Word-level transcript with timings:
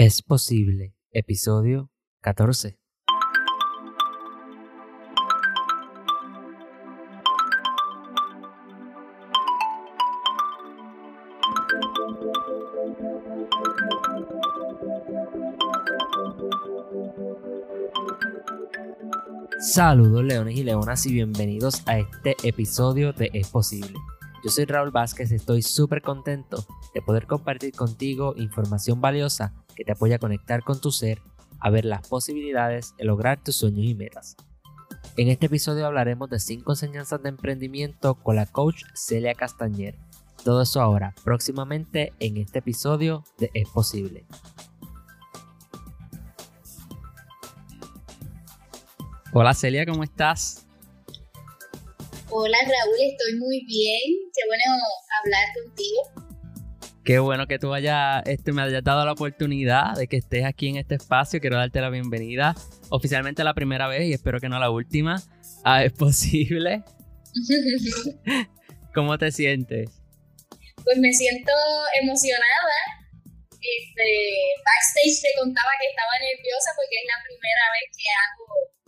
Es 0.00 0.22
posible, 0.22 0.94
episodio 1.10 1.90
14. 2.20 2.78
Saludos 19.58 20.22
leones 20.22 20.56
y 20.56 20.62
leonas 20.62 21.04
y 21.06 21.12
bienvenidos 21.12 21.82
a 21.86 21.98
este 21.98 22.36
episodio 22.44 23.12
de 23.12 23.30
Es 23.32 23.48
Posible. 23.48 23.94
Yo 24.44 24.50
soy 24.50 24.66
Raúl 24.66 24.92
Vázquez 24.92 25.32
y 25.32 25.34
estoy 25.34 25.62
súper 25.62 26.02
contento 26.02 26.64
de 26.94 27.02
poder 27.02 27.26
compartir 27.26 27.74
contigo 27.74 28.34
información 28.36 29.00
valiosa 29.00 29.52
que 29.78 29.84
te 29.84 29.92
apoya 29.92 30.16
a 30.16 30.18
conectar 30.18 30.64
con 30.64 30.80
tu 30.80 30.90
ser, 30.90 31.22
a 31.60 31.70
ver 31.70 31.84
las 31.84 32.06
posibilidades 32.08 32.96
de 32.98 33.04
lograr 33.04 33.40
tus 33.40 33.54
sueños 33.54 33.86
y 33.86 33.94
metas. 33.94 34.36
En 35.16 35.28
este 35.28 35.46
episodio 35.46 35.86
hablaremos 35.86 36.28
de 36.28 36.40
5 36.40 36.72
enseñanzas 36.72 37.22
de 37.22 37.28
emprendimiento 37.28 38.16
con 38.16 38.34
la 38.34 38.46
coach 38.46 38.82
Celia 38.94 39.34
Castañer. 39.34 39.94
Todo 40.42 40.62
eso 40.62 40.80
ahora, 40.80 41.14
próximamente 41.22 42.12
en 42.18 42.38
este 42.38 42.58
episodio 42.58 43.22
de 43.38 43.52
Es 43.54 43.68
Posible. 43.68 44.26
Hola 49.32 49.54
Celia, 49.54 49.86
¿cómo 49.86 50.02
estás? 50.02 50.66
Hola 52.30 52.58
Raúl, 52.62 52.96
estoy 53.00 53.38
muy 53.38 53.64
bien. 53.64 54.28
Qué 54.34 54.40
bueno 54.48 54.64
hablar 55.22 55.46
contigo. 55.54 56.27
Qué 57.04 57.18
bueno 57.18 57.46
que 57.46 57.58
tú 57.58 57.72
hayas, 57.72 58.22
este, 58.26 58.52
me 58.52 58.62
hayas 58.62 58.84
dado 58.84 59.04
la 59.04 59.12
oportunidad 59.12 59.96
de 59.96 60.08
que 60.08 60.16
estés 60.16 60.44
aquí 60.44 60.68
en 60.68 60.76
este 60.76 60.96
espacio. 60.96 61.40
Quiero 61.40 61.56
darte 61.56 61.80
la 61.80 61.90
bienvenida 61.90 62.54
oficialmente 62.90 63.44
la 63.44 63.54
primera 63.54 63.88
vez 63.88 64.04
y 64.04 64.12
espero 64.12 64.40
que 64.40 64.48
no 64.48 64.58
la 64.58 64.70
última. 64.70 65.22
Ah, 65.64 65.84
es 65.84 65.92
posible. 65.92 66.82
¿Cómo 68.94 69.16
te 69.16 69.32
sientes? 69.32 69.90
Pues 70.84 70.98
me 70.98 71.12
siento 71.12 71.52
emocionada. 72.00 72.76
Este, 73.58 74.08
backstage 74.64 75.20
te 75.22 75.32
contaba 75.38 75.70
que 75.80 75.88
estaba 75.90 76.14
nerviosa 76.22 76.70
porque 76.76 76.94
es 76.94 77.06
la 77.10 77.18
primera 77.26 77.64
vez 77.74 77.86
que 77.90 78.06
hago 78.06 78.78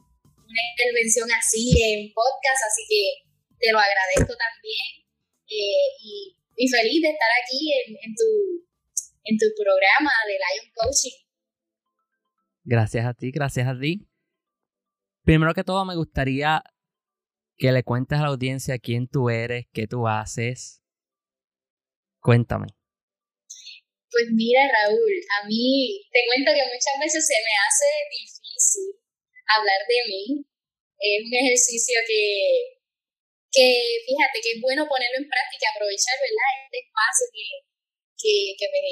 una 0.47 0.63
intervención 0.75 1.29
así 1.33 1.75
en 1.75 2.13
podcast, 2.15 2.63
así 2.71 2.83
que 2.87 3.31
te 3.59 3.73
lo 3.73 3.79
agradezco 3.79 4.35
también 4.35 5.07
eh, 5.51 5.91
y, 6.01 6.40
feliz 6.69 7.01
de 7.03 7.11
estar 7.11 7.29
aquí 7.43 7.73
en, 7.73 8.15
tu, 8.15 8.29
en 9.25 9.39
tu 9.39 9.47
programa 9.57 10.11
de 10.27 10.35
Lion 10.35 10.73
Coaching. 10.75 11.17
Gracias 12.65 13.07
a 13.07 13.15
ti, 13.15 13.31
gracias 13.31 13.67
a 13.67 13.79
ti. 13.79 14.07
Primero 15.25 15.55
que 15.55 15.65
todo 15.65 15.85
me 15.85 15.97
gustaría 15.97 16.63
que 17.57 17.73
le 17.73 17.83
cuentes 17.85 18.19
a 18.19 18.23
la 18.23 18.29
audiencia 18.29 18.79
quién 18.79 19.07
tú 19.07 19.31
eres, 19.31 19.67
qué 19.73 19.87
tú 19.87 20.09
haces. 20.09 20.83
Cuéntame. 22.21 22.69
Pues 24.11 24.27
mira, 24.33 24.61
Raúl, 24.67 25.15
a 25.41 25.47
mí 25.47 26.03
te 26.11 26.21
cuento 26.27 26.51
que 26.51 26.67
muchas 26.67 26.97
veces 27.01 27.27
se 27.27 27.39
me 27.39 27.55
hace 27.63 27.89
difícil 28.11 28.91
hablar 29.57 29.81
de 29.87 30.01
mí. 30.09 30.45
Es 30.99 31.23
un 31.25 31.35
ejercicio 31.47 32.01
que, 32.07 32.80
que 33.51 33.67
fíjate, 34.07 34.39
que 34.39 34.53
es 34.55 34.61
bueno 34.63 34.87
ponerlo 34.87 35.19
en 35.19 35.29
práctica, 35.29 35.75
aprovechar, 35.75 36.17
¿verdad? 36.23 36.51
Este 36.65 36.79
espacio 36.87 37.27
que, 37.35 37.47
que, 38.15 38.35
que, 38.55 38.67
me, 38.71 38.83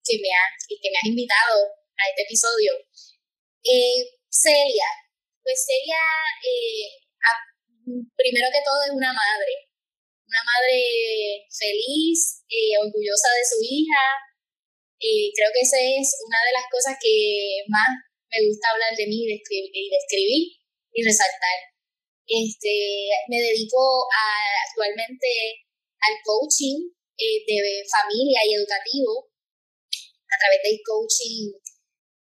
que, 0.00 0.14
me, 0.16 0.30
ha, 0.32 0.44
que 0.56 0.88
me 0.88 0.98
has 0.98 1.08
invitado 1.12 1.56
a 1.68 2.02
este 2.08 2.22
episodio. 2.24 2.72
Eh, 3.62 4.00
Celia, 4.32 4.88
pues 5.44 5.60
Celia, 5.60 6.02
eh, 6.40 6.88
primero 8.16 8.48
que 8.48 8.64
todo 8.64 8.80
es 8.88 8.92
una 8.96 9.12
madre, 9.12 9.68
una 10.24 10.42
madre 10.42 11.44
feliz, 11.52 12.42
eh, 12.48 12.80
orgullosa 12.80 13.28
de 13.36 13.44
su 13.44 13.60
hija. 13.60 14.02
creo 15.36 15.50
que 15.52 15.60
esa 15.60 15.76
es 15.76 16.08
una 16.24 16.40
de 16.48 16.52
las 16.56 16.66
cosas 16.72 16.96
que 16.96 17.60
más 17.68 17.92
me 18.32 18.40
gusta 18.48 18.72
hablar 18.72 18.96
de 18.96 19.06
mí 19.06 19.28
y 19.28 19.28
de 19.28 19.96
escribir 20.00 20.42
y 20.92 21.04
resaltar. 21.04 21.71
Este, 22.32 23.12
me 23.28 23.36
dedico 23.36 24.08
a, 24.08 24.24
actualmente 24.64 25.28
al 26.00 26.16
coaching 26.24 26.88
eh, 27.20 27.44
de 27.44 27.84
familia 27.84 28.40
y 28.48 28.54
educativo 28.56 29.28
a 29.92 30.36
través 30.40 30.60
del 30.64 30.80
coaching 30.80 31.52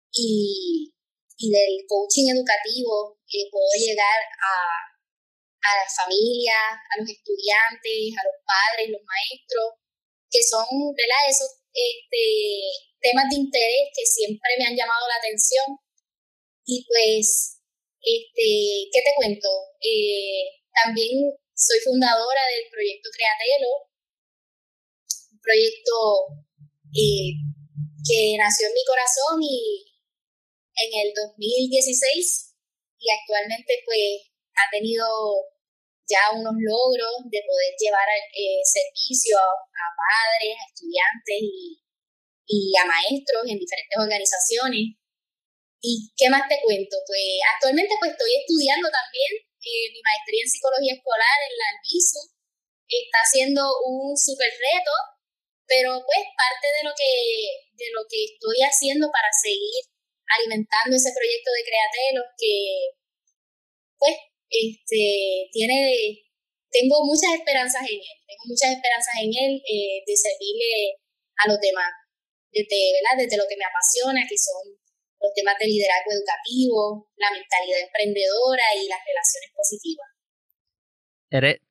y, 0.09 0.89
y 1.37 1.45
del 1.53 1.85
coaching 1.85 2.33
educativo 2.33 3.21
eh, 3.29 3.45
puedo 3.53 3.69
llegar 3.77 4.19
a, 4.41 4.55
a 5.69 5.71
las 5.85 5.91
familias, 5.93 6.81
a 6.81 6.93
los 6.97 7.05
estudiantes, 7.05 8.17
a 8.17 8.25
los 8.25 8.37
padres, 8.41 8.89
los 8.89 9.05
maestros, 9.05 9.77
que 10.33 10.41
son 10.41 10.65
¿verdad? 10.97 11.29
esos 11.29 11.61
este, 11.69 12.25
temas 13.05 13.29
de 13.29 13.37
interés 13.37 13.93
que 13.93 14.05
siempre 14.05 14.49
me 14.57 14.65
han 14.65 14.75
llamado 14.75 15.05
la 15.07 15.21
atención 15.21 15.77
y 16.65 16.85
pues, 16.89 17.60
este, 18.01 18.89
¿qué 18.89 19.01
te 19.05 19.13
cuento? 19.15 19.49
Eh, 19.79 20.65
también 20.73 21.29
soy 21.53 21.79
fundadora 21.85 22.41
del 22.49 22.65
proyecto 22.69 23.09
Createlo, 23.13 23.71
un 25.31 25.39
proyecto 25.41 25.95
eh, 26.97 27.37
que 28.01 28.37
nació 28.37 28.67
en 28.67 28.73
mi 28.73 28.85
corazón 28.85 29.37
y 29.41 29.85
en 30.73 30.89
el 31.05 31.13
2016 31.13 32.57
y 32.97 33.05
actualmente 33.09 33.81
pues 33.85 34.33
ha 34.57 34.65
tenido 34.71 35.05
ya 36.09 36.33
unos 36.33 36.57
logros 36.57 37.29
de 37.29 37.41
poder 37.45 37.71
llevar 37.77 38.09
eh, 38.09 38.61
servicio 38.65 39.37
a, 39.37 39.87
padres, 39.93 40.57
a 40.57 40.65
estudiantes 40.73 41.39
y, 41.39 41.77
y 42.47 42.73
a 42.77 42.85
maestros 42.85 43.45
en 43.45 43.61
diferentes 43.61 43.97
organizaciones 43.97 45.00
¿Y 45.81 46.13
qué 46.13 46.29
más 46.29 46.45
te 46.47 46.61
cuento? 46.61 46.95
Pues 47.09 47.41
actualmente 47.57 47.97
pues 47.97 48.13
estoy 48.13 48.31
estudiando 48.37 48.85
también 48.93 49.31
eh, 49.41 49.89
mi 49.89 50.01
maestría 50.05 50.45
en 50.45 50.53
psicología 50.53 50.93
escolar 50.93 51.37
en 51.41 51.53
la 51.57 51.67
Albizu. 51.73 52.21
Está 52.85 53.21
siendo 53.25 53.61
un 53.89 54.13
súper 54.13 54.51
reto, 54.53 54.93
pero 55.65 55.97
pues 56.05 56.21
parte 56.37 56.67
de 56.69 56.83
lo 56.85 56.93
que 56.93 57.11
de 57.81 57.87
lo 57.97 58.05
que 58.05 58.29
estoy 58.29 58.61
haciendo 58.61 59.09
para 59.09 59.31
seguir 59.33 59.81
alimentando 60.37 60.93
ese 60.93 61.09
proyecto 61.17 61.49
de 61.49 61.65
Createlos 61.65 62.27
que 62.37 62.55
pues 63.97 64.15
este 64.49 65.49
tiene 65.49 66.21
tengo 66.69 67.03
muchas 67.03 67.35
esperanzas 67.35 67.83
en 67.83 67.99
él, 67.99 68.17
tengo 68.27 68.43
muchas 68.47 68.71
esperanzas 68.77 69.15
en 69.17 69.31
él 69.33 69.53
eh, 69.65 70.03
de 70.05 70.15
servirle 70.15 71.01
a 71.41 71.49
los 71.49 71.59
demás 71.59 71.91
desde, 72.51 72.99
desde 73.17 73.37
lo 73.37 73.47
que 73.47 73.57
me 73.57 73.65
apasiona, 73.65 74.27
que 74.27 74.37
son 74.37 74.80
los 75.21 75.33
temas 75.35 75.55
de 75.59 75.67
liderazgo 75.67 76.11
educativo, 76.11 77.09
la 77.15 77.31
mentalidad 77.31 77.79
emprendedora 77.85 78.63
y 78.75 78.87
las 78.87 78.99
relaciones 79.05 79.51
positivas. 79.55 80.09
Eres, 81.29 81.61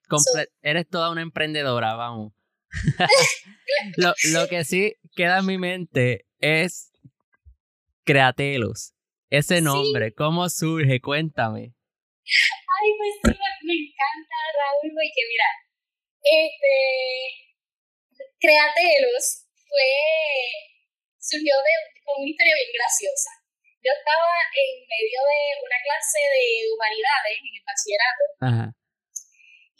eres 0.63 0.89
toda 0.89 1.11
una 1.11 1.23
emprendedora, 1.23 1.95
vamos. 1.95 2.33
lo, 3.97 4.15
lo, 4.33 4.49
que 4.49 4.65
sí 4.65 4.95
queda 5.17 5.41
en 5.41 5.47
mi 5.47 5.59
mente 5.59 6.27
es 6.39 6.93
Createlos. 8.05 8.95
Ese 9.29 9.61
nombre, 9.61 10.15
¿cómo 10.15 10.49
surge? 10.49 11.01
Cuéntame. 11.01 11.75
Ay, 12.23 12.89
pues 12.97 13.35
sí, 13.35 13.39
me 13.67 13.75
encanta, 13.75 14.37
Raúl, 14.55 14.91
porque 14.95 15.23
mira, 15.29 15.51
este, 16.23 16.75
Createlos 18.39 19.47
fue, 19.69 19.91
surgió 21.19 21.55
de, 21.55 22.03
con 22.05 22.23
una 22.23 22.31
historia 22.31 22.55
bien 22.55 22.71
graciosa 22.75 23.40
yo 23.81 23.91
estaba 23.97 24.33
en 24.53 24.71
medio 24.85 25.21
de 25.25 25.41
una 25.65 25.79
clase 25.81 26.21
de 26.21 26.45
humanidades 26.69 27.37
en 27.41 27.55
el 27.57 27.65
bachillerato. 27.65 28.25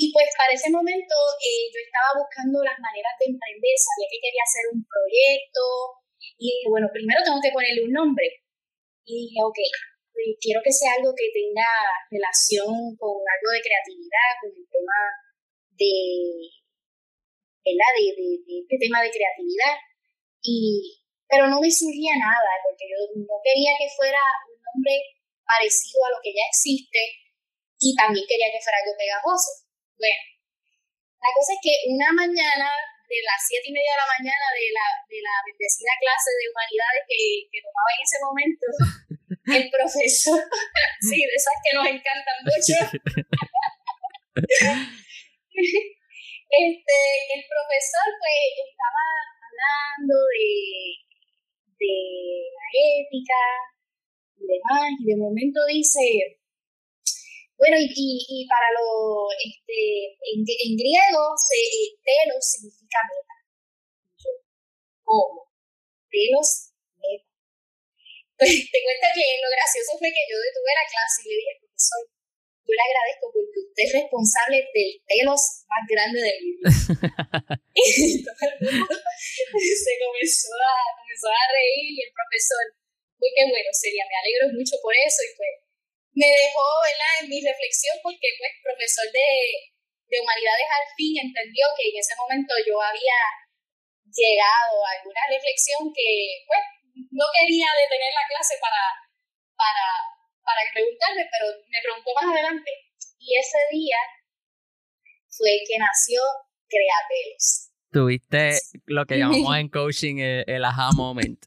Y 0.01 0.09
pues 0.17 0.33
para 0.33 0.57
ese 0.57 0.73
momento 0.73 1.17
eh, 1.45 1.69
yo 1.69 1.81
estaba 1.85 2.17
buscando 2.17 2.65
las 2.65 2.81
maneras 2.81 3.13
de 3.21 3.37
emprender, 3.37 3.77
sabía 3.77 4.09
que 4.09 4.25
quería 4.25 4.41
hacer 4.49 4.65
un 4.73 4.81
proyecto 4.81 5.65
y 6.41 6.57
dije, 6.57 6.73
bueno, 6.73 6.89
primero 6.89 7.21
tengo 7.21 7.37
que 7.37 7.53
ponerle 7.53 7.85
un 7.85 7.93
nombre. 7.93 8.25
Y 9.05 9.29
dije, 9.29 9.39
ok, 9.45 9.61
pues, 10.13 10.41
quiero 10.41 10.65
que 10.65 10.73
sea 10.73 10.97
algo 10.97 11.13
que 11.13 11.29
tenga 11.33 11.69
relación 12.09 12.97
con 12.97 13.21
algo 13.21 13.49
de 13.53 13.61
creatividad, 13.61 14.31
con 14.41 14.49
el 14.57 14.65
tema 14.73 14.99
de, 15.77 15.93
¿verdad? 17.61 17.93
De, 18.01 18.05
de, 18.17 18.29
de 18.41 18.55
este 18.65 18.77
tema 18.81 19.05
de 19.05 19.13
creatividad. 19.13 19.77
Y 20.41 21.00
pero 21.31 21.47
no 21.47 21.63
me 21.63 21.71
surgía 21.71 22.19
nada, 22.19 22.51
porque 22.67 22.91
yo 22.91 22.99
no 23.15 23.39
quería 23.39 23.71
que 23.79 23.87
fuera 23.95 24.19
un 24.51 24.59
nombre 24.59 24.99
parecido 25.47 26.03
a 26.05 26.11
lo 26.11 26.19
que 26.19 26.35
ya 26.35 26.43
existe 26.51 26.99
y 27.79 27.95
también 27.95 28.27
quería 28.27 28.51
que 28.51 28.59
fuera 28.59 28.83
algo 28.83 28.99
pegajoso. 28.99 29.63
Bueno, 29.95 30.21
la 31.23 31.31
cosa 31.31 31.55
es 31.55 31.61
que 31.63 31.75
una 31.87 32.11
mañana 32.13 32.67
de 33.07 33.19
las 33.27 33.39
siete 33.43 33.71
y 33.71 33.75
media 33.75 33.95
de 33.95 34.03
la 34.03 34.11
mañana 34.11 34.47
de 34.55 34.67
la, 34.71 34.87
de 35.07 35.19
la 35.23 35.35
bendecida 35.43 35.95
clase 35.99 36.31
de 36.35 36.47
humanidades 36.51 37.03
que, 37.11 37.47
que 37.51 37.63
tomaba 37.63 37.91
en 37.91 38.03
ese 38.07 38.19
momento, 38.23 38.67
el 39.59 39.65
profesor, 39.71 40.39
sí, 41.07 41.19
de 41.19 41.35
esas 41.35 41.59
que 41.63 41.75
nos 41.75 41.87
encantan 41.91 42.39
mucho, 42.47 42.75
este, 46.51 46.99
el 47.35 47.43
profesor 47.51 48.07
pues 48.19 48.63
estaba 48.63 49.03
hablando 49.43 50.15
de, 50.31 51.10
de 51.81 51.97
la 52.53 52.67
ética 53.01 53.41
y 54.37 54.45
demás, 54.47 54.93
y 55.01 55.05
de 55.09 55.17
momento 55.17 55.59
dice, 55.67 56.41
bueno, 57.57 57.77
y, 57.77 57.89
y, 57.93 58.49
para 58.49 58.69
lo, 58.77 59.29
este, 59.37 60.17
en, 60.33 60.41
en 60.45 60.73
griego, 60.77 61.23
se, 61.37 61.61
telos 62.01 62.41
significa 62.41 62.99
meta. 63.09 63.37
¿Cómo? 65.05 65.49
Telos, 66.09 66.73
meta. 66.97 67.25
Pues 68.41 68.57
te 68.73 68.79
cuento 68.81 69.07
que 69.13 69.27
lo 69.45 69.53
gracioso 69.53 70.01
fue 70.01 70.09
que 70.09 70.25
yo 70.25 70.37
detuve 70.41 70.73
la 70.73 70.89
clase 70.89 71.21
y 71.21 71.29
le 71.29 71.37
dije, 71.37 71.61
profesor, 71.61 72.03
yo 72.71 72.79
le 72.79 72.87
agradezco 72.87 73.27
porque 73.35 73.59
usted 73.67 73.83
es 73.83 73.93
responsable 73.99 74.63
del 74.71 75.03
telos 75.03 75.67
más 75.67 75.83
grande 75.91 76.23
del 76.23 76.39
mundo. 76.47 76.67
y 77.75 78.23
todo 78.23 78.43
el 78.47 78.55
mundo 78.63 78.95
se 79.59 79.95
comenzó 79.99 80.55
a, 80.55 80.79
comenzó 81.03 81.29
a 81.35 81.45
reír 81.51 81.99
y 81.99 82.01
el 82.07 82.13
profesor, 82.15 82.65
muy 83.19 83.31
que 83.35 83.51
bueno 83.51 83.71
sería, 83.75 84.07
me 84.07 84.19
alegro 84.23 84.55
mucho 84.55 84.79
por 84.79 84.95
eso 84.95 85.19
y 85.27 85.35
pues 85.35 85.53
me 86.15 86.31
dejó 86.31 86.67
en 87.23 87.27
mi 87.27 87.43
reflexión 87.43 87.99
porque 88.07 88.39
pues 88.39 88.55
profesor 88.63 89.11
de, 89.11 89.29
de 90.07 90.17
humanidades 90.23 90.69
al 90.71 90.87
fin 90.95 91.27
entendió 91.27 91.67
que 91.75 91.91
en 91.91 91.97
ese 91.99 92.15
momento 92.15 92.55
yo 92.63 92.79
había 92.79 93.19
llegado 94.11 94.75
a 94.87 94.91
alguna 94.99 95.23
reflexión 95.27 95.91
que 95.91 96.47
pues 96.47 96.63
no 97.11 97.27
quería 97.35 97.71
detener 97.79 98.13
la 98.15 98.27
clase 98.27 98.55
para, 98.59 98.83
para, 99.55 99.87
para 100.51 100.73
preguntarme, 100.75 101.23
pero 101.31 101.45
me 101.63 101.79
preguntó 101.83 102.11
más 102.15 102.27
adelante. 102.33 102.71
Y 103.19 103.37
ese 103.39 103.59
día 103.71 104.01
fue 105.29 105.51
que 105.67 105.79
nació 105.79 106.21
Createlos. 106.69 107.71
Tuviste 107.93 108.59
lo 108.87 109.05
que 109.07 109.19
llamamos 109.19 109.57
en 109.59 109.69
coaching 109.69 110.19
el, 110.19 110.45
el 110.47 110.65
aha 110.65 110.91
moment. 110.95 111.45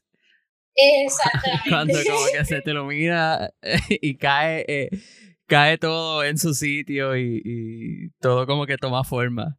Exactamente. 0.74 1.70
Cuando 1.70 1.98
como 2.04 2.26
que 2.32 2.44
se 2.44 2.60
te 2.60 2.70
ilumina 2.70 3.50
y 3.88 4.16
cae, 4.16 4.64
eh, 4.68 4.88
cae 5.46 5.78
todo 5.78 6.24
en 6.24 6.36
su 6.36 6.52
sitio 6.52 7.16
y, 7.16 7.40
y, 7.44 8.10
todo 8.20 8.46
como 8.46 8.66
que 8.66 8.76
toma 8.76 9.04
forma. 9.04 9.56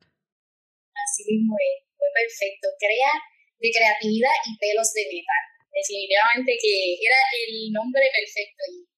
Así 0.94 1.24
mismo 1.32 1.56
es, 1.56 1.88
fue 1.98 2.08
perfecto. 2.14 2.68
Crea 2.80 3.12
de 3.60 3.72
creatividad 3.72 4.36
y 4.46 4.58
pelos 4.60 4.92
de 4.94 5.04
metal. 5.08 5.44
Definitivamente 5.72 6.56
que 6.62 6.94
era 7.00 7.20
el 7.48 7.72
nombre 7.72 8.04
perfecto 8.12 8.64
y, 8.72 8.95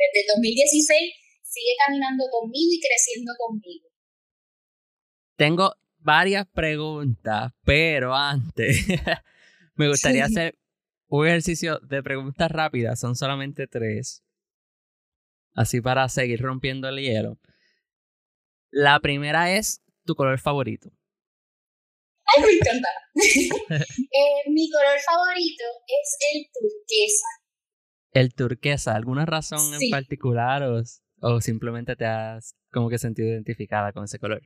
desde 0.00 0.26
2016 0.34 1.12
sigue 1.42 1.72
caminando 1.84 2.24
conmigo 2.30 2.70
y 2.72 2.80
creciendo 2.80 3.32
conmigo. 3.38 3.88
Tengo 5.36 5.74
varias 5.98 6.46
preguntas, 6.46 7.52
pero 7.64 8.14
antes 8.14 8.86
me 9.74 9.88
gustaría 9.88 10.24
hacer 10.24 10.58
un 11.08 11.26
ejercicio 11.26 11.78
de 11.80 12.02
preguntas 12.02 12.50
rápidas, 12.50 13.00
son 13.00 13.16
solamente 13.16 13.66
tres. 13.66 14.22
Así 15.54 15.80
para 15.80 16.08
seguir 16.08 16.40
rompiendo 16.40 16.88
el 16.88 17.00
hielo. 17.00 17.38
La 18.70 19.00
primera 19.00 19.52
es 19.56 19.82
tu 20.04 20.14
color 20.14 20.38
favorito. 20.38 20.90
Ay, 22.24 22.44
me 22.44 22.52
encanta. 22.52 22.88
eh, 23.74 24.50
mi 24.50 24.70
color 24.70 24.98
favorito 25.00 25.64
es 25.86 26.16
el 26.32 26.46
turquesa. 26.52 27.26
El 28.12 28.34
turquesa, 28.34 28.94
¿alguna 28.94 29.24
razón 29.24 29.74
en 29.74 29.90
particular 29.90 30.62
o, 30.64 30.82
o 31.22 31.40
simplemente 31.40 31.96
te 31.96 32.06
has 32.06 32.56
como 32.72 32.88
que 32.88 32.98
sentido 32.98 33.28
identificada 33.28 33.92
con 33.92 34.04
ese 34.04 34.18
color? 34.18 34.42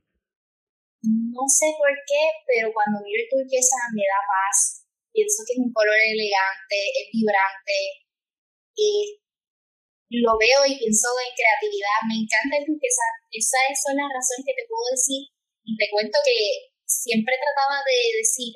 No 1.03 1.45
sé 1.49 1.67
por 1.79 1.93
qué, 2.07 2.25
pero 2.47 2.73
cuando 2.73 3.01
miro 3.05 3.23
el 3.23 3.29
turquesa 3.29 3.77
me 3.95 4.03
da 4.03 4.21
paz 4.27 4.85
pienso 5.15 5.47
que 5.47 5.55
es 5.55 5.63
un 5.63 5.71
color 5.71 5.95
elegante, 5.95 6.79
es 6.99 7.07
vibrante, 7.15 7.79
y 8.75 9.23
lo 10.11 10.35
veo 10.35 10.67
y 10.67 10.75
pienso 10.75 11.07
en 11.23 11.33
creatividad, 11.39 11.99
me 12.11 12.19
encanta 12.19 12.59
el 12.59 12.67
turquesa, 12.67 13.07
esas 13.31 13.79
son 13.79 13.95
las 13.95 14.11
razones 14.11 14.43
que 14.43 14.59
te 14.59 14.67
puedo 14.67 14.91
decir, 14.91 15.31
y 15.63 15.79
te 15.79 15.87
cuento 15.95 16.19
que 16.27 16.75
siempre 16.83 17.39
trataba 17.39 17.79
de 17.87 17.99
decir, 18.19 18.53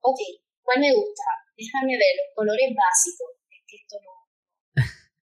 ok, 0.00 0.20
¿cuál 0.64 0.80
me 0.80 0.96
gusta? 0.96 1.28
Déjame 1.54 2.00
ver, 2.00 2.12
los 2.16 2.32
colores 2.32 2.72
básicos, 2.72 3.36
es 3.52 3.62
que 3.68 3.76
esto 3.76 4.00
no, 4.00 4.11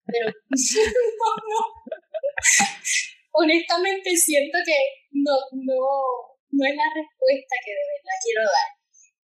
pero 0.08 0.32
no, 0.32 1.60
honestamente 3.32 4.16
siento 4.16 4.58
que 4.64 4.78
no, 5.12 5.36
no, 5.52 5.80
no 6.50 6.62
es 6.64 6.74
la 6.74 6.88
respuesta 6.96 7.54
que 7.64 7.72
de 7.72 7.84
verdad 7.92 8.16
quiero 8.24 8.42
dar. 8.42 8.70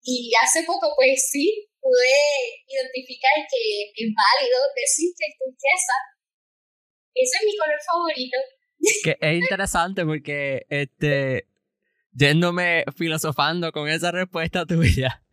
Y 0.05 0.33
hace 0.43 0.63
poco, 0.65 0.93
pues 0.97 1.31
sí, 1.31 1.67
pude 1.81 2.21
identificar 2.69 3.33
que 3.49 3.93
es 3.97 4.13
válido 4.13 4.59
decir 4.77 5.11
que 5.17 5.25
es 5.27 5.35
turquesa. 5.39 5.97
Ese 7.15 7.37
es 7.39 7.45
mi 7.47 7.57
color 7.57 7.81
favorito. 7.81 8.39
Que 9.03 9.17
es 9.21 9.41
interesante 9.41 10.05
porque, 10.05 10.67
este, 10.69 11.49
yéndome 12.13 12.85
filosofando 12.97 13.73
con 13.73 13.89
esa 13.89 14.11
respuesta 14.11 14.67
tuya, 14.67 15.24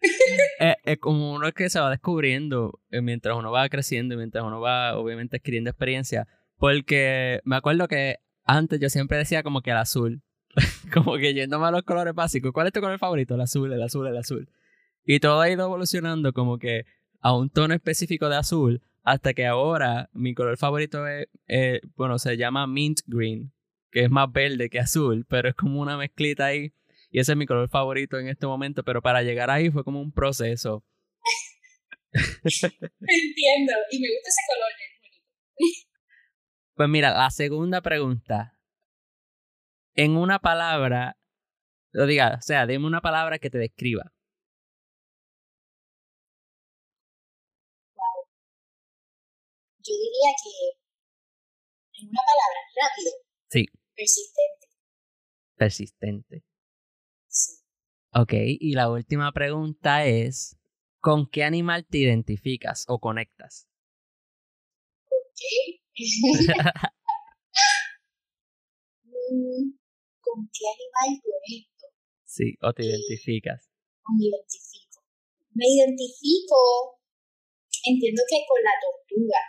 es, 0.84 0.98
como 0.98 1.34
uno 1.34 1.52
que 1.52 1.70
se 1.70 1.80
va 1.80 1.90
descubriendo 1.90 2.80
eh, 2.90 3.00
mientras 3.00 3.36
uno 3.36 3.50
va 3.50 3.68
creciendo 3.68 4.16
mientras 4.16 4.44
uno 4.44 4.60
va, 4.60 4.96
obviamente, 4.96 5.36
adquiriendo 5.36 5.70
experiencia. 5.70 6.26
Porque 6.56 7.40
me 7.44 7.56
acuerdo 7.56 7.88
que 7.88 8.16
antes 8.44 8.80
yo 8.80 8.90
siempre 8.90 9.18
decía 9.18 9.42
como 9.42 9.62
que 9.62 9.70
el 9.70 9.76
azul. 9.76 10.22
como 10.92 11.16
que 11.16 11.34
yéndome 11.34 11.66
a 11.66 11.70
los 11.70 11.82
colores 11.82 12.14
básicos. 12.14 12.52
¿Cuál 12.52 12.68
es 12.68 12.72
tu 12.72 12.80
color 12.80 12.98
favorito? 12.98 13.34
El 13.34 13.42
azul, 13.42 13.72
el 13.72 13.82
azul, 13.82 14.06
el 14.06 14.16
azul. 14.16 14.48
Y 15.04 15.20
todo 15.20 15.40
ha 15.40 15.50
ido 15.50 15.64
evolucionando 15.64 16.32
como 16.32 16.58
que 16.58 16.84
a 17.20 17.34
un 17.34 17.50
tono 17.50 17.74
específico 17.74 18.28
de 18.28 18.36
azul 18.36 18.82
hasta 19.02 19.32
que 19.32 19.46
ahora 19.46 20.10
mi 20.12 20.34
color 20.34 20.58
favorito 20.58 21.06
es, 21.06 21.28
eh, 21.46 21.80
bueno, 21.96 22.18
se 22.18 22.36
llama 22.36 22.66
mint 22.66 23.00
green, 23.06 23.52
que 23.90 24.04
es 24.04 24.10
más 24.10 24.30
verde 24.30 24.68
que 24.68 24.80
azul, 24.80 25.24
pero 25.28 25.48
es 25.48 25.54
como 25.54 25.80
una 25.80 25.96
mezclita 25.96 26.46
ahí. 26.46 26.72
Y 27.10 27.20
ese 27.20 27.32
es 27.32 27.38
mi 27.38 27.46
color 27.46 27.68
favorito 27.68 28.18
en 28.18 28.28
este 28.28 28.46
momento, 28.46 28.84
pero 28.84 29.00
para 29.00 29.22
llegar 29.22 29.50
ahí 29.50 29.70
fue 29.70 29.84
como 29.84 30.00
un 30.00 30.12
proceso. 30.12 30.84
Entiendo, 32.12 33.72
y 33.90 34.00
me 34.00 34.08
gusta 34.08 34.28
ese 34.28 34.42
color, 34.48 34.70
es 34.78 35.00
bonito. 35.00 35.88
Pues 36.74 36.88
mira, 36.88 37.10
la 37.10 37.30
segunda 37.30 37.80
pregunta 37.80 38.58
en 39.98 40.16
una 40.16 40.38
palabra, 40.38 41.18
lo 41.92 42.06
diga, 42.06 42.36
o 42.38 42.42
sea, 42.42 42.66
dime 42.66 42.86
una 42.86 43.00
palabra 43.00 43.40
que 43.40 43.50
te 43.50 43.58
describa. 43.58 44.12
Wow. 47.96 48.28
Yo 49.78 49.94
diría 49.94 50.30
que 50.42 50.78
en 52.00 52.08
una 52.10 52.20
palabra, 52.20 52.60
rápido. 52.80 53.10
Sí. 53.50 53.66
Persistente. 53.96 54.66
Persistente. 55.56 56.47
Ok, 58.14 58.32
y 58.34 58.72
la 58.72 58.90
última 58.90 59.32
pregunta 59.32 60.06
es, 60.06 60.56
¿con 61.00 61.28
qué 61.28 61.44
animal 61.44 61.86
te 61.86 61.98
identificas 61.98 62.84
o 62.88 62.98
conectas? 62.98 63.68
Ok. 65.10 65.40
Mm, 69.28 69.76
con 70.24 70.48
qué 70.48 70.64
animal 70.72 71.20
conecto. 71.20 71.84
Sí, 72.24 72.56
o 72.62 72.72
te 72.72 72.84
identificas. 72.84 73.68
O 74.04 74.10
me 74.16 74.24
identifico. 74.24 75.04
Me 75.52 75.66
identifico, 75.68 77.00
entiendo 77.84 78.22
que 78.24 78.38
con 78.48 78.60
la 78.64 78.72
tortuga. 78.80 79.40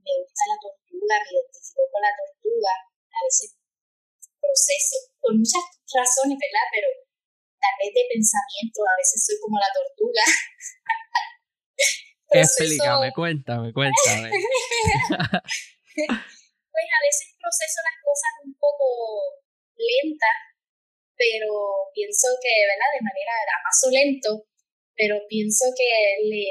Me 0.00 0.12
gusta 0.16 0.42
la 0.48 0.58
tortuga, 0.64 1.14
me 1.20 1.28
identifico 1.28 1.82
con 1.92 2.00
la 2.00 2.12
tortuga. 2.16 2.72
A 3.12 3.18
veces 3.28 3.48
proceso, 4.42 4.98
por 5.22 5.38
muchas 5.38 5.62
razones, 5.86 6.34
¿verdad? 6.34 6.66
Pero 6.74 6.90
tal 7.62 7.74
vez 7.78 7.94
de 7.94 8.02
pensamiento, 8.10 8.82
a 8.82 8.98
veces 8.98 9.22
soy 9.22 9.38
como 9.38 9.62
la 9.62 9.70
tortuga. 9.70 10.26
Explícame, 12.42 13.12
cuéntame, 13.14 13.70
cuéntame. 13.70 14.30
pues 16.72 16.88
a 16.88 17.00
veces 17.06 17.32
proceso 17.38 17.78
las 17.84 17.98
cosas 18.00 18.32
un 18.42 18.54
poco 18.56 18.86
lentas, 19.76 20.38
pero 21.14 21.86
pienso 21.92 22.32
que, 22.40 22.52
¿verdad? 22.66 22.90
De 22.96 23.04
manera 23.04 23.34
a 23.36 23.62
paso 23.62 23.92
lento, 23.92 24.48
pero 24.96 25.20
pienso 25.28 25.68
que 25.76 25.90
le, 26.24 26.48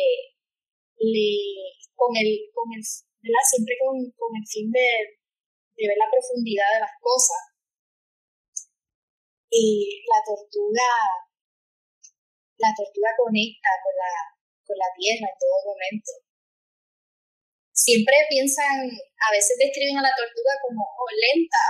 le 1.01 1.29
con 1.95 2.13
el, 2.13 2.29
con 2.53 2.69
el, 2.75 2.83
¿verdad? 3.25 3.45
Siempre 3.49 3.75
con, 3.81 3.97
con 4.13 4.31
el 4.37 4.45
fin 4.45 4.69
de, 4.69 5.17
de 5.75 5.83
ver 5.87 5.97
la 5.97 6.11
profundidad 6.11 6.69
de 6.77 6.83
las 6.85 6.95
cosas. 7.01 7.50
Y 9.51 9.99
la 10.07 10.23
tortuga, 10.23 10.89
la 12.55 12.71
tortuga 12.71 13.11
conecta 13.19 13.71
con 13.83 13.93
la, 13.99 14.11
con 14.63 14.75
la 14.79 14.89
tierra 14.95 15.27
en 15.27 15.35
todo 15.35 15.75
momento. 15.75 16.11
Siempre 17.75 18.15
piensan, 18.31 18.87
a 18.87 19.29
veces 19.35 19.59
describen 19.59 19.99
a 19.99 20.07
la 20.07 20.15
tortuga 20.15 20.55
como 20.63 20.87
oh, 20.87 21.11
lenta. 21.11 21.63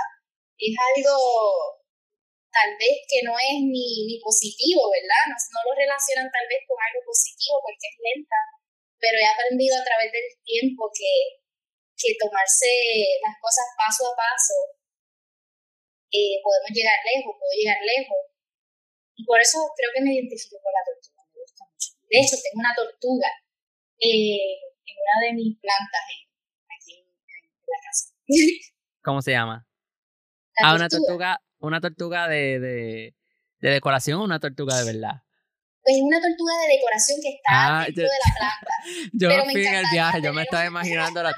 Es 0.54 0.78
algo 0.78 1.82
tal 2.52 2.70
vez 2.78 3.02
que 3.08 3.24
no 3.26 3.34
es 3.34 3.58
ni, 3.66 4.06
ni 4.06 4.16
positivo, 4.22 4.86
¿verdad? 4.92 5.24
No, 5.26 5.34
no, 5.34 5.58
lo 5.66 5.72
relacionan 5.74 6.28
tal 6.30 6.46
vez 6.46 6.62
con 6.68 6.78
algo 6.78 7.02
positivo 7.02 7.58
porque 7.64 7.88
es 7.90 7.96
lenta, 7.98 8.38
pero 9.00 9.18
he 9.18 9.26
aprendido 9.26 9.74
a 9.74 9.82
través 9.82 10.12
del 10.12 10.28
tiempo 10.44 10.86
que, 10.94 11.42
que 11.96 12.14
tomarse 12.20 12.70
las 13.24 13.34
cosas 13.40 13.66
paso 13.74 14.06
a 14.06 14.14
paso, 14.14 14.54
eh, 16.12 16.36
podemos 16.44 16.70
llegar 16.70 16.98
lejos, 17.02 17.32
puedo 17.40 17.54
llegar 17.56 17.80
lejos. 17.80 18.20
Y 19.16 19.24
por 19.24 19.40
eso 19.40 19.58
creo 19.76 19.90
que 19.94 20.02
me 20.04 20.14
identifico 20.14 20.60
con 20.60 20.72
la 20.72 20.84
tortuga, 20.84 21.20
me 21.32 21.40
gusta 21.40 21.64
mucho. 21.64 21.88
De 22.08 22.16
hecho, 22.20 22.36
tengo 22.36 22.60
una 22.60 22.74
tortuga 22.76 23.30
eh, 23.98 24.60
en 24.84 24.94
una 25.00 25.16
de 25.24 25.30
mis 25.32 25.56
plantas 25.58 26.02
aquí 26.68 27.00
en, 27.00 27.08
la 27.66 27.80
casa. 27.80 28.04
¿Cómo 29.02 29.22
se 29.22 29.32
llama? 29.32 29.66
ah, 30.62 30.74
una 30.74 30.88
tortuga 30.88 31.40
una 31.62 31.80
tortuga 31.80 32.28
de, 32.28 32.58
de, 32.60 33.14
de 33.60 33.70
decoración 33.70 34.20
o 34.20 34.24
una 34.24 34.40
tortuga 34.40 34.76
de 34.78 34.92
verdad? 34.92 35.22
Pues 35.82 35.96
una 36.00 36.20
tortuga 36.20 36.52
de 36.62 36.74
decoración 36.76 37.18
que 37.20 37.28
está 37.30 37.80
ah, 37.80 37.84
dentro 37.86 38.04
de 38.04 38.08
la 38.08 38.34
planta. 38.36 38.74
yo 39.12 39.28
me 39.28 39.52
fui 39.52 39.66
en 39.66 39.74
el 39.74 39.84
viaje, 39.92 40.22
yo 40.22 40.32
me 40.32 40.42
estaba 40.42 40.66
imaginando 40.72 41.22
la 41.22 41.32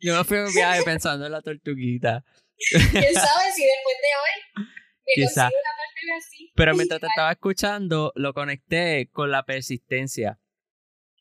Yo 0.00 0.16
me 0.16 0.24
fui 0.24 0.38
en 0.38 0.44
un 0.44 0.54
viaje 0.54 0.82
pensando 0.82 1.26
en 1.26 1.32
la 1.32 1.42
tortuguita. 1.42 2.24
¿Quién 2.70 3.14
sabe 3.14 3.52
si 3.54 3.64
después 3.64 3.96
de 4.00 4.10
hoy 4.20 4.66
me 5.06 5.12
Quizá. 5.14 5.46
una 5.46 5.52
tortuga 5.52 6.16
así? 6.18 6.52
Pero 6.54 6.74
mientras 6.74 7.00
te 7.00 7.06
estaba 7.06 7.32
escuchando, 7.32 8.12
lo 8.14 8.32
conecté 8.32 9.10
con 9.10 9.30
la 9.30 9.44
persistencia. 9.44 10.38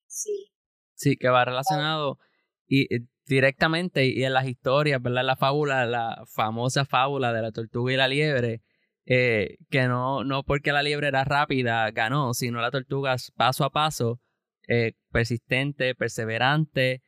Sí. 0.07 0.51
Sí, 0.95 1.17
que 1.17 1.29
va 1.29 1.43
relacionado 1.43 2.19
y 2.67 2.87
directamente 3.25 4.05
y 4.05 4.23
en 4.23 4.33
las 4.33 4.47
historias, 4.47 5.01
¿verdad? 5.01 5.23
La 5.23 5.35
fábula, 5.35 5.85
la 5.85 6.23
famosa 6.33 6.85
fábula 6.85 7.33
de 7.33 7.41
la 7.41 7.51
tortuga 7.51 7.93
y 7.93 7.97
la 7.97 8.07
liebre, 8.07 8.61
eh, 9.05 9.57
que 9.69 9.87
no, 9.87 10.23
no 10.23 10.43
porque 10.43 10.71
la 10.71 10.83
liebre 10.83 11.07
era 11.07 11.23
rápida 11.23 11.89
ganó, 11.91 12.33
sino 12.33 12.61
la 12.61 12.71
tortuga 12.71 13.15
paso 13.35 13.65
a 13.65 13.69
paso, 13.69 14.21
eh, 14.67 14.93
persistente, 15.11 15.95
perseverante, 15.95 17.01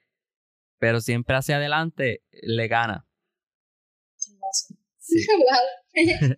pero 0.78 1.00
siempre 1.00 1.36
hacia 1.36 1.58
adelante, 1.58 2.22
le 2.32 2.68
gana. 2.68 3.06
Sí, 5.06 5.26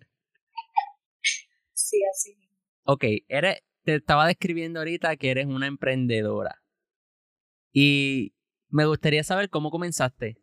sí 1.72 2.00
así. 2.12 2.36
Ok, 2.84 3.04
eres, 3.28 3.60
te 3.84 3.94
estaba 3.96 4.26
describiendo 4.26 4.80
ahorita 4.80 5.16
que 5.16 5.30
eres 5.30 5.46
una 5.46 5.66
emprendedora. 5.66 6.62
Y 7.72 8.34
me 8.68 8.86
gustaría 8.86 9.24
saber 9.24 9.48
cómo 9.48 9.70
comenzaste. 9.70 10.36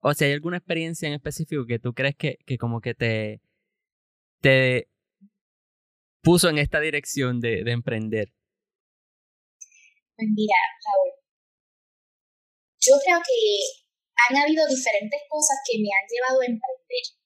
O 0.00 0.14
si 0.14 0.24
hay 0.24 0.32
alguna 0.32 0.56
experiencia 0.56 1.08
en 1.08 1.14
específico 1.14 1.66
que 1.66 1.78
tú 1.78 1.92
crees 1.92 2.16
que, 2.16 2.38
que 2.46 2.56
como 2.56 2.80
que 2.80 2.94
te, 2.94 3.42
te 4.40 4.88
puso 6.22 6.48
en 6.48 6.56
esta 6.56 6.80
dirección 6.80 7.40
de, 7.40 7.62
de 7.64 7.72
emprender. 7.72 8.32
Pues 10.16 10.28
mira, 10.34 10.56
Raúl, 10.84 11.12
yo 12.80 12.94
creo 13.04 13.18
que 13.18 13.36
han 14.28 14.36
habido 14.42 14.66
diferentes 14.68 15.20
cosas 15.28 15.58
que 15.68 15.78
me 15.78 15.88
han 15.92 16.08
llevado 16.08 16.40
a 16.40 16.46
emprender. 16.46 17.19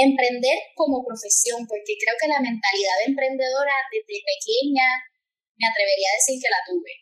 Emprender 0.00 0.56
como 0.74 1.04
profesión, 1.04 1.68
porque 1.68 1.92
creo 2.00 2.16
que 2.16 2.32
la 2.32 2.40
mentalidad 2.40 2.96
de 3.04 3.12
emprendedora 3.12 3.76
desde 3.92 4.24
pequeña 4.24 4.88
me 5.60 5.68
atrevería 5.68 6.08
a 6.08 6.18
decir 6.18 6.40
que 6.40 6.48
la 6.48 6.64
tuve. 6.64 6.94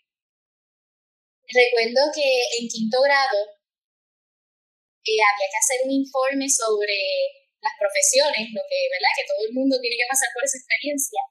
Recuerdo 1.46 2.10
que 2.10 2.28
en 2.58 2.66
quinto 2.66 2.98
grado 3.00 3.38
eh, 5.06 5.20
había 5.22 5.48
que 5.48 5.62
hacer 5.62 5.78
un 5.86 5.92
informe 5.94 6.44
sobre 6.50 6.98
las 7.62 7.74
profesiones, 7.78 8.50
lo 8.52 8.62
que, 8.66 8.78
¿verdad? 8.92 9.14
Que 9.16 9.28
todo 9.30 9.42
el 9.46 9.54
mundo 9.54 9.80
tiene 9.80 9.96
que 9.96 10.10
pasar 10.10 10.28
por 10.34 10.44
esa 10.44 10.58
experiencia. 10.58 11.22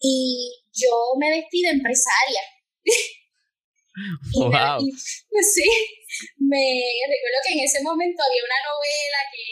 Y 0.00 0.62
yo 0.72 1.14
me 1.18 1.30
vestí 1.30 1.62
de 1.62 1.76
empresaria. 1.76 2.42
wow. 4.40 4.80
sí, 5.54 5.68
me 6.40 6.64
recuerdo 7.06 7.38
que 7.46 7.52
en 7.54 7.62
ese 7.68 7.82
momento 7.84 8.18
había 8.22 8.42
una 8.42 8.60
novela 8.64 9.20
que, 9.30 9.46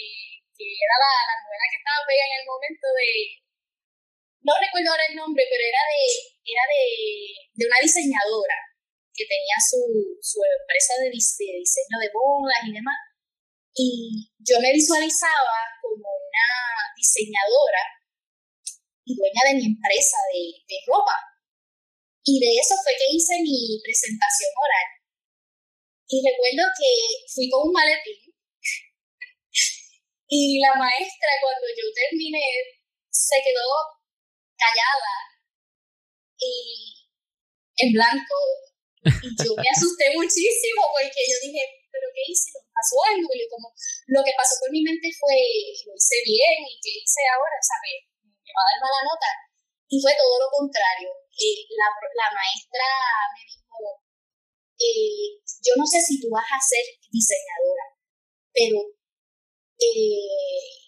que 0.61 0.76
era 0.76 0.97
la, 1.00 1.12
la, 1.25 1.37
novela 1.40 1.67
que 1.73 1.81
estaba 1.81 2.05
pegada 2.05 2.29
en 2.29 2.37
el 2.37 2.47
momento 2.52 2.87
de, 2.93 3.09
no 4.45 4.52
recuerdo 4.61 4.93
ahora 4.93 5.09
el 5.09 5.17
nombre, 5.17 5.43
pero 5.49 5.64
era 5.64 5.83
de, 5.88 6.05
era 6.45 6.64
de, 6.69 6.85
de 7.57 7.64
una 7.64 7.81
diseñadora 7.81 8.59
que 9.17 9.25
tenía 9.25 9.57
su, 9.57 9.81
su 10.21 10.38
empresa 10.45 11.00
de, 11.00 11.09
diseño 11.09 11.97
de 11.97 12.12
bodas 12.12 12.61
y 12.69 12.73
demás. 12.76 13.00
Y 13.73 13.88
yo 14.45 14.61
me 14.61 14.73
visualizaba 14.76 15.57
como 15.81 16.05
una 16.05 16.49
diseñadora 16.93 17.85
y 19.05 19.17
dueña 19.17 19.43
de 19.49 19.57
mi 19.57 19.64
empresa 19.73 20.21
de, 20.33 20.61
de 20.69 20.76
ropa. 20.85 21.17
Y 22.21 22.37
de 22.37 22.52
eso 22.61 22.76
fue 22.85 22.93
que 23.00 23.09
hice 23.09 23.40
mi 23.40 23.81
presentación 23.81 24.52
oral. 24.61 24.88
Y 26.05 26.21
recuerdo 26.21 26.69
que 26.76 26.90
fui 27.33 27.49
con 27.49 27.69
un 27.69 27.73
maletín 27.73 28.30
y 30.31 30.63
la 30.63 30.79
maestra 30.79 31.31
cuando 31.43 31.67
yo 31.75 31.91
terminé 31.91 32.79
se 33.11 33.43
quedó 33.43 33.67
callada 34.55 35.15
y 36.39 36.95
en 37.83 37.91
blanco 37.91 38.39
y 39.03 39.29
yo 39.35 39.51
me 39.59 39.67
asusté 39.75 40.15
muchísimo 40.15 40.87
porque 40.95 41.19
yo 41.27 41.37
dije, 41.43 41.63
¿pero 41.91 42.07
qué 42.15 42.23
hice? 42.31 42.55
¿Pasó 42.71 42.95
algo? 43.11 43.27
Y 43.35 43.43
como, 43.51 43.75
lo 44.07 44.21
que 44.23 44.37
pasó 44.39 44.55
por 44.63 44.71
mi 44.71 44.87
mente 44.87 45.11
fue, 45.19 45.35
lo 45.89 45.93
hice 45.99 46.23
bien 46.23 46.63
y 46.63 46.79
qué 46.79 46.93
hice 46.95 47.27
ahora, 47.35 47.57
o 47.59 47.67
sea, 47.67 47.81
me, 47.83 47.93
va 48.55 48.63
a 48.63 48.69
dar 48.71 48.79
mala 48.87 49.01
nota. 49.09 49.31
Y 49.91 49.99
fue 49.99 50.15
todo 50.15 50.37
lo 50.39 50.49
contrario. 50.53 51.11
Eh, 51.35 51.65
la, 51.75 51.89
la, 51.91 52.29
maestra 52.31 52.87
me 53.35 53.43
dijo, 53.49 53.81
eh, 54.79 55.41
yo 55.65 55.73
no 55.75 55.87
sé 55.89 55.99
si 55.99 56.21
tú 56.21 56.29
vas 56.31 56.47
a 56.47 56.61
ser 56.61 56.85
diseñadora, 57.11 57.97
pero 58.53 59.00
eh, 59.81 60.81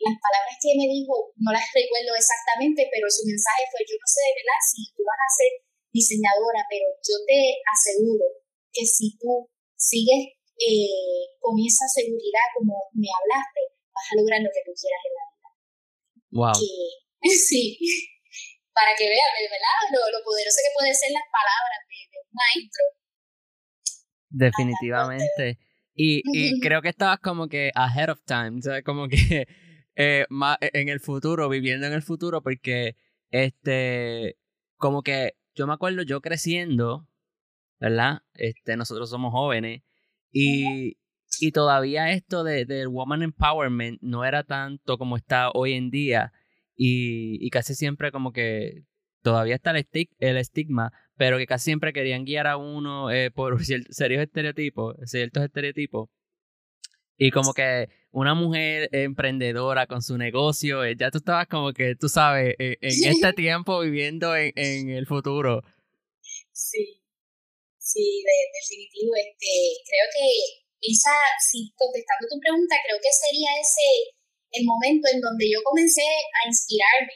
las 0.00 0.16
palabras 0.18 0.56
que 0.58 0.74
me 0.74 0.90
dijo 0.90 1.32
no 1.38 1.52
las 1.54 1.66
recuerdo 1.70 2.12
exactamente, 2.18 2.88
pero 2.90 3.06
su 3.06 3.22
mensaje 3.24 3.64
fue, 3.70 3.86
yo 3.86 3.94
no 3.94 4.08
sé 4.08 4.20
de 4.26 4.38
verdad 4.42 4.60
si 4.60 4.80
tú 4.96 5.02
vas 5.06 5.20
a 5.20 5.30
ser 5.30 5.52
diseñadora, 5.94 6.66
pero 6.70 6.86
yo 7.02 7.16
te 7.26 7.60
aseguro 7.62 8.26
que 8.72 8.84
si 8.86 9.14
tú 9.18 9.46
sigues 9.76 10.40
eh, 10.56 11.24
con 11.40 11.56
esa 11.60 11.86
seguridad 11.88 12.46
como 12.56 12.90
me 12.96 13.08
hablaste, 13.08 13.60
vas 13.92 14.06
a 14.12 14.16
lograr 14.18 14.40
lo 14.40 14.50
que 14.52 14.64
tú 14.64 14.72
quieras 14.72 15.02
en 15.04 15.14
la 15.16 15.24
vida. 15.28 15.48
Wow. 16.30 16.56
sí, 17.48 17.76
para 18.72 18.96
que 18.96 19.04
vean, 19.04 19.30
¿verdad? 19.36 19.80
Lo, 19.92 20.00
lo 20.08 20.20
poderoso 20.24 20.64
que 20.64 20.72
pueden 20.72 20.94
ser 20.94 21.12
las 21.12 21.28
palabras 21.28 21.80
de, 21.84 22.16
un 22.16 22.30
maestro. 22.32 22.84
Definitivamente. 24.30 25.69
Y, 25.94 26.22
y 26.32 26.60
creo 26.60 26.82
que 26.82 26.88
estabas 26.88 27.18
como 27.20 27.48
que 27.48 27.72
ahead 27.74 28.10
of 28.10 28.22
time, 28.24 28.62
¿sabes? 28.62 28.84
Como 28.84 29.08
que 29.08 29.46
eh, 29.96 30.26
más 30.30 30.56
en 30.60 30.88
el 30.88 31.00
futuro, 31.00 31.48
viviendo 31.48 31.86
en 31.86 31.92
el 31.92 32.02
futuro, 32.02 32.42
porque 32.42 32.96
este, 33.30 34.36
como 34.76 35.02
que 35.02 35.34
yo 35.54 35.66
me 35.66 35.74
acuerdo 35.74 36.02
yo 36.02 36.20
creciendo, 36.20 37.08
¿verdad? 37.78 38.22
Este, 38.34 38.76
nosotros 38.76 39.10
somos 39.10 39.32
jóvenes 39.32 39.82
y, 40.32 40.98
y 41.40 41.52
todavía 41.52 42.12
esto 42.12 42.44
de, 42.44 42.64
del 42.64 42.88
woman 42.88 43.22
empowerment 43.22 44.00
no 44.02 44.24
era 44.24 44.42
tanto 44.44 44.98
como 44.98 45.16
está 45.16 45.50
hoy 45.50 45.74
en 45.74 45.90
día 45.90 46.32
y, 46.76 47.44
y 47.44 47.50
casi 47.50 47.74
siempre 47.74 48.12
como 48.12 48.32
que 48.32 48.84
todavía 49.22 49.56
está 49.56 49.72
el, 49.72 49.86
el 50.18 50.36
estigma, 50.36 50.92
pero 51.20 51.36
que 51.36 51.44
casi 51.44 51.64
siempre 51.64 51.92
querían 51.92 52.24
guiar 52.24 52.46
a 52.46 52.56
uno 52.56 53.10
eh, 53.10 53.30
por 53.30 53.60
serios 53.92 54.22
estereotipos, 54.22 54.96
ciertos 55.04 55.44
estereotipos. 55.44 56.08
Y 57.18 57.30
como 57.30 57.52
que 57.52 57.90
una 58.10 58.32
mujer 58.32 58.88
emprendedora 58.90 59.86
con 59.86 60.00
su 60.00 60.16
negocio, 60.16 60.82
eh, 60.82 60.96
ya 60.98 61.10
tú 61.10 61.18
estabas 61.18 61.46
como 61.46 61.74
que, 61.74 61.94
tú 61.94 62.08
sabes, 62.08 62.56
eh, 62.58 62.78
en 62.80 63.10
este 63.12 63.34
tiempo 63.34 63.80
viviendo 63.80 64.34
en, 64.34 64.50
en, 64.56 64.88
el 64.88 65.04
futuro. 65.04 65.60
Sí, 66.52 67.04
sí, 67.76 68.24
de, 68.24 68.36
definitivo. 68.56 69.12
Este, 69.20 69.52
creo 69.84 70.06
que 70.16 70.88
esa, 70.88 71.12
si 71.36 71.70
contestando 71.76 72.32
tu 72.32 72.40
pregunta, 72.40 72.76
creo 72.88 72.96
que 72.96 73.12
sería 73.12 73.60
ese 73.60 74.16
el 74.52 74.64
momento 74.64 75.06
en 75.12 75.20
donde 75.20 75.44
yo 75.52 75.60
comencé 75.68 76.00
a 76.00 76.48
inspirarme 76.48 77.12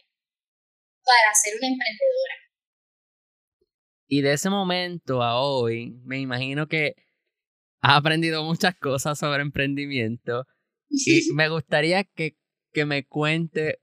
para 1.00 1.32
ser 1.32 1.56
una 1.56 1.73
emprendedora. 1.73 2.44
Y 4.06 4.20
de 4.23 4.32
ese 4.32 4.50
momento 4.50 5.23
a 5.23 5.40
hoy, 5.40 5.92
me 6.04 6.20
imagino 6.20 6.66
que 6.66 6.94
has 7.80 7.99
aprendido 7.99 8.44
muchas 8.44 8.75
cosas 8.76 9.18
sobre 9.18 9.42
emprendimiento 9.42 10.46
y 10.88 11.30
me 11.34 11.49
gustaría 11.49 12.04
que 12.04 12.37
que 12.75 12.84
me 12.84 13.06
cuente 13.06 13.78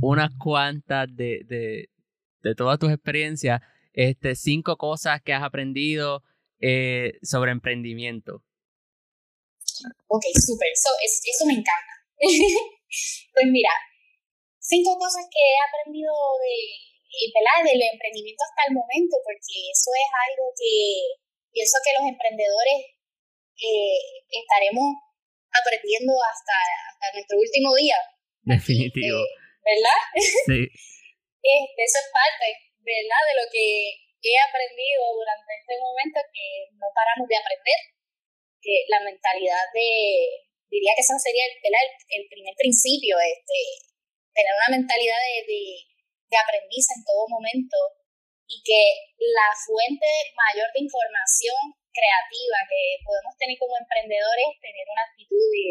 unas 0.00 0.30
cuantas 0.38 1.08
de, 1.14 1.42
de, 1.44 1.90
de 2.42 2.54
todas 2.54 2.78
tus 2.78 2.90
experiencias, 2.90 3.60
este, 3.92 4.34
cinco 4.36 4.76
cosas 4.78 5.20
que 5.22 5.34
has 5.34 5.42
aprendido 5.42 6.22
eh, 6.60 7.18
sobre 7.20 7.50
emprendimiento. 7.50 8.44
Ok, 10.06 10.24
súper, 10.34 10.68
eso, 10.72 10.88
eso 11.02 11.46
me 11.46 11.52
encanta. 11.52 11.94
pues 12.18 13.46
mira, 13.50 13.70
cinco 14.58 14.96
cosas 14.98 15.24
que 15.30 15.38
he 15.38 15.58
aprendido 15.68 16.12
de, 16.40 16.97
¿verdad? 17.08 17.64
del 17.64 17.80
emprendimiento 17.82 18.42
hasta 18.44 18.68
el 18.68 18.76
momento, 18.76 19.16
porque 19.24 19.72
eso 19.72 19.90
es 19.92 20.08
algo 20.28 20.52
que 20.52 20.74
pienso 21.52 21.76
que 21.80 21.96
los 21.96 22.04
emprendedores 22.04 22.78
eh, 23.58 23.98
estaremos 24.28 24.86
aprendiendo 25.50 26.12
hasta, 26.22 26.56
hasta 26.92 27.06
nuestro 27.16 27.40
último 27.40 27.74
día. 27.74 27.98
Definitivo. 28.44 29.18
Eh, 29.18 29.34
¿Verdad? 29.64 30.00
Sí. 30.46 30.60
este, 31.58 31.80
eso 31.82 31.98
es 31.98 32.08
parte, 32.12 32.46
¿verdad? 32.84 33.22
De 33.28 33.34
lo 33.40 33.46
que 33.50 34.08
he 34.22 34.36
aprendido 34.38 35.02
durante 35.14 35.50
este 35.58 35.74
momento, 35.78 36.18
que 36.32 36.46
no 36.76 36.88
paramos 36.94 37.26
de 37.28 37.38
aprender, 37.38 37.80
que 38.60 38.84
la 38.88 39.00
mentalidad 39.00 39.64
de, 39.72 40.48
diría 40.70 40.92
que 40.96 41.04
ese 41.04 41.14
sería 41.18 41.44
el, 41.46 41.54
el, 41.54 42.24
primer 42.28 42.54
principio, 42.58 43.16
este, 43.20 43.58
tener 44.34 44.52
una 44.54 44.76
mentalidad 44.78 45.18
de, 45.18 45.36
de, 45.46 45.62
de 46.28 46.36
aprendiz 46.36 46.86
en 46.92 47.04
todo 47.04 47.28
momento 47.28 47.76
y 48.48 48.60
que 48.64 48.82
la 49.18 49.48
fuente 49.52 50.08
mayor 50.32 50.68
de 50.72 50.84
información 50.84 51.58
creativa 51.92 52.58
que 52.68 52.82
podemos 53.04 53.34
tener 53.36 53.56
como 53.58 53.76
emprendedores 53.76 54.54
es 54.54 54.60
tener 54.60 54.86
una 54.88 55.04
actitud 55.04 55.44
de, 55.52 55.64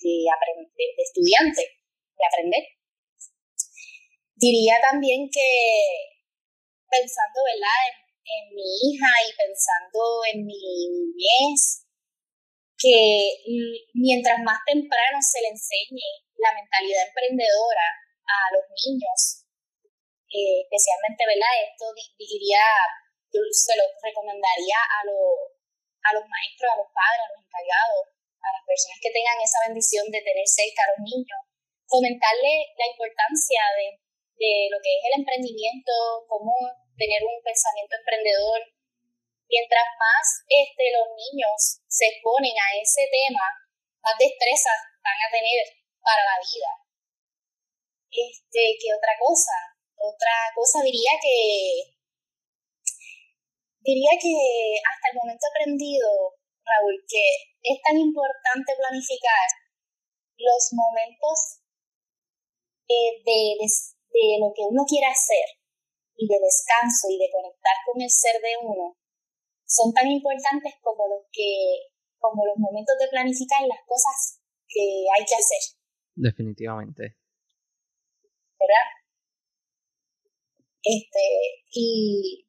de, 0.00 0.14
de, 0.26 1.02
estudiante, 1.02 1.62
de 1.62 2.24
aprender. 2.24 2.64
Diría 4.34 4.80
también 4.80 5.28
que 5.30 5.48
pensando 6.88 7.38
¿verdad? 7.46 7.80
En, 7.86 7.96
en 8.30 8.44
mi 8.54 8.66
hija 8.66 9.10
y 9.26 9.30
pensando 9.36 10.02
en 10.32 10.38
mi 10.46 10.58
niñez, 10.58 11.86
que 12.80 13.36
mientras 13.92 14.40
más 14.42 14.58
temprano 14.64 15.18
se 15.20 15.42
le 15.42 15.48
enseñe 15.52 16.08
la 16.40 16.54
mentalidad 16.56 17.06
emprendedora 17.06 17.86
a 18.24 18.38
los 18.56 18.64
niños, 18.72 19.44
eh, 20.30 20.62
especialmente, 20.62 21.26
¿verdad? 21.26 21.54
Esto 21.66 21.90
diría, 22.18 22.62
yo 23.34 23.42
se 23.50 23.74
lo 23.74 23.84
recomendaría 23.98 24.78
a, 24.78 24.98
a 25.02 26.10
los 26.14 26.24
maestros, 26.26 26.70
a 26.70 26.80
los 26.80 26.90
padres, 26.94 27.22
a 27.26 27.32
los 27.34 27.42
encargados, 27.42 28.04
a 28.38 28.48
las 28.54 28.62
personas 28.62 28.98
que 29.02 29.10
tengan 29.10 29.38
esa 29.42 29.60
bendición 29.66 30.06
de 30.08 30.22
tener 30.22 30.46
cerca 30.46 30.86
a 30.86 30.90
los 30.94 31.00
niños, 31.02 31.40
fomentarle 31.90 32.54
la 32.78 32.86
importancia 32.86 33.62
de, 33.74 33.86
de 34.38 34.52
lo 34.70 34.78
que 34.78 34.90
es 34.96 35.02
el 35.10 35.14
emprendimiento, 35.20 35.92
cómo 36.30 36.54
tener 36.94 37.20
un 37.26 37.38
pensamiento 37.42 37.96
emprendedor. 37.96 38.60
Mientras 39.50 39.86
más 39.98 40.24
este, 40.46 40.94
los 40.94 41.10
niños 41.10 41.82
se 41.90 42.06
exponen 42.06 42.54
a 42.54 42.68
ese 42.78 43.02
tema, 43.10 43.46
más 43.98 44.14
destrezas 44.14 44.78
van 45.02 45.18
a 45.26 45.32
tener 45.32 45.58
para 46.00 46.22
la 46.22 46.38
vida. 46.38 46.70
Este, 48.10 48.78
¿qué 48.78 48.94
otra 48.94 49.14
cosa? 49.18 49.69
Otra 50.00 50.34
cosa 50.56 50.80
diría 50.80 51.12
que 51.20 51.92
diría 53.84 54.12
que 54.16 54.34
hasta 54.80 55.06
el 55.12 55.16
momento 55.20 55.44
he 55.44 55.52
aprendido, 55.52 56.08
Raúl, 56.64 56.96
que 57.04 57.24
es 57.60 57.78
tan 57.84 57.96
importante 58.00 58.72
planificar 58.80 59.46
los 60.40 60.72
momentos 60.72 61.60
eh, 62.88 63.20
de, 63.20 63.60
de, 63.60 64.26
lo 64.40 64.48
que 64.56 64.64
uno 64.64 64.88
quiere 64.88 65.06
hacer 65.06 65.60
y 66.16 66.24
de 66.26 66.38
descanso 66.40 67.12
y 67.12 67.20
de 67.20 67.28
conectar 67.30 67.76
con 67.84 68.00
el 68.00 68.08
ser 68.08 68.40
de 68.40 68.56
uno 68.64 68.96
son 69.68 69.92
tan 69.92 70.08
importantes 70.08 70.74
como 70.80 71.06
los 71.06 71.28
que 71.30 71.92
como 72.18 72.44
los 72.44 72.56
momentos 72.56 72.96
de 73.00 73.08
planificar 73.08 73.62
las 73.68 73.80
cosas 73.86 74.40
que 74.68 75.04
hay 75.08 75.24
que 75.24 75.36
hacer. 75.36 75.76
Definitivamente. 76.14 77.16
¿Verdad? 78.60 78.99
Este, 80.82 81.24
y 81.72 82.46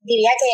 diría 0.00 0.32
que 0.38 0.52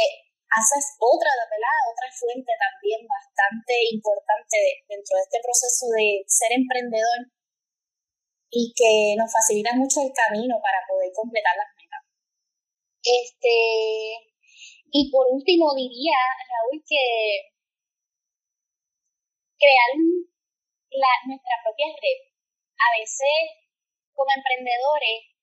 haces 0.51 0.85
otra, 0.99 1.31
¿verdad? 1.47 1.79
Otra 1.91 2.09
fuente 2.11 2.53
también 2.59 3.07
bastante 3.07 3.75
importante 3.95 4.83
dentro 4.89 5.17
de 5.17 5.23
este 5.23 5.39
proceso 5.43 5.87
de 5.95 6.25
ser 6.27 6.51
emprendedor 6.55 7.31
y 8.51 8.73
que 8.75 9.15
nos 9.19 9.31
facilita 9.31 9.75
mucho 9.75 10.03
el 10.03 10.13
camino 10.15 10.59
para 10.63 10.83
poder 10.87 11.11
completar 11.13 11.55
las 11.57 11.77
este, 13.07 13.55
y 14.91 15.11
por 15.13 15.31
último 15.31 15.73
diría, 15.77 16.19
Raúl, 16.51 16.83
que 16.83 17.55
crear 19.55 19.91
la, 20.91 21.13
nuestra 21.31 21.55
propia 21.63 21.87
red. 21.87 22.19
A 22.75 22.89
veces, 22.99 23.63
como 24.13 24.27
emprendedores, 24.35 25.36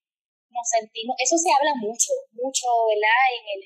nos 0.54 0.70
sentimos, 0.70 1.18
eso 1.18 1.36
se 1.36 1.50
habla 1.50 1.74
mucho, 1.82 2.14
mucho, 2.38 2.70
¿verdad? 2.86 3.22
En 3.34 3.46
el, 3.58 3.66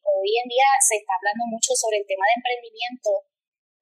hoy 0.00 0.30
en 0.40 0.48
día 0.48 0.68
se 0.80 0.96
está 0.96 1.12
hablando 1.20 1.44
mucho 1.52 1.76
sobre 1.76 2.00
el 2.00 2.08
tema 2.08 2.24
de 2.24 2.40
emprendimiento, 2.40 3.10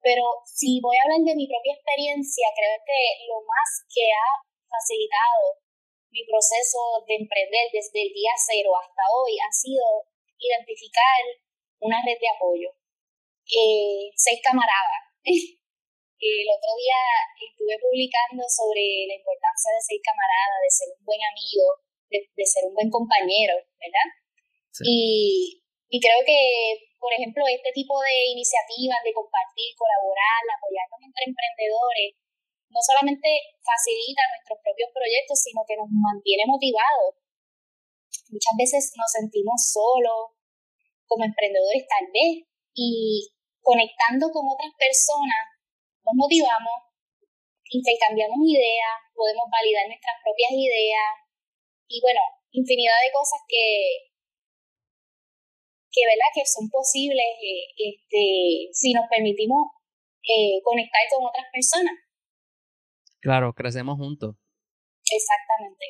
pero 0.03 0.43
si 0.43 0.83
voy 0.83 0.99
a 0.99 1.07
hablar 1.07 1.23
de 1.23 1.39
mi 1.39 1.47
propia 1.47 1.79
experiencia, 1.79 2.51
creo 2.51 2.75
que 2.83 2.99
lo 3.31 3.39
más 3.47 3.87
que 3.87 4.11
ha 4.11 4.43
facilitado 4.67 5.63
mi 6.11 6.21
proceso 6.27 7.01
de 7.07 7.15
emprender 7.23 7.71
desde 7.71 8.03
el 8.03 8.11
día 8.13 8.35
cero 8.37 8.75
hasta 8.77 9.01
hoy 9.15 9.33
ha 9.39 9.49
sido 9.49 10.05
identificar 10.37 11.23
una 11.79 11.97
red 12.05 12.19
de 12.19 12.29
apoyo. 12.29 12.69
Eh, 13.47 14.11
seis 14.13 14.39
camaradas. 14.43 15.09
el 16.23 16.47
otro 16.47 16.71
día 16.79 16.99
estuve 17.35 17.75
publicando 17.79 18.47
sobre 18.47 19.09
la 19.09 19.15
importancia 19.19 19.75
de 19.75 19.81
ser 19.81 19.99
camarada, 19.99 20.55
de 20.63 20.71
ser 20.71 20.87
un 20.95 21.03
buen 21.03 21.19
amigo, 21.19 21.67
de, 22.13 22.45
ser 22.45 22.69
un 22.69 22.77
buen 22.77 22.89
compañero, 22.93 23.57
¿verdad? 23.81 24.07
Y, 24.85 25.61
y 25.89 25.97
creo 25.97 26.21
que, 26.25 26.93
por 27.01 27.13
ejemplo, 27.13 27.41
este 27.49 27.73
tipo 27.73 27.97
de 28.01 28.37
iniciativas 28.37 29.01
de 29.01 29.13
compartir, 29.13 29.73
colaborar, 29.73 30.41
apoyarnos 30.45 31.01
entre 31.01 31.25
emprendedores, 31.29 32.13
no 32.69 32.81
solamente 32.81 33.29
facilita 33.61 34.21
nuestros 34.33 34.57
propios 34.61 34.89
proyectos, 34.93 35.37
sino 35.37 35.61
que 35.65 35.77
nos 35.77 35.89
mantiene 35.89 36.49
motivados. 36.49 37.21
Muchas 38.33 38.55
veces 38.57 38.81
nos 38.97 39.09
sentimos 39.13 39.57
solos 39.69 40.33
como 41.05 41.25
emprendedores 41.25 41.85
tal 41.85 42.09
vez 42.09 42.49
y 42.73 43.29
conectando 43.61 44.33
con 44.33 44.49
otras 44.49 44.73
personas 44.73 45.53
nos 46.03 46.15
motivamos, 46.19 46.91
intercambiamos 47.69 48.37
ideas, 48.43 48.97
podemos 49.15 49.47
validar 49.47 49.87
nuestras 49.87 50.19
propias 50.19 50.51
ideas 50.51 51.22
y 51.93 52.01
bueno, 52.01 52.21
infinidad 52.49 52.97
de 53.05 53.13
cosas 53.13 53.37
que, 53.45 54.09
que, 55.93 56.01
¿verdad? 56.09 56.33
que 56.33 56.41
son 56.41 56.65
posibles 56.73 57.37
eh, 57.37 57.69
este, 57.77 58.73
si 58.73 58.97
nos 58.97 59.05
permitimos 59.05 59.77
eh, 60.25 60.57
conectar 60.65 61.05
con 61.13 61.29
otras 61.29 61.45
personas. 61.53 61.93
Claro, 63.21 63.53
crecemos 63.53 64.01
juntos. 64.01 64.33
Exactamente. 65.05 65.85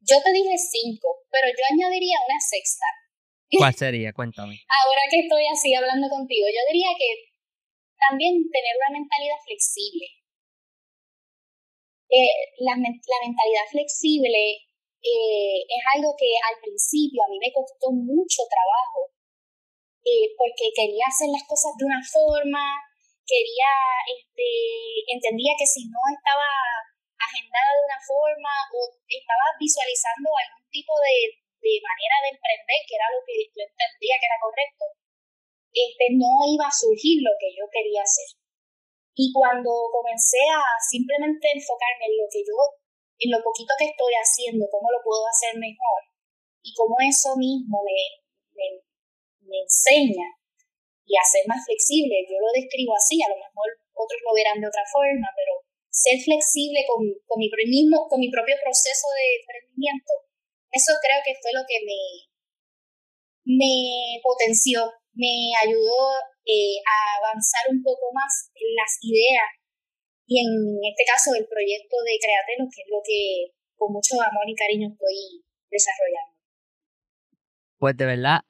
Yo 0.00 0.16
te 0.24 0.32
dije 0.32 0.56
cinco, 0.56 1.28
pero 1.28 1.52
yo 1.52 1.62
añadiría 1.68 2.16
una 2.24 2.40
sexta. 2.40 2.88
¿Cuál 3.60 3.74
sería? 3.84 4.16
Cuéntame. 4.16 4.56
Ahora 4.72 5.04
que 5.12 5.20
estoy 5.20 5.44
así 5.52 5.76
hablando 5.76 6.08
contigo, 6.08 6.48
yo 6.48 6.62
diría 6.72 6.96
que 6.96 7.28
también 8.08 8.40
tener 8.48 8.72
una 8.80 9.04
mentalidad 9.04 9.36
flexible. 9.44 10.08
Eh, 12.08 12.32
la, 12.64 12.72
la, 12.72 13.18
mentalidad 13.20 13.68
flexible 13.68 14.64
eh, 15.04 15.60
es 15.60 15.82
algo 15.92 16.16
que 16.16 16.32
al 16.40 16.56
principio 16.64 17.20
a 17.20 17.28
mí 17.28 17.36
me 17.36 17.52
costó 17.52 17.92
mucho 17.92 18.48
trabajo, 18.48 19.12
eh, 20.08 20.32
porque 20.40 20.72
quería 20.72 21.04
hacer 21.04 21.28
las 21.28 21.44
cosas 21.44 21.76
de 21.76 21.84
una 21.84 22.00
forma, 22.00 22.64
quería, 23.28 23.72
este, 24.08 24.48
entendía 25.12 25.52
que 25.60 25.68
si 25.68 25.84
no 25.84 26.00
estaba 26.08 26.48
agendada 27.20 27.76
de 27.76 27.84
una 27.92 28.00
forma 28.00 28.52
o 28.72 28.88
estaba 29.04 29.46
visualizando 29.60 30.32
algún 30.32 30.64
tipo 30.72 30.96
de, 31.04 31.44
de 31.60 31.74
manera 31.84 32.16
de 32.24 32.30
emprender, 32.32 32.80
que 32.88 32.96
era 32.96 33.12
lo 33.12 33.20
que 33.20 33.36
yo 33.52 33.60
entendía 33.68 34.16
que 34.16 34.28
era 34.32 34.40
correcto, 34.40 34.84
este, 35.76 36.04
no 36.16 36.40
iba 36.48 36.66
a 36.66 36.72
surgir 36.72 37.20
lo 37.20 37.36
que 37.36 37.52
yo 37.52 37.68
quería 37.68 38.00
hacer. 38.00 38.37
Y 39.18 39.34
cuando 39.34 39.90
comencé 39.90 40.38
a 40.46 40.62
simplemente 40.78 41.50
enfocarme 41.50 42.06
en 42.06 42.22
lo 42.22 42.26
que 42.30 42.38
yo, 42.46 42.54
en 43.18 43.34
lo 43.34 43.42
poquito 43.42 43.74
que 43.74 43.90
estoy 43.90 44.14
haciendo, 44.14 44.70
cómo 44.70 44.86
lo 44.94 45.02
puedo 45.02 45.26
hacer 45.26 45.58
mejor, 45.58 46.06
y 46.62 46.70
cómo 46.70 46.94
eso 47.02 47.34
mismo 47.34 47.82
me, 47.82 47.98
me, 48.54 49.58
enseña 49.66 50.38
y 51.02 51.12
hacer 51.18 51.42
más 51.50 51.66
flexible. 51.66 52.14
Yo 52.30 52.38
lo 52.38 52.54
describo 52.54 52.94
así, 52.94 53.18
a 53.18 53.32
lo 53.34 53.42
mejor 53.42 53.66
otros 53.90 54.22
lo 54.22 54.38
verán 54.38 54.62
de 54.62 54.70
otra 54.70 54.86
forma, 54.86 55.26
pero 55.34 55.66
ser 55.90 56.22
flexible 56.22 56.86
con, 56.86 57.02
con, 57.26 57.42
mi, 57.42 57.50
mismo, 57.66 58.06
con 58.06 58.22
mi 58.22 58.30
propio 58.30 58.54
proceso 58.62 59.10
de 59.18 59.42
emprendimiento, 59.42 60.12
eso 60.70 60.94
creo 61.02 61.18
que 61.26 61.34
fue 61.42 61.50
lo 61.50 61.66
que 61.66 61.82
me, 61.82 62.00
me 63.50 64.22
potenció, 64.22 64.86
me 65.18 65.50
ayudó 65.66 66.14
eh, 66.46 66.78
a 66.86 67.18
avanzar 67.18 67.66
un 67.74 67.82
poco 67.82 68.14
más 68.14 68.50
en 68.54 68.70
las 68.78 68.96
ideas 69.02 69.58
y 70.26 70.40
en 70.40 70.48
este 70.86 71.04
caso 71.04 71.34
el 71.34 71.46
proyecto 71.48 71.96
de 72.04 72.18
Createlo, 72.22 72.68
que 72.70 72.82
es 72.82 72.88
lo 72.88 73.00
que 73.02 73.52
con 73.76 73.92
mucho 73.92 74.14
amor 74.20 74.44
y 74.46 74.54
cariño 74.54 74.88
estoy 74.92 75.42
desarrollando. 75.70 76.36
Pues 77.78 77.96
de 77.96 78.06
verdad 78.06 78.40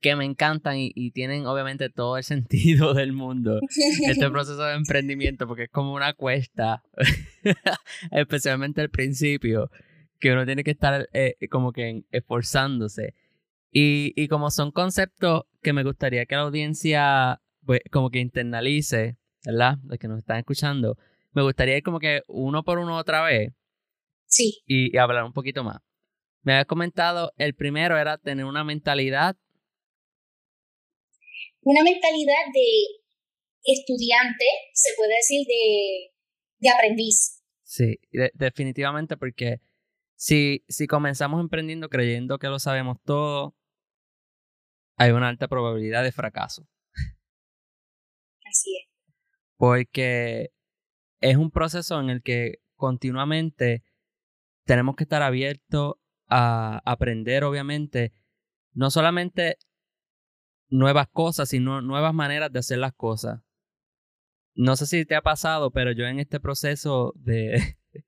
que 0.00 0.16
me 0.16 0.24
encantan 0.24 0.76
y, 0.78 1.10
tienen 1.10 1.46
obviamente 1.46 1.90
todo 1.90 2.16
el 2.16 2.24
sentido 2.34 2.94
del 2.94 3.12
mundo 3.12 3.60
este 4.08 4.30
proceso 4.30 4.62
de 4.64 4.74
emprendimiento 4.74 5.46
porque 5.46 5.64
es 5.64 5.70
como 5.70 5.94
una 5.94 6.14
cuesta, 6.14 6.82
especialmente 8.10 8.80
al 8.80 8.90
principio, 8.90 9.70
que 10.18 10.32
uno 10.32 10.46
tiene 10.46 10.64
que 10.64 10.72
estar 10.72 11.08
eh, 11.12 11.36
como 11.50 11.72
que 11.72 12.02
esforzándose. 12.10 13.14
Y, 13.70 14.12
y 14.20 14.28
como 14.28 14.50
son 14.50 14.72
conceptos 14.72 15.44
que 15.62 15.72
me 15.72 15.84
gustaría 15.84 16.26
que 16.26 16.34
la 16.34 16.42
audiencia 16.42 17.40
pues, 17.64 17.80
como 17.90 18.10
que 18.10 18.18
internalice, 18.18 19.16
¿verdad? 19.44 19.78
Los 19.84 19.98
que 19.98 20.08
nos 20.08 20.18
están 20.18 20.38
escuchando, 20.38 20.96
me 21.32 21.42
gustaría 21.42 21.76
ir 21.76 21.82
como 21.82 22.00
que 22.00 22.22
uno 22.26 22.64
por 22.64 22.78
uno 22.78 22.96
otra 22.96 23.22
vez. 23.22 23.52
Sí. 24.26 24.62
Y, 24.66 24.94
y 24.94 24.98
hablar 24.98 25.24
un 25.24 25.32
poquito 25.32 25.62
más. 25.62 25.78
Me 26.42 26.54
habías 26.54 26.66
comentado, 26.66 27.32
el 27.36 27.54
primero 27.54 27.98
era 27.98 28.18
tener 28.18 28.44
una 28.44 28.64
mentalidad 28.64 29.36
una 31.62 31.82
mentalidad 31.82 32.44
de 32.54 33.72
estudiante, 33.72 34.44
se 34.72 34.90
puede 34.96 35.14
decir, 35.16 35.46
de, 35.46 36.12
de 36.58 36.70
aprendiz. 36.70 37.42
Sí, 37.62 37.98
definitivamente 38.34 39.16
porque 39.16 39.60
si, 40.16 40.64
si 40.68 40.86
comenzamos 40.86 41.40
emprendiendo 41.40 41.88
creyendo 41.88 42.38
que 42.38 42.48
lo 42.48 42.58
sabemos 42.58 42.98
todo, 43.04 43.54
hay 45.00 45.12
una 45.12 45.28
alta 45.28 45.48
probabilidad 45.48 46.02
de 46.02 46.12
fracaso. 46.12 46.68
Así 48.44 48.76
es. 48.76 48.86
Porque 49.56 50.50
es 51.20 51.36
un 51.36 51.50
proceso 51.50 51.98
en 52.00 52.10
el 52.10 52.22
que 52.22 52.58
continuamente 52.76 53.82
tenemos 54.66 54.96
que 54.96 55.04
estar 55.04 55.22
abiertos 55.22 55.94
a 56.28 56.82
aprender, 56.84 57.44
obviamente, 57.44 58.12
no 58.74 58.90
solamente 58.90 59.56
nuevas 60.68 61.08
cosas, 61.08 61.48
sino 61.48 61.80
nuevas 61.80 62.12
maneras 62.12 62.52
de 62.52 62.58
hacer 62.58 62.76
las 62.76 62.92
cosas. 62.92 63.40
No 64.54 64.76
sé 64.76 64.84
si 64.84 65.06
te 65.06 65.14
ha 65.14 65.22
pasado, 65.22 65.70
pero 65.70 65.92
yo 65.92 66.04
en 66.04 66.20
este 66.20 66.40
proceso 66.40 67.14
de, 67.16 67.78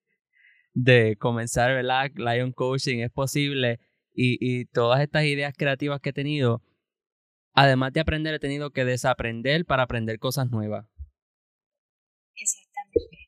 de 0.75 1.17
comenzar, 1.17 1.73
¿verdad? 1.73 2.11
Lion 2.17 2.53
Coaching 2.53 2.99
es 2.99 3.11
posible 3.11 3.81
y, 4.13 4.37
y 4.41 4.67
todas 4.67 5.01
estas 5.01 5.25
ideas 5.25 5.55
creativas 5.57 5.99
que 6.03 6.11
he 6.11 6.13
tenido, 6.13 6.63
además 7.55 7.93
de 7.93 8.01
aprender, 8.01 8.35
he 8.35 8.39
tenido 8.39 8.71
que 8.71 8.85
desaprender 8.85 9.65
para 9.65 9.85
aprender 9.85 10.19
cosas 10.19 10.51
nuevas. 10.51 10.87
Exactamente. 12.37 13.23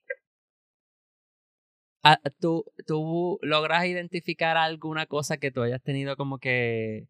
Ah, 2.02 2.18
¿Tú, 2.38 2.64
¿Tú 2.86 3.38
logras 3.42 3.86
identificar 3.86 4.56
alguna 4.58 5.06
cosa 5.06 5.38
que 5.38 5.50
tú 5.50 5.62
hayas 5.62 5.82
tenido 5.82 6.16
como 6.16 6.38
que 6.38 7.08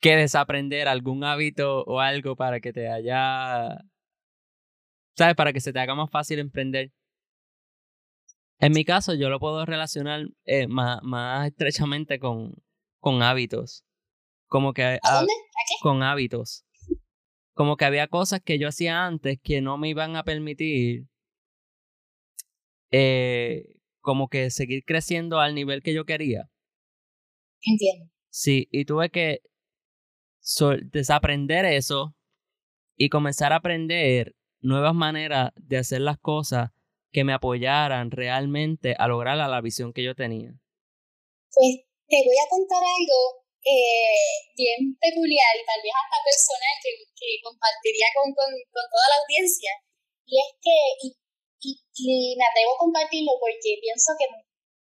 que 0.00 0.16
desaprender 0.16 0.88
algún 0.88 1.24
hábito 1.24 1.84
o 1.84 2.00
algo 2.00 2.36
para 2.36 2.60
que 2.60 2.72
te 2.72 2.88
haya, 2.90 3.78
¿sabes? 5.16 5.34
Para 5.36 5.52
que 5.52 5.60
se 5.60 5.72
te 5.72 5.80
haga 5.80 5.94
más 5.94 6.10
fácil 6.10 6.38
emprender. 6.38 6.90
En 8.60 8.72
mi 8.72 8.84
caso, 8.84 9.12
yo 9.14 9.28
lo 9.28 9.38
puedo 9.40 9.66
relacionar 9.66 10.26
eh, 10.46 10.66
más, 10.68 11.00
más, 11.02 11.48
estrechamente 11.48 12.18
con, 12.18 12.54
con 13.00 13.22
hábitos. 13.22 13.84
Como 14.52 14.74
que... 14.74 14.82
¿A 14.82 15.14
dónde? 15.14 15.32
Con 15.80 16.02
hábitos. 16.02 16.66
Como 17.54 17.78
que 17.78 17.86
había 17.86 18.06
cosas 18.06 18.42
que 18.44 18.58
yo 18.58 18.68
hacía 18.68 19.06
antes 19.06 19.38
que 19.42 19.62
no 19.62 19.78
me 19.78 19.88
iban 19.88 20.14
a 20.14 20.24
permitir 20.24 21.06
eh, 22.90 23.64
como 24.02 24.28
que 24.28 24.50
seguir 24.50 24.84
creciendo 24.84 25.40
al 25.40 25.54
nivel 25.54 25.82
que 25.82 25.94
yo 25.94 26.04
quería. 26.04 26.50
Entiendo. 27.62 28.12
Sí, 28.28 28.68
y 28.70 28.84
tuve 28.84 29.08
que 29.08 29.40
desaprender 30.90 31.64
eso 31.64 32.14
y 32.94 33.08
comenzar 33.08 33.54
a 33.54 33.56
aprender 33.56 34.34
nuevas 34.60 34.94
maneras 34.94 35.52
de 35.56 35.78
hacer 35.78 36.02
las 36.02 36.18
cosas 36.18 36.72
que 37.10 37.24
me 37.24 37.32
apoyaran 37.32 38.10
realmente 38.10 38.96
a 38.98 39.08
lograr 39.08 39.38
la, 39.38 39.60
visión 39.62 39.94
que 39.94 40.04
yo 40.04 40.14
tenía. 40.14 40.50
Pues 41.54 41.86
te 42.06 42.16
voy 42.16 42.36
a 42.36 42.50
contar 42.50 42.82
algo 42.82 43.41
eh, 43.62 44.52
bien 44.58 44.98
peculiar 44.98 45.52
y 45.54 45.64
tal 45.64 45.80
vez 45.82 45.94
hasta 45.94 46.18
personal 46.26 46.74
que, 46.82 46.90
que 47.14 47.28
compartiría 47.42 48.10
con, 48.14 48.34
con, 48.34 48.50
con, 48.50 48.86
toda 48.90 49.06
la 49.14 49.18
audiencia. 49.22 49.70
Y 50.26 50.34
es 50.38 50.50
que, 50.58 50.76
y, 51.02 51.08
y, 51.62 51.70
y 51.94 52.36
me 52.36 52.46
atrevo 52.46 52.74
a 52.74 52.82
compartirlo 52.82 53.38
porque 53.38 53.78
pienso 53.78 54.18
que 54.18 54.26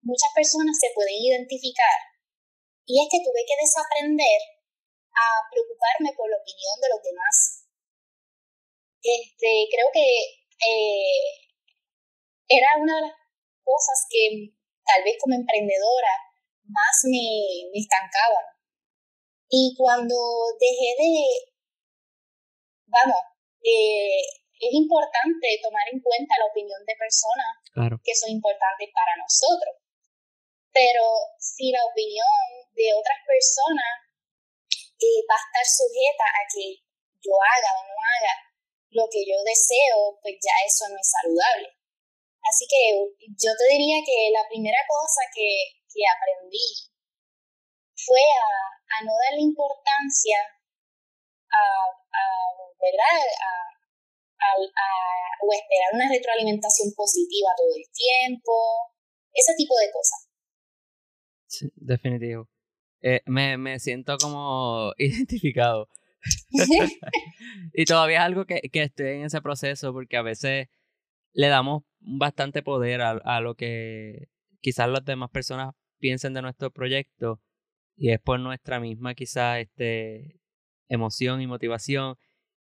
muchas 0.02 0.30
personas 0.34 0.74
se 0.74 0.90
pueden 0.94 1.14
identificar. 1.14 1.98
Y 2.86 3.00
es 3.00 3.06
que 3.08 3.22
tuve 3.24 3.42
que 3.46 3.56
desaprender 3.62 4.40
a 5.14 5.24
preocuparme 5.48 6.10
por 6.18 6.28
la 6.28 6.36
opinión 6.36 6.76
de 6.82 6.90
los 6.90 7.00
demás. 7.00 7.36
Este, 9.00 9.68
creo 9.70 9.88
que 9.92 10.06
eh, 10.58 11.44
era 12.48 12.68
una 12.80 12.96
de 12.96 13.04
las 13.08 13.16
cosas 13.62 13.98
que 14.10 14.50
tal 14.84 15.04
vez 15.04 15.16
como 15.20 15.34
emprendedora 15.34 16.12
más 16.66 16.96
me, 17.04 17.70
me 17.72 17.78
estancaban. 17.80 18.53
Y 19.54 19.70
cuando 19.78 20.18
dejé 20.58 20.90
de, 20.98 21.14
vamos, 22.90 23.22
eh, 23.62 24.18
es 24.58 24.72
importante 24.74 25.46
tomar 25.62 25.86
en 25.94 26.02
cuenta 26.02 26.34
la 26.42 26.50
opinión 26.50 26.82
de 26.82 26.98
personas 26.98 27.62
que 28.02 28.14
son 28.18 28.34
importantes 28.34 28.90
para 28.90 29.14
nosotros. 29.14 29.78
Pero 30.74 31.06
si 31.38 31.70
la 31.70 31.86
opinión 31.86 32.66
de 32.74 32.98
otras 32.98 33.20
personas 33.22 33.94
va 35.22 35.38
a 35.38 35.44
estar 35.46 35.66
sujeta 35.70 36.26
a 36.34 36.42
que 36.50 36.82
yo 37.22 37.38
haga 37.38 37.70
o 37.78 37.82
no 37.86 37.94
haga 37.94 38.34
lo 38.90 39.06
que 39.06 39.22
yo 39.22 39.38
deseo, 39.46 40.18
pues 40.18 40.34
ya 40.42 40.54
eso 40.66 40.90
no 40.90 40.98
es 40.98 41.10
saludable. 41.14 41.70
Así 42.42 42.66
que 42.66 42.90
yo 43.38 43.50
te 43.54 43.66
diría 43.70 44.02
que 44.02 44.34
la 44.34 44.42
primera 44.50 44.82
cosa 44.82 45.22
que, 45.30 45.78
que 45.86 46.02
aprendí 46.10 46.90
fue 47.94 48.20
a, 48.20 48.74
a, 48.94 49.04
no 49.04 49.12
darle 49.28 49.42
importancia 49.42 50.38
a, 51.50 51.62
a 51.90 52.22
¿verdad? 52.80 53.18
A, 53.42 53.74
a, 54.44 54.94
o 55.40 55.52
esperar 55.52 55.90
una 55.94 56.08
retroalimentación 56.08 56.92
positiva 56.94 57.48
todo 57.56 57.74
el 57.76 57.84
tiempo, 57.92 58.52
ese 59.32 59.54
tipo 59.56 59.74
de 59.76 59.90
cosas. 59.92 60.28
Sí, 61.46 61.70
definitivo. 61.76 62.48
Eh, 63.00 63.20
me, 63.26 63.56
me 63.58 63.78
siento 63.78 64.16
como 64.18 64.92
identificado. 64.98 65.88
y 67.74 67.84
todavía 67.84 68.18
es 68.18 68.24
algo 68.24 68.46
que, 68.46 68.62
que 68.72 68.82
estoy 68.84 69.08
en 69.08 69.24
ese 69.24 69.42
proceso 69.42 69.92
porque 69.92 70.16
a 70.16 70.22
veces 70.22 70.68
le 71.34 71.48
damos 71.48 71.82
bastante 71.98 72.62
poder 72.62 73.02
a, 73.02 73.10
a 73.10 73.40
lo 73.40 73.56
que 73.56 74.28
quizás 74.60 74.88
las 74.88 75.04
demás 75.04 75.30
personas 75.30 75.74
piensen 75.98 76.32
de 76.32 76.40
nuestro 76.40 76.70
proyecto 76.70 77.42
y 77.96 78.10
es 78.10 78.20
por 78.20 78.40
nuestra 78.40 78.80
misma 78.80 79.14
quizás 79.14 79.60
este, 79.60 80.40
emoción 80.88 81.40
y 81.40 81.46
motivación 81.46 82.16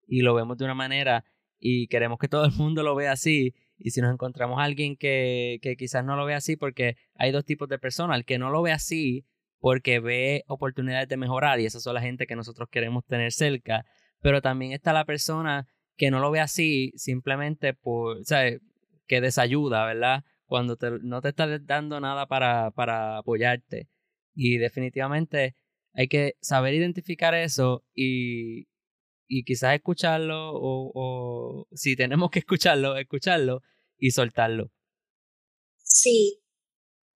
y 0.07 0.23
lo 0.23 0.35
vemos 0.35 0.59
de 0.59 0.64
una 0.64 0.75
manera 0.75 1.25
y 1.59 1.87
queremos 1.88 2.18
que 2.18 2.29
todo 2.29 2.45
el 2.45 2.53
mundo 2.53 2.83
lo 2.83 2.95
vea 2.95 3.12
así 3.12 3.55
y 3.79 3.90
si 3.90 4.01
nos 4.01 4.12
encontramos 4.12 4.59
a 4.61 4.64
alguien 4.64 4.97
que, 4.97 5.59
que 5.62 5.77
quizás 5.77 6.05
no 6.05 6.16
lo 6.16 6.25
ve 6.25 6.35
así 6.35 6.57
porque 6.57 6.97
hay 7.14 7.33
dos 7.33 7.45
tipos 7.45 7.68
de 7.68 7.79
personas, 7.79 8.16
el 8.16 8.25
que 8.25 8.38
no 8.38 8.51
lo 8.51 8.62
ve 8.62 8.73
así 8.73 9.25
porque 9.59 10.01
ve 10.01 10.45
oportunidades 10.49 11.09
de 11.09 11.16
mejorar 11.16 11.61
y 11.61 11.66
esas 11.66 11.83
son 11.83 11.95
la 11.95 12.01
gente 12.01 12.27
que 12.27 12.37
nosotros 12.37 12.68
queremos 12.71 13.05
tener 13.07 13.33
cerca, 13.33 13.85
pero 14.21 14.42
también 14.42 14.73
está 14.73 14.92
la 14.92 15.05
persona 15.05 15.68
que 15.97 16.11
no 16.11 16.18
lo 16.18 16.31
ve 16.31 16.40
así 16.40 16.92
simplemente 16.97 17.75
por, 17.75 18.25
¿sabes? 18.25 18.61
Que 19.07 19.21
desayuda, 19.21 19.87
¿verdad? 19.87 20.25
Cuando 20.47 20.77
no 21.03 21.21
te 21.21 21.29
está 21.29 21.47
dando 21.61 22.01
nada 22.01 22.27
para, 22.27 22.73
para 22.73 23.18
apoyarte. 23.18 23.88
Y 24.35 24.59
definitivamente 24.59 25.57
hay 25.95 26.09
que 26.09 26.35
saber 26.40 26.75
identificar 26.75 27.35
eso 27.35 27.85
y, 27.95 28.68
y 29.29 29.45
quizás 29.45 29.75
escucharlo 29.75 30.53
o, 30.55 30.90
o 30.95 31.66
si 31.75 31.97
tenemos 31.97 32.31
que 32.31 32.40
escucharlo, 32.40 32.97
escucharlo 32.97 33.61
y 33.99 34.11
soltarlo. 34.11 34.71
Sí, 35.85 36.40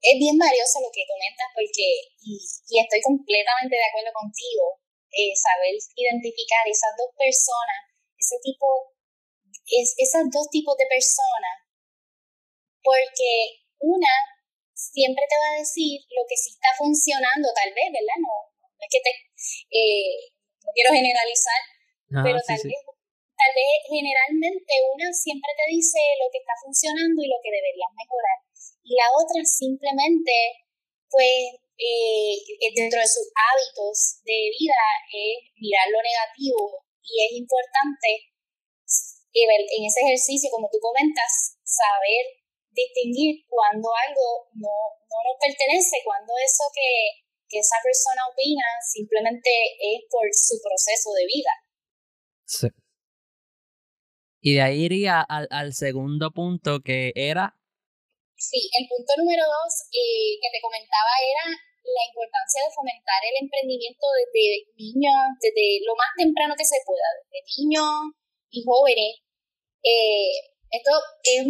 es 0.03 0.17
bien 0.21 0.37
valioso 0.37 0.79
lo 0.85 0.93
que 0.93 1.09
comentas 1.09 1.49
porque, 1.57 1.87
y, 2.21 2.37
estoy 2.37 3.01
completamente 3.01 3.75
de 3.75 3.89
acuerdo 3.89 4.13
contigo, 4.13 4.85
eh, 5.11 5.33
saber 5.33 5.73
identificar 5.97 6.63
esas 6.69 6.93
dos 7.01 7.11
personas, 7.17 7.81
ese 8.19 8.37
tipo, 8.45 8.93
es, 9.67 9.97
esos 9.97 10.29
dos 10.31 10.47
tipos 10.53 10.77
de 10.77 10.87
personas 10.87 11.67
porque 12.87 13.67
una 13.83 14.15
siempre 14.77 15.25
te 15.25 15.41
va 15.41 15.49
a 15.57 15.61
decir 15.65 16.05
lo 16.13 16.29
que 16.29 16.37
sí 16.37 16.53
está 16.53 16.69
funcionando, 16.77 17.49
tal 17.57 17.73
vez, 17.73 17.89
¿verdad? 17.89 18.21
No, 18.21 18.35
no 18.61 18.83
es 18.85 18.91
que 18.93 19.01
te, 19.01 19.13
eh, 19.73 20.37
no 20.61 20.71
quiero 20.77 20.93
generalizar, 20.93 21.61
pero 22.13 22.37
tal 22.45 22.61
vez 22.61 22.77
tal 23.37 23.53
vez 23.53 23.73
generalmente 23.85 24.73
una 24.97 25.13
siempre 25.13 25.53
te 25.57 25.67
dice 25.69 26.01
lo 26.21 26.29
que 26.33 26.41
está 26.41 26.57
funcionando 26.57 27.21
y 27.21 27.29
lo 27.29 27.37
que 27.45 27.53
deberías 27.53 27.93
mejorar. 27.93 28.39
Y 28.81 28.97
la 28.97 29.09
otra 29.13 29.45
simplemente, 29.45 30.65
pues, 31.09 31.61
eh, 31.77 32.37
dentro 32.73 33.01
de 33.01 33.09
sus 33.09 33.29
hábitos 33.37 34.25
de 34.25 34.49
vida 34.57 34.81
es 35.13 35.53
mirar 35.61 35.89
lo 35.93 36.01
negativo 36.01 36.81
y 37.05 37.13
es 37.29 37.33
importante 37.37 38.33
en 39.37 39.85
ese 39.85 40.01
ejercicio, 40.01 40.49
como 40.51 40.69
tú 40.73 40.81
comentas, 40.81 41.61
saber 41.63 42.46
distinguir 42.77 43.41
cuando 43.49 43.89
algo 43.89 44.53
no, 44.53 44.77
no 45.09 45.19
nos 45.25 45.37
pertenece, 45.41 46.05
cuando 46.05 46.37
eso 46.37 46.69
que, 46.77 47.25
que 47.49 47.59
esa 47.65 47.81
persona 47.81 48.29
opina 48.29 48.69
simplemente 48.85 49.51
es 49.81 50.05
por 50.13 50.29
su 50.31 50.61
proceso 50.61 51.17
de 51.17 51.25
vida. 51.25 51.53
Sí. 52.45 52.69
Y 54.45 54.55
de 54.55 54.63
ahí 54.63 54.85
iría 54.85 55.25
al, 55.25 55.49
al 55.51 55.73
segundo 55.73 56.31
punto 56.31 56.85
que 56.85 57.11
era... 57.17 57.57
Sí, 58.37 58.69
el 58.79 58.87
punto 58.87 59.17
número 59.17 59.43
dos 59.43 59.73
eh, 59.91 60.37
que 60.37 60.53
te 60.53 60.61
comentaba 60.61 61.13
era 61.25 61.57
la 61.83 62.05
importancia 62.05 62.61
de 62.63 62.75
fomentar 62.77 63.21
el 63.25 63.43
emprendimiento 63.43 64.05
desde 64.13 64.69
niños, 64.77 65.41
desde 65.41 65.81
lo 65.89 65.97
más 65.97 66.13
temprano 66.15 66.53
que 66.53 66.69
se 66.69 66.77
pueda, 66.85 67.09
desde 67.33 67.49
niños 67.59 68.13
y 68.53 68.63
jóvenes. 68.63 69.25
Eh, 69.83 70.53
esto 70.71 70.93
es 71.25 71.47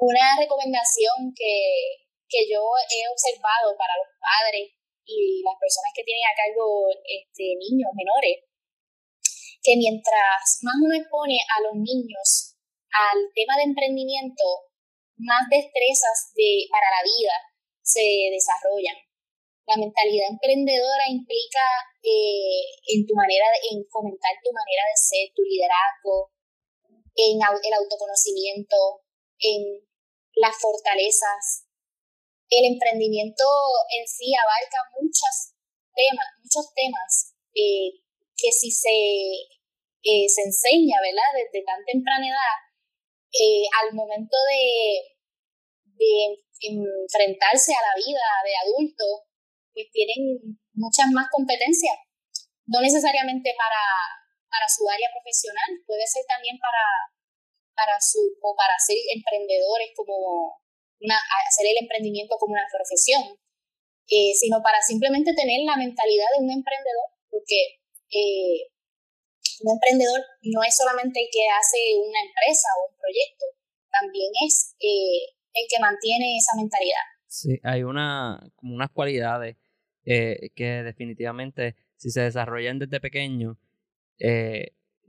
una 0.00 0.26
recomendación 0.40 1.32
que, 1.36 2.08
que 2.28 2.48
yo 2.48 2.64
he 2.88 3.02
observado 3.12 3.76
para 3.76 3.94
los 4.00 4.10
padres 4.16 4.72
y 5.04 5.42
las 5.44 5.56
personas 5.60 5.92
que 5.94 6.04
tienen 6.04 6.24
a 6.24 6.36
cargo 6.36 6.88
este, 7.04 7.56
niños 7.60 7.92
menores 7.94 8.50
que 9.62 9.76
mientras 9.76 10.60
más 10.64 10.76
uno 10.80 10.96
expone 10.96 11.36
a 11.36 11.56
los 11.68 11.76
niños 11.76 12.56
al 12.90 13.28
tema 13.36 13.54
de 13.60 13.68
emprendimiento, 13.70 14.72
más 15.20 15.44
destrezas 15.52 16.32
de, 16.34 16.64
para 16.72 16.88
la 16.90 17.04
vida 17.04 17.36
se 17.84 18.32
desarrollan. 18.32 18.96
La 19.68 19.76
mentalidad 19.76 20.32
emprendedora 20.32 21.04
implica 21.06 21.62
eh, 22.02 22.64
en 22.96 23.06
tu 23.06 23.14
manera, 23.14 23.46
de, 23.52 23.76
en 23.76 23.84
fomentar 23.92 24.32
tu 24.42 24.50
manera 24.50 24.82
de 24.88 24.96
ser, 24.96 25.28
tu 25.36 25.44
liderazgo, 25.44 26.32
en 27.14 27.36
el 27.36 27.74
autoconocimiento, 27.74 29.04
en 29.38 29.89
las 30.40 30.56
fortalezas. 30.56 31.68
El 32.48 32.72
emprendimiento 32.72 33.44
en 33.92 34.08
sí 34.08 34.32
abarca 34.34 34.80
muchos 34.98 35.54
temas, 35.94 36.28
muchos 36.42 36.66
temas 36.74 37.36
eh, 37.54 38.00
que 38.34 38.50
si 38.50 38.72
se, 38.72 38.96
eh, 40.02 40.26
se 40.26 40.42
enseña, 40.42 40.96
¿verdad? 41.04 41.30
Desde 41.36 41.62
tan 41.62 41.84
temprana 41.84 42.26
edad, 42.26 42.58
eh, 43.36 43.68
al 43.84 43.94
momento 43.94 44.36
de, 44.48 45.20
enfrentarse 46.60 47.72
a 47.72 47.84
la 47.88 47.94
vida 47.96 48.24
de 48.44 48.52
adulto, 48.56 49.04
pues 49.72 49.86
tienen 49.92 50.56
muchas 50.72 51.08
más 51.12 51.28
competencias. 51.30 51.96
No 52.66 52.80
necesariamente 52.80 53.52
para, 53.56 53.84
para 54.48 54.68
su 54.68 54.88
área 54.88 55.08
profesional, 55.12 55.80
puede 55.86 56.06
ser 56.06 56.24
también 56.28 56.56
para, 56.56 56.84
para 57.80 57.96
su, 57.96 58.20
o 58.44 58.52
para 58.52 58.76
ser 58.76 59.00
emprendedores 59.16 59.88
como 59.96 60.60
una, 61.00 61.16
hacer 61.48 61.72
el 61.72 61.80
emprendimiento 61.80 62.36
como 62.36 62.52
una 62.52 62.68
profesión, 62.68 63.40
eh, 64.04 64.36
sino 64.36 64.60
para 64.60 64.82
simplemente 64.84 65.32
tener 65.32 65.64
la 65.64 65.80
mentalidad 65.80 66.28
de 66.36 66.44
un 66.44 66.50
emprendedor, 66.52 67.08
porque 67.32 67.80
eh, 68.12 68.68
un 69.64 69.72
emprendedor 69.72 70.20
no 70.44 70.60
es 70.60 70.76
solamente 70.76 71.24
el 71.24 71.28
que 71.32 71.48
hace 71.48 71.96
una 71.96 72.20
empresa 72.20 72.68
o 72.76 72.92
un 72.92 72.96
proyecto, 73.00 73.46
también 73.88 74.28
es 74.44 74.76
eh, 74.76 75.32
el 75.56 75.64
que 75.64 75.80
mantiene 75.80 76.36
esa 76.36 76.52
mentalidad. 76.60 77.06
Sí, 77.26 77.56
hay 77.64 77.82
una, 77.82 78.40
como 78.56 78.74
unas 78.74 78.90
cualidades 78.90 79.56
eh, 80.04 80.50
que 80.54 80.82
definitivamente 80.82 81.76
si 81.96 82.10
se 82.10 82.22
desarrollan 82.22 82.78
desde 82.78 83.00
pequeño, 83.00 83.56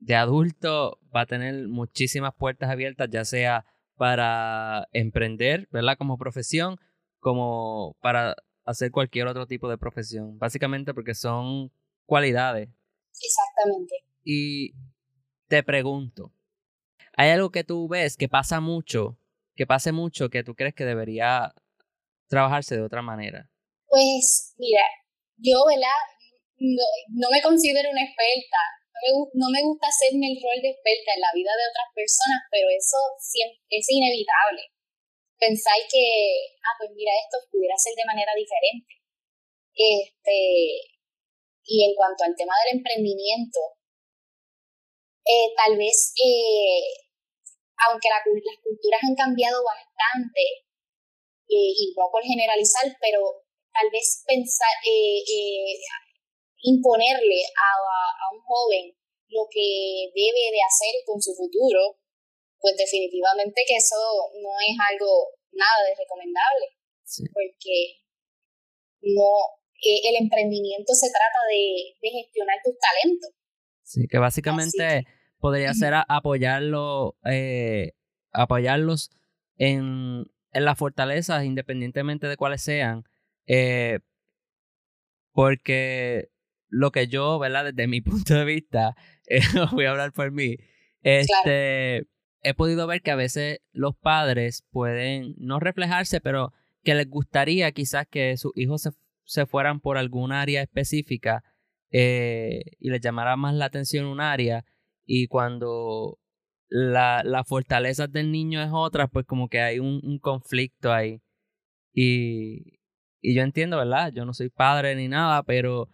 de 0.01 0.15
adulto 0.15 0.99
va 1.15 1.21
a 1.21 1.25
tener 1.25 1.67
muchísimas 1.69 2.33
puertas 2.35 2.69
abiertas, 2.69 3.07
ya 3.09 3.23
sea 3.23 3.65
para 3.95 4.87
emprender, 4.91 5.69
¿verdad? 5.71 5.97
Como 5.97 6.17
profesión, 6.17 6.77
como 7.19 7.95
para 8.01 8.35
hacer 8.65 8.91
cualquier 8.91 9.27
otro 9.27 9.47
tipo 9.47 9.69
de 9.69 9.77
profesión. 9.77 10.37
Básicamente 10.37 10.93
porque 10.93 11.15
son 11.15 11.71
cualidades 12.05 12.69
Exactamente. 13.21 13.95
Y 14.23 14.73
te 15.47 15.63
pregunto, 15.63 16.33
¿hay 17.15 17.29
algo 17.29 17.51
que 17.51 17.63
tú 17.63 17.87
ves 17.87 18.17
que 18.17 18.29
pasa 18.29 18.59
mucho, 18.59 19.17
que 19.55 19.67
pase 19.67 19.91
mucho, 19.91 20.29
que 20.29 20.43
tú 20.43 20.55
crees 20.55 20.73
que 20.73 20.85
debería 20.85 21.53
trabajarse 22.27 22.75
de 22.75 22.83
otra 22.83 23.01
manera? 23.01 23.49
Pues 23.87 24.55
mira, 24.57 24.81
yo, 25.37 25.57
¿verdad? 25.67 25.89
No, 27.09 27.27
me 27.31 27.41
considero 27.41 27.89
una 27.91 28.03
experta, 28.03 28.57
no 29.33 29.47
me, 29.49 29.61
gusta 29.63 29.87
hacerme 29.87 30.33
el 30.33 30.37
rol 30.37 30.61
de 30.61 30.71
experta 30.71 31.13
en 31.15 31.21
la 31.21 31.33
vida 31.33 31.51
de 31.57 31.69
otras 31.69 31.89
personas, 31.93 32.41
pero 32.49 32.67
eso 32.69 32.97
es 33.69 33.85
inevitable. 33.89 34.61
Pensáis 35.37 35.85
que, 35.89 36.05
ah, 36.61 36.75
pues 36.77 36.91
mira, 36.93 37.11
esto 37.17 37.41
pudiera 37.49 37.73
ser 37.77 37.97
de 37.97 38.05
manera 38.05 38.33
diferente. 38.37 38.93
Este, 39.73 40.37
y 41.65 41.85
en 41.89 41.95
cuanto 41.95 42.23
al 42.23 42.35
tema 42.35 42.53
del 42.61 42.77
emprendimiento, 42.77 43.59
eh, 45.25 45.49
tal 45.55 45.77
vez, 45.77 46.13
eh, 46.17 46.85
aunque 47.89 48.09
las 48.09 48.21
culturas 48.61 49.01
han 49.01 49.15
cambiado 49.15 49.63
bastante, 49.65 50.41
eh, 51.49 51.73
y 51.73 51.93
no 51.97 52.09
por 52.11 52.23
generalizar, 52.23 52.85
pero 53.01 53.19
tal 53.73 53.89
vez 53.91 54.23
pensar, 54.25 54.73
imponerle 56.61 57.41
a, 57.57 57.69
a, 57.77 58.25
un 58.35 58.41
joven 58.41 58.93
lo 59.29 59.47
que 59.49 60.11
debe 60.13 60.43
de 60.51 60.61
hacer 60.61 61.01
con 61.05 61.21
su 61.21 61.33
futuro, 61.33 61.97
pues 62.59 62.77
definitivamente 62.77 63.63
que 63.67 63.75
eso 63.75 63.95
no 64.41 64.51
es 64.59 64.77
algo 64.91 65.33
nada 65.51 65.83
de 65.87 65.95
recomendable, 65.95 66.67
porque 67.33 68.01
no, 69.01 69.29
el 69.81 70.15
emprendimiento 70.23 70.93
se 70.93 71.07
trata 71.09 71.39
de, 71.49 72.09
gestionar 72.09 72.57
tus 72.63 72.75
talentos. 72.77 73.31
Sí, 73.83 74.07
que 74.07 74.19
básicamente 74.19 75.05
podría 75.39 75.73
ser 75.73 75.93
apoyarlo, 76.07 77.17
eh, 77.25 77.93
apoyarlos 78.31 79.09
en, 79.57 80.25
en, 80.51 80.65
las 80.65 80.77
fortalezas, 80.77 81.43
independientemente 81.43 82.27
de 82.27 82.37
cuáles 82.37 82.61
sean, 82.61 83.03
eh, 83.47 83.99
porque 85.33 86.29
lo 86.71 86.91
que 86.91 87.07
yo, 87.07 87.37
¿verdad? 87.37 87.65
Desde 87.65 87.87
mi 87.87 88.01
punto 88.01 88.33
de 88.33 88.45
vista, 88.45 88.95
eh, 89.27 89.41
voy 89.71 89.85
a 89.85 89.91
hablar 89.91 90.11
por 90.11 90.31
mí, 90.31 90.57
este, 91.03 92.07
he 92.41 92.53
podido 92.55 92.87
ver 92.87 93.03
que 93.03 93.11
a 93.11 93.15
veces 93.15 93.59
los 93.71 93.95
padres 93.95 94.65
pueden 94.71 95.35
no 95.37 95.59
reflejarse, 95.59 96.19
pero 96.19 96.53
que 96.83 96.95
les 96.95 97.07
gustaría 97.07 97.71
quizás 97.71 98.07
que 98.07 98.37
sus 98.37 98.51
hijos 98.55 98.81
se 98.81 98.91
se 99.31 99.45
fueran 99.45 99.79
por 99.79 99.97
algún 99.97 100.33
área 100.33 100.61
específica 100.61 101.41
eh, 101.89 102.63
y 102.79 102.89
les 102.89 102.99
llamara 102.99 103.37
más 103.37 103.55
la 103.55 103.63
atención 103.63 104.05
un 104.05 104.19
área 104.19 104.65
y 105.05 105.27
cuando 105.27 106.19
la, 106.67 107.21
la 107.23 107.45
fortaleza 107.45 108.07
del 108.07 108.29
niño 108.29 108.61
es 108.61 108.71
otra, 108.73 109.07
pues 109.07 109.25
como 109.25 109.47
que 109.47 109.61
hay 109.61 109.79
un, 109.79 110.19
conflicto 110.19 110.91
ahí. 110.91 111.21
Y, 111.93 112.79
y 113.21 113.35
yo 113.35 113.43
entiendo, 113.43 113.77
¿verdad? 113.77 114.11
Yo 114.13 114.25
no 114.25 114.33
soy 114.33 114.49
padre 114.49 114.95
ni 114.95 115.07
nada, 115.07 115.43
pero 115.43 115.87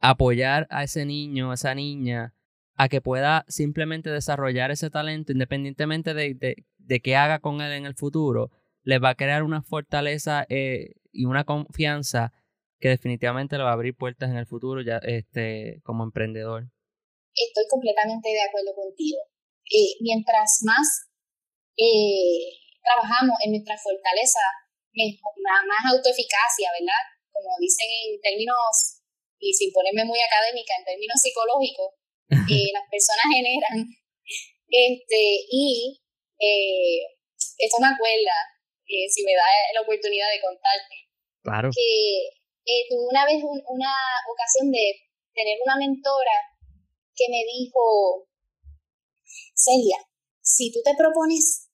apoyar 0.00 0.66
a 0.70 0.82
ese 0.82 1.04
niño, 1.04 1.50
a 1.50 1.54
esa 1.54 1.74
niña, 1.74 2.34
a 2.74 2.88
que 2.88 3.00
pueda 3.00 3.44
simplemente 3.48 4.10
desarrollar 4.10 4.70
ese 4.70 4.90
talento 4.90 5.32
independientemente 5.32 6.14
de, 6.14 6.34
de, 6.34 6.64
de 6.78 7.00
qué 7.00 7.16
haga 7.16 7.38
con 7.38 7.60
él 7.60 7.72
en 7.72 7.86
el 7.86 7.94
futuro, 7.94 8.50
les 8.82 9.02
va 9.02 9.10
a 9.10 9.14
crear 9.14 9.42
una 9.42 9.62
fortaleza 9.62 10.46
eh, 10.48 10.94
y 11.12 11.26
una 11.26 11.44
confianza 11.44 12.32
que 12.80 12.88
definitivamente 12.88 13.58
le 13.58 13.64
va 13.64 13.70
a 13.70 13.74
abrir 13.74 13.94
puertas 13.94 14.30
en 14.30 14.36
el 14.36 14.46
futuro 14.46 14.80
ya 14.80 14.96
este 15.04 15.80
como 15.84 16.04
emprendedor. 16.04 16.72
Estoy 17.34 17.64
completamente 17.68 18.30
de 18.30 18.42
acuerdo 18.42 18.74
contigo. 18.74 19.20
Eh, 19.70 20.00
mientras 20.00 20.62
más 20.64 21.12
eh, 21.76 22.56
trabajamos 22.82 23.36
en 23.44 23.52
nuestra 23.52 23.76
fortaleza, 23.76 24.40
más, 24.96 25.62
más 25.68 25.92
autoeficacia, 25.92 26.68
¿verdad? 26.80 27.02
Como 27.30 27.50
dicen 27.60 27.86
en 27.86 28.20
términos, 28.20 28.99
y 29.40 29.52
sin 29.52 29.72
ponerme 29.72 30.04
muy 30.04 30.20
académica, 30.20 30.74
en 30.78 30.84
términos 30.84 31.18
psicológicos, 31.20 31.96
eh, 32.52 32.70
las 32.72 32.86
personas 32.90 33.26
generan, 33.32 33.88
este, 34.68 35.20
y 35.50 35.98
esto 37.58 37.76
me 37.80 37.88
acuerda, 37.88 38.36
eh, 38.86 39.08
si 39.08 39.24
me 39.24 39.34
da 39.34 39.44
la 39.74 39.82
oportunidad 39.82 40.28
de 40.30 40.40
contarte, 40.40 40.96
claro. 41.42 41.70
que 41.74 42.40
eh, 42.66 42.86
tuve 42.88 43.06
una 43.08 43.24
vez 43.24 43.42
una 43.42 43.92
ocasión 44.30 44.70
de 44.70 45.10
tener 45.34 45.58
una 45.64 45.76
mentora 45.76 46.36
que 47.14 47.26
me 47.28 47.44
dijo, 47.44 48.26
Celia, 49.54 49.98
si 50.40 50.72
tú 50.72 50.80
te 50.84 50.94
propones 50.96 51.68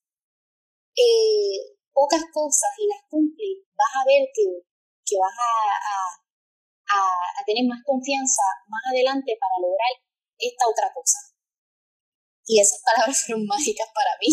eh, 0.97 1.77
pocas 1.93 2.23
cosas 2.33 2.73
y 2.79 2.87
las 2.89 3.03
cumples, 3.09 3.65
vas 3.77 3.93
a 3.95 4.07
ver 4.07 4.29
que, 4.35 4.45
que 5.05 5.17
vas 5.17 5.37
a, 5.39 5.53
a, 5.77 6.26
tener 7.47 7.65
más 7.71 7.83
confianza 7.87 8.43
más 8.67 8.83
adelante 8.91 9.39
para 9.39 9.63
lograr 9.63 9.93
esta 10.39 10.65
otra 10.67 10.91
cosa. 10.93 11.19
Y 12.47 12.61
esas 12.61 12.83
palabras 12.83 13.17
fueron 13.27 13.47
mágicas 13.47 13.89
para 13.95 14.13
mí, 14.19 14.31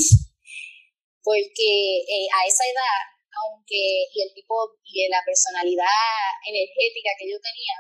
porque 1.22 1.70
eh, 2.04 2.28
a 2.30 2.40
esa 2.46 2.66
edad, 2.66 3.02
aunque 3.34 4.10
y 4.14 4.18
el 4.22 4.34
tipo 4.34 4.54
y 4.84 5.08
la 5.10 5.22
personalidad 5.26 6.10
energética 6.46 7.10
que 7.18 7.30
yo 7.30 7.38
tenía, 7.42 7.76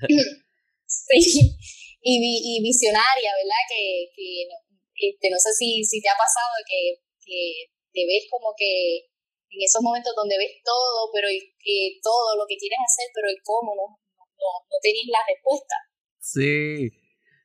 sí, 0.86 1.56
y, 2.02 2.12
y, 2.14 2.62
visionaria, 2.62 3.30
¿verdad? 3.36 3.64
Que, 3.68 4.08
que 4.14 4.46
no, 4.48 4.56
este, 4.94 5.30
no 5.30 5.38
sé 5.38 5.52
si, 5.52 5.84
si 5.84 6.00
te 6.00 6.08
ha 6.08 6.16
pasado 6.16 6.56
que, 6.66 7.02
que 7.20 7.68
te 7.92 8.06
ves 8.06 8.24
como 8.30 8.54
que 8.56 9.09
en 9.50 9.60
esos 9.62 9.82
momentos 9.82 10.12
donde 10.16 10.38
ves 10.38 10.62
todo, 10.64 11.10
pero 11.12 11.28
que 11.58 11.98
todo 12.02 12.36
lo 12.36 12.46
que 12.48 12.56
quieres 12.56 12.78
hacer, 12.86 13.10
pero 13.14 13.28
el 13.28 13.36
cómo 13.42 13.74
no, 13.74 13.98
no, 14.16 14.50
no 14.70 14.76
tenés 14.82 15.06
la 15.10 15.18
respuesta. 15.26 15.74
Sí, 16.18 16.90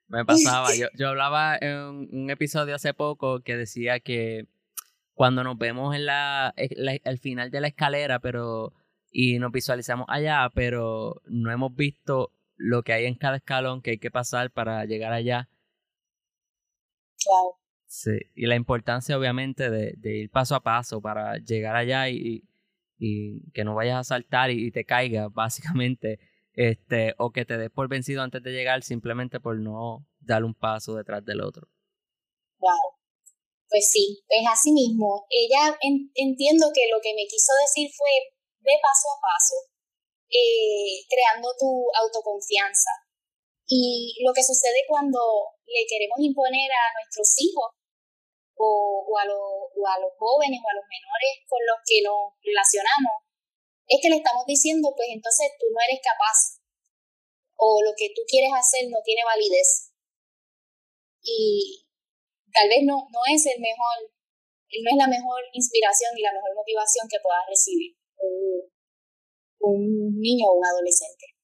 me 0.07 0.25
pasaba. 0.25 0.75
yo, 0.75 0.87
yo 0.97 1.09
hablaba 1.09 1.57
en 1.59 2.09
un 2.11 2.29
episodio 2.29 2.75
hace 2.75 2.93
poco 2.93 3.41
que 3.41 3.57
decía 3.57 3.99
que 3.99 4.45
cuando 5.13 5.43
nos 5.43 5.57
vemos 5.57 5.95
en 5.95 6.05
la, 6.05 6.53
el 6.57 7.19
final 7.19 7.49
de 7.49 7.61
la 7.61 7.67
escalera, 7.67 8.19
pero 8.19 8.73
y 9.17 9.39
nos 9.39 9.51
visualizamos 9.51 10.05
allá, 10.09 10.51
pero 10.53 11.21
no 11.25 11.49
hemos 11.49 11.73
visto 11.73 12.33
lo 12.57 12.83
que 12.83 12.91
hay 12.91 13.05
en 13.05 13.15
cada 13.15 13.37
escalón 13.37 13.81
que 13.81 13.91
hay 13.91 13.97
que 13.97 14.11
pasar 14.11 14.51
para 14.51 14.83
llegar 14.83 15.13
allá. 15.13 15.49
Claro. 17.23 17.64
Sí, 17.95 18.11
y 18.35 18.45
la 18.45 18.57
importancia 18.57 19.17
obviamente 19.17 19.69
de, 19.69 19.93
de 19.95 20.17
ir 20.17 20.29
paso 20.29 20.53
a 20.53 20.59
paso 20.59 20.99
para 20.99 21.37
llegar 21.37 21.77
allá 21.77 22.09
y, 22.09 22.43
que 22.99 23.63
no 23.63 23.73
vayas 23.73 23.99
a 23.99 24.03
saltar 24.03 24.51
y, 24.51 24.69
te 24.71 24.83
caigas, 24.83 25.31
básicamente, 25.31 26.19
este, 26.51 27.15
o 27.17 27.31
que 27.31 27.45
te 27.45 27.57
des 27.57 27.71
por 27.71 27.87
vencido 27.87 28.21
antes 28.21 28.43
de 28.43 28.51
llegar 28.51 28.83
simplemente 28.83 29.39
por 29.39 29.57
no 29.57 30.05
dar 30.19 30.43
un 30.43 30.53
paso 30.53 30.95
detrás 30.95 31.23
del 31.23 31.39
otro. 31.39 31.69
Wow. 32.59 32.99
Pues 33.69 33.89
sí, 33.89 34.25
es 34.27 34.45
así 34.51 34.73
mismo. 34.73 35.25
Ella 35.29 35.77
entiendo 36.15 36.67
que 36.75 36.91
lo 36.91 36.99
que 36.99 37.15
me 37.15 37.23
quiso 37.31 37.53
decir 37.63 37.89
fue 37.95 38.11
ve 38.59 38.75
paso 38.83 39.07
a 39.07 39.21
paso, 39.23 39.55
eh, 40.27 40.99
creando 41.07 41.47
tu 41.57 41.87
autoconfianza. 41.95 42.91
Y 43.67 44.19
lo 44.19 44.33
que 44.33 44.43
sucede 44.43 44.83
cuando 44.85 45.17
le 45.65 45.87
queremos 45.87 46.19
imponer 46.19 46.69
a 46.71 46.91
nuestros 46.99 47.33
hijos 47.39 47.84
o, 48.55 48.67
o, 49.03 49.11
a 49.17 49.23
a 49.23 49.99
los 49.99 50.13
jóvenes 50.17 50.59
o 50.63 50.67
a 50.67 50.77
los 50.79 50.87
menores 50.87 51.33
con 51.47 51.61
los 51.63 51.79
que 51.85 52.01
nos 52.01 52.33
relacionamos, 52.41 53.15
es 53.87 53.99
que 54.01 54.09
le 54.09 54.17
estamos 54.17 54.45
diciendo, 54.47 54.89
pues 54.95 55.09
entonces 55.11 55.51
tú 55.59 55.67
no 55.69 55.79
eres 55.83 56.01
capaz 56.01 56.57
o 57.57 57.81
lo 57.83 57.93
que 57.95 58.11
tú 58.15 58.21
quieres 58.27 58.51
hacer 58.51 58.89
no 58.89 58.99
tiene 59.03 59.23
validez. 59.23 59.91
Y 61.21 61.85
tal 62.51 62.69
vez 62.69 62.81
no, 62.83 63.07
no 63.11 63.21
es 63.27 63.45
el 63.45 63.59
mejor, 63.59 64.09
no 64.09 64.89
es 64.91 64.97
la 64.97 65.07
mejor 65.07 65.41
inspiración 65.53 66.11
y 66.17 66.21
la 66.21 66.33
mejor 66.33 66.55
motivación 66.55 67.07
que 67.09 67.19
puedas 67.21 67.45
recibir 67.47 67.95
un, 68.17 68.71
un 69.59 69.81
niño 70.19 70.47
o 70.49 70.57
un 70.57 70.65
adolescente. 70.65 71.34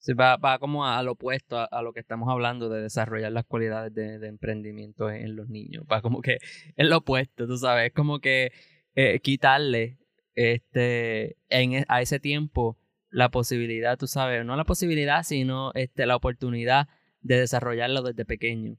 Sí, 0.00 0.14
va, 0.14 0.38
va 0.38 0.58
como 0.58 0.86
al 0.86 1.08
opuesto 1.08 1.58
a, 1.70 1.82
lo 1.82 1.92
que 1.92 2.00
estamos 2.00 2.30
hablando 2.30 2.70
de 2.70 2.80
desarrollar 2.80 3.32
las 3.32 3.44
cualidades 3.44 3.92
de, 3.94 4.26
emprendimiento 4.26 5.10
en, 5.10 5.36
los 5.36 5.50
niños. 5.50 5.84
Va 5.90 6.00
como 6.00 6.22
que 6.22 6.38
es 6.76 6.88
lo 6.88 6.98
opuesto, 6.98 7.46
tú 7.46 7.58
sabes, 7.58 7.88
es 7.88 7.92
como 7.92 8.18
que 8.18 8.50
eh, 8.94 9.20
quitarle 9.20 9.98
este, 10.34 11.36
en, 11.50 11.74
e, 11.74 11.84
a 11.88 12.00
ese 12.00 12.18
tiempo 12.18 12.78
la 13.10 13.30
posibilidad, 13.30 13.98
tú 13.98 14.06
sabes, 14.06 14.44
no 14.44 14.56
la 14.56 14.64
posibilidad, 14.64 15.22
sino 15.22 15.72
este, 15.74 16.06
la 16.06 16.16
oportunidad 16.16 16.88
de 17.20 17.38
desarrollarlo 17.40 18.02
desde 18.02 18.24
pequeño. 18.24 18.78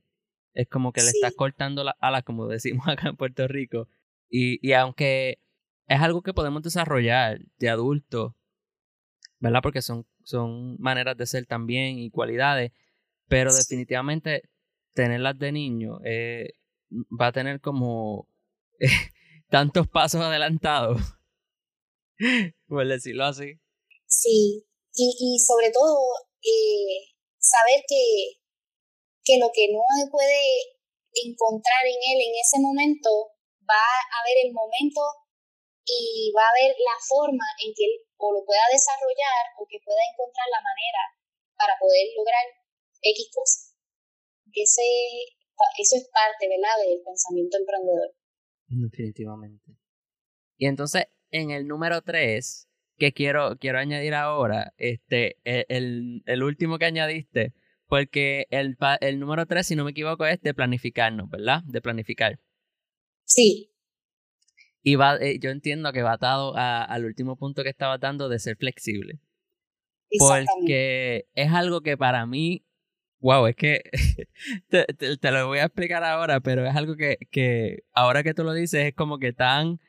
Es 0.55 0.67
como 0.67 0.91
que 0.91 1.01
le 1.03 1.09
estás 1.09 1.35
cortando 1.35 1.83
las 1.83 1.95
alas, 1.99 2.23
como 2.23 2.47
decimos 2.47 2.87
acá 2.87 3.09
en 3.09 3.15
Puerto 3.15 3.47
Rico. 3.47 3.87
Y, 4.27 4.65
y 4.67 4.73
aunque 4.73 5.39
es 5.87 6.01
algo 6.01 6.23
que 6.23 6.33
podemos 6.33 6.63
desarrollar 6.63 7.41
de 7.59 7.69
adulto, 7.69 8.35
¿verdad? 9.39 9.61
Porque 9.61 9.83
son 9.83 10.07
son 10.23 10.77
maneras 10.79 11.17
de 11.17 11.25
ser 11.25 11.45
también 11.45 11.99
y 11.99 12.09
cualidades, 12.09 12.71
pero 13.27 13.53
definitivamente 13.53 14.49
tenerlas 14.93 15.37
de 15.39 15.51
niño 15.51 15.99
eh, 16.03 16.53
va 16.91 17.27
a 17.27 17.31
tener 17.31 17.61
como 17.61 18.27
tantos 19.49 19.87
pasos 19.87 20.21
adelantados, 20.21 21.01
por 22.67 22.87
decirlo 22.87 23.25
así. 23.25 23.59
Sí, 24.07 24.65
y, 24.93 25.15
y 25.19 25.39
sobre 25.39 25.71
todo 25.71 25.97
eh, 26.43 27.15
saber 27.39 27.81
que, 27.87 28.41
que 29.23 29.39
lo 29.39 29.49
que 29.53 29.71
no 29.71 29.79
se 29.99 30.09
puede 30.11 30.81
encontrar 31.13 31.85
en 31.85 31.99
él 31.99 32.19
en 32.27 32.33
ese 32.39 32.59
momento, 32.59 33.09
va 33.67 33.79
a 33.79 34.15
haber 34.21 34.47
el 34.47 34.53
momento 34.53 35.01
y 35.85 36.31
va 36.35 36.43
a 36.45 36.51
haber 36.53 36.75
la 36.77 36.97
forma 37.01 37.45
en 37.65 37.73
que 37.73 37.85
él 37.85 37.95
o 38.17 38.33
lo 38.33 38.45
pueda 38.45 38.61
desarrollar 38.71 39.43
o 39.57 39.65
que 39.65 39.79
pueda 39.83 40.01
encontrar 40.13 40.47
la 40.51 40.61
manera 40.61 41.03
para 41.57 41.73
poder 41.79 42.05
lograr 42.15 42.45
X 43.01 43.29
cosa. 43.33 43.73
Ese, 44.53 44.83
eso 45.77 45.95
es 45.95 46.09
parte, 46.13 46.47
¿verdad?, 46.47 46.75
del 46.85 47.01
pensamiento 47.01 47.57
emprendedor. 47.57 48.13
Definitivamente. 48.67 49.71
Y 50.57 50.67
entonces, 50.67 51.05
en 51.31 51.51
el 51.51 51.67
número 51.67 52.01
3, 52.01 52.67
que 52.97 53.13
quiero, 53.13 53.57
quiero 53.57 53.79
añadir 53.79 54.13
ahora, 54.13 54.73
este, 54.77 55.37
e, 55.43 55.65
el, 55.69 56.21
el 56.25 56.43
último 56.43 56.77
que 56.77 56.85
añadiste, 56.85 57.53
porque 57.87 58.45
el, 58.51 58.77
el 59.01 59.19
número 59.19 59.45
3, 59.47 59.65
si 59.65 59.75
no 59.75 59.83
me 59.83 59.91
equivoco, 59.91 60.25
es 60.25 60.41
de 60.41 60.53
planificarnos, 60.53 61.29
¿verdad? 61.29 61.61
De 61.65 61.81
planificar. 61.81 62.39
Sí, 63.25 63.70
y 64.83 64.95
va, 64.95 65.17
eh, 65.17 65.39
yo 65.39 65.49
entiendo 65.51 65.91
que 65.93 66.01
va 66.01 66.13
atado 66.13 66.53
al 66.55 67.05
último 67.05 67.37
punto 67.37 67.63
que 67.63 67.69
estaba 67.69 67.97
dando 67.97 68.29
de 68.29 68.39
ser 68.39 68.57
flexible. 68.57 69.19
Porque 70.19 71.25
es 71.35 71.51
algo 71.53 71.81
que 71.81 71.97
para 71.97 72.25
mí, 72.25 72.65
wow, 73.19 73.47
es 73.47 73.55
que 73.55 73.81
te, 74.69 74.85
te, 74.85 75.31
lo 75.31 75.47
voy 75.47 75.59
a 75.59 75.65
explicar 75.65 76.03
ahora, 76.03 76.39
pero 76.41 76.65
es 76.65 76.75
algo 76.75 76.95
que, 76.95 77.17
que 77.31 77.83
ahora 77.93 78.23
que 78.23 78.33
tú 78.33 78.43
lo 78.43 78.53
dices 78.53 78.87
es 78.87 78.93
como 78.93 79.19
que 79.19 79.33
tan 79.33 79.79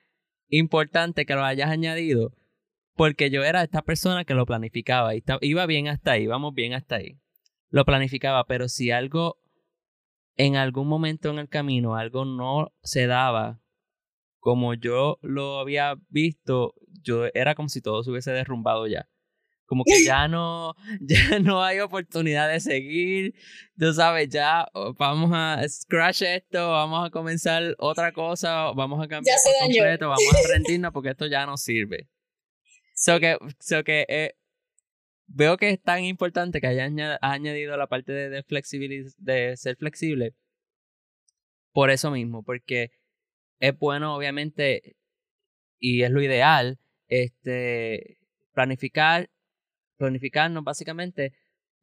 importante 0.49 1.27
que 1.27 1.35
lo 1.35 1.45
hayas 1.45 1.71
añadido, 1.71 2.33
porque 2.95 3.31
yo 3.31 3.43
era 3.43 3.63
esta 3.63 3.83
persona 3.83 4.25
que 4.25 4.35
lo 4.35 4.47
planificaba 4.47 5.15
y 5.15 5.25
iba 5.41 5.67
bien 5.67 5.89
hasta 5.89 6.13
ahí, 6.13 6.27
vamos 6.27 6.55
bien 6.55 6.75
hasta 6.75 6.97
ahí. 6.97 7.19
Lo 7.71 7.87
planificaba, 7.87 8.45
pero 8.45 8.69
si 8.69 8.91
algo 8.91 9.39
en 10.37 10.57
algún 10.57 10.89
momento 10.89 11.31
en 11.31 11.39
el 11.39 11.49
camino, 11.49 11.97
algo 11.97 12.27
no 12.27 12.73
se 12.83 13.07
daba 13.07 13.62
como 14.43 14.75
yo 14.75 15.21
lo 15.23 15.61
había 15.61 15.95
visto, 16.09 16.75
yo 17.01 17.27
era 17.33 17.55
como 17.55 17.69
si 17.69 17.81
todo 17.81 18.03
se 18.03 18.11
hubiese 18.11 18.33
derrumbado 18.33 18.89
ya. 18.89 19.09
Como 19.67 19.85
que 19.85 20.05
ya 20.05 20.27
no, 20.27 20.75
ya 21.01 21.39
no 21.39 21.63
hay 21.63 21.79
oportunidad 21.79 22.51
de 22.51 22.59
seguir. 22.59 23.35
Tú 23.79 23.95
sabes, 23.95 24.29
ya 24.31 24.67
oh, 24.75 24.95
vamos 24.95 25.31
a 25.33 25.63
scratch 25.69 26.23
esto, 26.23 26.73
vamos 26.73 27.07
a 27.07 27.11
comenzar 27.11 27.77
otra 27.79 28.13
cosa, 28.13 28.73
vamos 28.73 29.03
a 29.03 29.07
cambiar 29.07 29.39
por 29.45 29.69
completo, 29.69 30.09
vamos 30.09 30.35
a 30.35 30.49
rendirnos 30.53 30.93
porque 30.93 31.11
esto 31.11 31.27
ya 31.27 31.47
no 31.47 31.57
sirve. 31.57 32.09
So 32.97 33.21
que, 33.21 33.39
so 33.61 33.85
que 33.85 34.07
eh, 34.09 34.35
veo 35.29 35.57
que 35.57 35.71
es 35.71 35.81
tan 35.81 36.03
importante 36.03 36.61
que 36.61 36.67
haya 36.67 36.91
añadido 37.23 37.77
la 37.77 37.87
parte 37.87 38.11
de, 38.11 38.29
de, 38.29 39.13
de 39.19 39.57
ser 39.57 39.77
flexible. 39.77 40.35
Por 41.73 41.91
eso 41.91 42.11
mismo, 42.11 42.43
porque 42.43 42.91
es 43.63 43.79
bueno, 43.79 44.17
obviamente, 44.17 44.97
y 45.79 46.03
es 46.03 46.11
lo 46.11 46.21
ideal, 46.21 46.81
este, 47.07 48.19
planificar, 48.53 49.31
planificarnos 49.99 50.65
básicamente, 50.65 51.33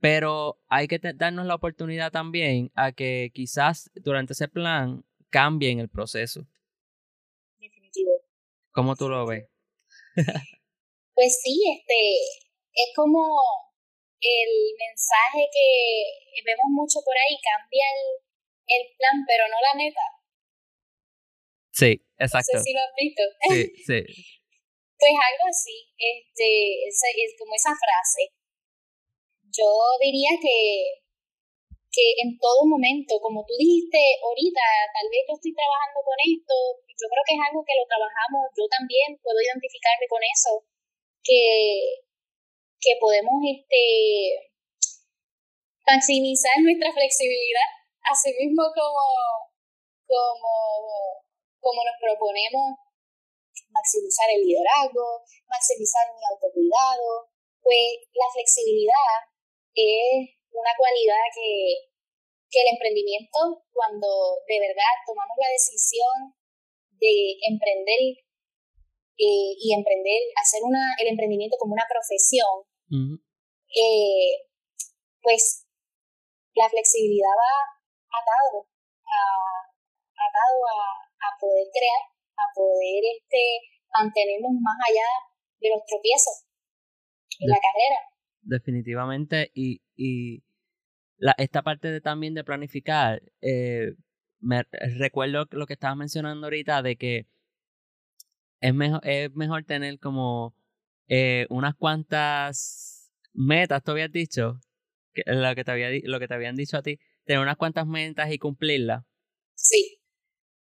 pero 0.02 0.60
hay 0.68 0.90
que 0.90 1.00
darnos 1.16 1.46
la 1.46 1.56
oportunidad 1.56 2.12
también 2.12 2.70
a 2.76 2.92
que 2.92 3.32
quizás 3.34 3.90
durante 3.96 4.34
ese 4.34 4.50
plan 4.50 5.06
cambien 5.30 5.80
el 5.80 5.88
proceso. 5.88 6.46
Definitivo. 7.58 8.12
¿Cómo 8.72 8.98
tú 8.98 9.08
lo 9.08 9.26
ves? 9.26 9.48
pues 11.16 11.40
sí, 11.42 11.62
este, 11.78 12.18
es 12.74 12.92
como 12.94 13.24
el 14.20 14.76
mensaje 14.78 15.48
que 15.54 16.42
vemos 16.46 16.66
mucho 16.72 17.00
por 17.06 17.16
ahí, 17.16 17.38
cambia 17.42 17.86
el, 17.96 18.82
el 18.82 18.98
plan, 18.98 19.24
pero 19.26 19.46
no 19.48 19.56
la 19.62 19.78
meta. 19.78 20.19
Sí, 21.80 21.92
exacto. 22.20 22.52
No 22.52 22.60
sé 22.60 22.64
si 22.68 22.74
lo 22.76 22.82
has 22.84 22.96
visto. 23.00 23.24
Sí, 23.48 23.60
sí. 23.88 24.00
Pues 25.00 25.16
algo 25.16 25.46
así, 25.48 25.78
este, 25.96 26.48
es 26.92 27.32
como 27.40 27.56
esa 27.56 27.72
frase. 27.72 28.36
Yo 29.48 29.72
diría 30.04 30.36
que, 30.44 31.08
que 31.88 32.06
en 32.20 32.36
todo 32.36 32.68
momento, 32.68 33.16
como 33.24 33.48
tú 33.48 33.56
dijiste 33.56 33.98
ahorita, 34.20 34.66
tal 34.92 35.08
vez 35.08 35.24
yo 35.24 35.34
estoy 35.40 35.56
trabajando 35.56 36.00
con 36.04 36.20
esto, 36.20 36.54
yo 36.84 37.08
creo 37.08 37.24
que 37.24 37.36
es 37.40 37.44
algo 37.48 37.64
que 37.64 37.80
lo 37.80 37.88
trabajamos, 37.88 38.44
yo 38.52 38.68
también 38.68 39.16
puedo 39.24 39.40
identificarme 39.40 40.06
con 40.12 40.20
eso, 40.20 40.68
que, 41.24 42.04
que 42.84 43.00
podemos 43.00 43.40
este, 43.40 44.52
maximizar 45.88 46.60
nuestra 46.60 46.92
flexibilidad, 46.92 47.72
así 48.04 48.36
mismo 48.36 48.68
como, 48.76 49.04
como, 50.06 50.52
como 51.60 51.84
nos 51.84 51.98
proponemos 52.00 52.90
maximizar 53.70 54.28
el 54.34 54.42
liderazgo, 54.44 55.24
maximizar 55.48 56.08
mi 56.16 56.24
autocuidado, 56.26 57.30
pues 57.62 58.08
la 58.16 58.28
flexibilidad 58.34 59.30
es 59.76 60.40
una 60.52 60.74
cualidad 60.78 61.24
que, 61.36 61.92
que 62.50 62.62
el 62.62 62.70
emprendimiento, 62.74 63.64
cuando 63.72 64.42
de 64.48 64.58
verdad 64.60 64.94
tomamos 65.06 65.38
la 65.38 65.54
decisión 65.54 66.34
de 67.00 67.38
emprender 67.48 68.26
eh, 69.20 69.52
y 69.60 69.74
emprender, 69.76 70.20
hacer 70.36 70.64
una, 70.64 70.96
el 71.00 71.08
emprendimiento 71.10 71.58
como 71.60 71.74
una 71.74 71.88
profesión, 71.88 72.64
eh, 73.70 74.48
pues 75.22 75.68
la 76.56 76.70
flexibilidad 76.70 77.36
va 77.36 77.56
atado 78.10 78.66
a, 79.06 79.20
atado 80.16 80.58
a, 80.68 81.09
a 81.20 81.30
poder 81.40 81.68
crear, 81.72 82.04
a 82.38 82.46
poder 82.56 83.04
este, 83.18 83.44
mantenernos 83.94 84.52
más 84.62 84.78
allá 84.88 85.08
de 85.60 85.70
los 85.70 85.86
tropiezos 85.86 86.46
en 87.40 87.50
la 87.50 87.58
carrera. 87.58 88.00
Definitivamente, 88.42 89.52
y, 89.54 89.82
y 89.96 90.44
la, 91.18 91.36
esta 91.38 91.62
parte 91.62 91.92
de, 91.92 92.02
también 92.02 92.34
de 92.34 92.44
planificar, 92.44 93.22
eh, 93.42 93.94
me 94.40 94.64
recuerdo 94.98 95.48
lo 95.52 95.66
que 95.66 95.74
estabas 95.74 95.98
mencionando 95.98 96.48
ahorita 96.48 96.82
de 96.82 96.96
que 96.96 97.28
es 98.62 98.74
mejor, 98.74 99.02
es 99.04 99.34
mejor 99.36 99.64
tener 99.66 100.00
como 100.00 100.56
eh, 101.08 101.46
unas 101.50 101.76
cuantas 101.76 103.12
metas, 103.34 103.84
tú 103.84 103.92
habías 103.92 104.12
dicho, 104.12 104.60
que, 105.14 105.24
lo, 105.26 105.56
que 105.56 105.64
te 105.64 105.72
había, 105.72 105.90
lo 106.04 106.20
que 106.20 106.28
te 106.28 106.34
habían 106.34 106.56
dicho 106.56 106.78
a 106.78 106.82
ti, 106.82 107.00
tener 107.26 107.42
unas 107.42 107.58
cuantas 107.58 107.86
metas 107.86 108.32
y 108.32 108.38
cumplirlas. 108.38 109.04
Sí. 109.56 109.99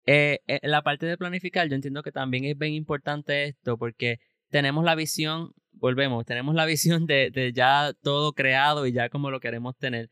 Eh, 0.07 0.39
eh, 0.47 0.59
la 0.63 0.81
parte 0.83 1.05
de 1.05 1.17
planificar, 1.17 1.67
yo 1.67 1.75
entiendo 1.75 2.01
que 2.01 2.13
también 2.13 2.45
es 2.45 2.57
bien 2.57 2.73
importante 2.73 3.43
esto 3.45 3.77
porque 3.77 4.19
tenemos 4.49 4.85
la 4.85 4.95
visión, 4.95 5.51
volvemos, 5.73 6.25
tenemos 6.25 6.55
la 6.55 6.65
visión 6.65 7.05
de, 7.05 7.29
de 7.29 7.51
ya 7.53 7.93
todo 8.01 8.33
creado 8.33 8.87
y 8.87 8.93
ya 8.93 9.09
como 9.09 9.31
lo 9.31 9.41
queremos 9.41 9.77
tener. 9.77 10.09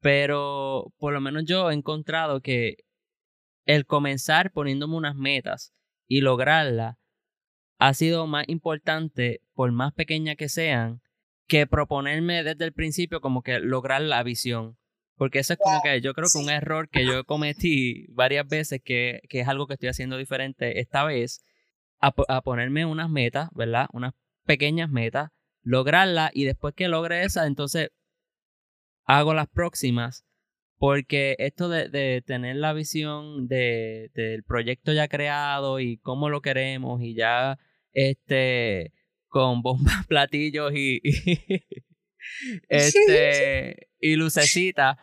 Pero 0.00 0.92
por 0.98 1.12
lo 1.12 1.20
menos 1.20 1.44
yo 1.44 1.70
he 1.70 1.74
encontrado 1.74 2.40
que 2.40 2.76
el 3.66 3.86
comenzar 3.86 4.50
poniéndome 4.50 4.96
unas 4.96 5.14
metas 5.14 5.74
y 6.08 6.20
lograrlas 6.20 6.96
ha 7.78 7.94
sido 7.94 8.26
más 8.26 8.44
importante, 8.48 9.40
por 9.54 9.72
más 9.72 9.92
pequeña 9.92 10.36
que 10.36 10.48
sean, 10.48 11.02
que 11.46 11.66
proponerme 11.66 12.42
desde 12.42 12.64
el 12.64 12.72
principio 12.72 13.20
como 13.20 13.42
que 13.42 13.60
lograr 13.60 14.00
la 14.00 14.22
visión. 14.22 14.78
Porque 15.16 15.38
eso 15.38 15.52
es 15.52 15.58
como 15.58 15.80
que 15.82 16.00
yo 16.00 16.12
creo 16.14 16.26
que 16.32 16.38
un 16.38 16.50
error 16.50 16.88
que 16.88 17.06
yo 17.06 17.24
cometí 17.24 18.06
varias 18.10 18.48
veces, 18.48 18.80
que, 18.84 19.20
que 19.28 19.40
es 19.40 19.48
algo 19.48 19.66
que 19.66 19.74
estoy 19.74 19.88
haciendo 19.88 20.16
diferente 20.16 20.80
esta 20.80 21.04
vez, 21.04 21.44
a, 22.00 22.42
ponerme 22.42 22.84
unas 22.84 23.08
metas, 23.08 23.48
¿verdad? 23.54 23.86
Unas 23.92 24.14
pequeñas 24.44 24.90
metas, 24.90 25.30
lograrlas 25.62 26.30
y 26.34 26.44
después 26.44 26.74
que 26.74 26.88
logre 26.88 27.24
esa, 27.24 27.46
entonces 27.46 27.90
hago 29.04 29.34
las 29.34 29.48
próximas 29.48 30.24
porque 30.78 31.36
esto 31.38 31.68
de, 31.68 31.88
de 31.88 32.22
tener 32.26 32.56
la 32.56 32.72
visión 32.72 33.46
de, 33.48 34.10
del 34.14 34.42
proyecto 34.42 34.92
ya 34.92 35.08
creado 35.08 35.80
y 35.80 35.98
cómo 35.98 36.28
lo 36.28 36.42
queremos 36.42 37.00
y 37.00 37.14
ya 37.14 37.58
este 37.92 38.92
con 39.28 39.62
bombas, 39.62 40.06
platillos 40.08 40.72
y, 40.74 41.00
este 42.68 43.88
y 44.00 44.16
lucecitas, 44.16 44.96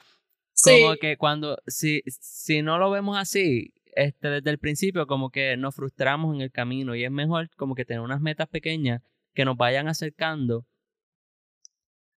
como 0.64 0.96
que 0.96 1.18
cuando 1.18 1.58
si, 1.68 2.02
si 2.08 2.62
no 2.62 2.78
lo 2.78 2.92
vemos 2.92 3.18
así, 3.18 3.74
este 3.96 4.30
desde 4.30 4.50
el 4.50 4.60
principio 4.60 5.08
como 5.08 5.30
que 5.30 5.58
nos 5.58 5.76
frustramos 5.76 6.36
en 6.36 6.42
el 6.42 6.52
camino 6.52 6.96
y 6.96 7.04
es 7.04 7.12
mejor 7.12 7.50
como 7.56 7.76
que 7.76 7.86
tener 7.86 8.02
unas 8.02 8.22
metas 8.22 8.48
pequeñas 8.48 9.02
que 9.34 9.46
nos 9.46 9.58
vayan 9.58 9.88
acercando 9.88 10.66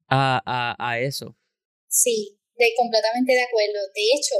a, 0.08 0.42
a, 0.44 0.76
a 0.78 1.00
eso. 1.00 1.36
Sí, 1.88 2.38
de, 2.56 2.74
completamente 2.76 3.32
de 3.32 3.42
acuerdo. 3.42 3.80
De 3.94 4.06
hecho, 4.14 4.36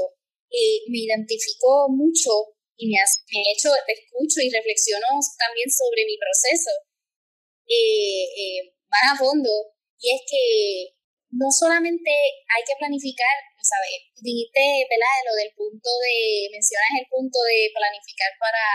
eh, 0.51 0.83
me 0.89 0.99
identifico 0.99 1.87
mucho 1.89 2.55
y 2.77 2.87
me, 2.87 2.99
me 2.99 3.39
he 3.39 3.51
hecho, 3.55 3.69
escucho 3.87 4.41
y 4.43 4.51
reflexiono 4.51 5.07
también 5.39 5.69
sobre 5.71 6.05
mi 6.05 6.17
proceso 6.19 6.71
eh, 7.67 8.25
eh, 8.27 8.75
más 8.89 9.13
a 9.13 9.17
fondo. 9.17 9.49
Y 9.99 10.13
es 10.13 10.21
que 10.27 10.43
no 11.31 11.51
solamente 11.51 12.11
hay 12.47 12.63
que 12.63 12.77
planificar, 12.79 13.35
¿sabes? 13.59 14.11
Dijiste, 14.21 14.61
¿verdad? 14.89 15.15
Lo 15.25 15.33
del 15.35 15.51
punto 15.55 15.89
de, 15.99 16.49
mencionas 16.51 17.01
el 17.01 17.07
punto 17.09 17.39
de 17.43 17.71
planificar 17.73 18.31
para, 18.39 18.65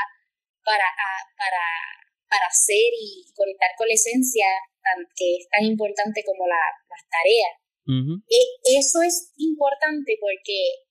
para, 0.65 0.89
para, 1.37 1.65
para 2.29 2.47
hacer 2.47 2.91
y 2.97 3.25
conectar 3.35 3.71
con 3.77 3.89
la 3.89 3.95
esencia 3.95 4.47
que 5.15 5.37
es 5.37 5.49
tan 5.49 5.65
importante 5.65 6.25
como 6.25 6.47
la, 6.47 6.61
las 6.89 7.05
tareas. 7.09 7.55
E, 7.91 8.41
eso 8.79 9.03
es 9.03 9.33
importante 9.37 10.17
porque 10.21 10.87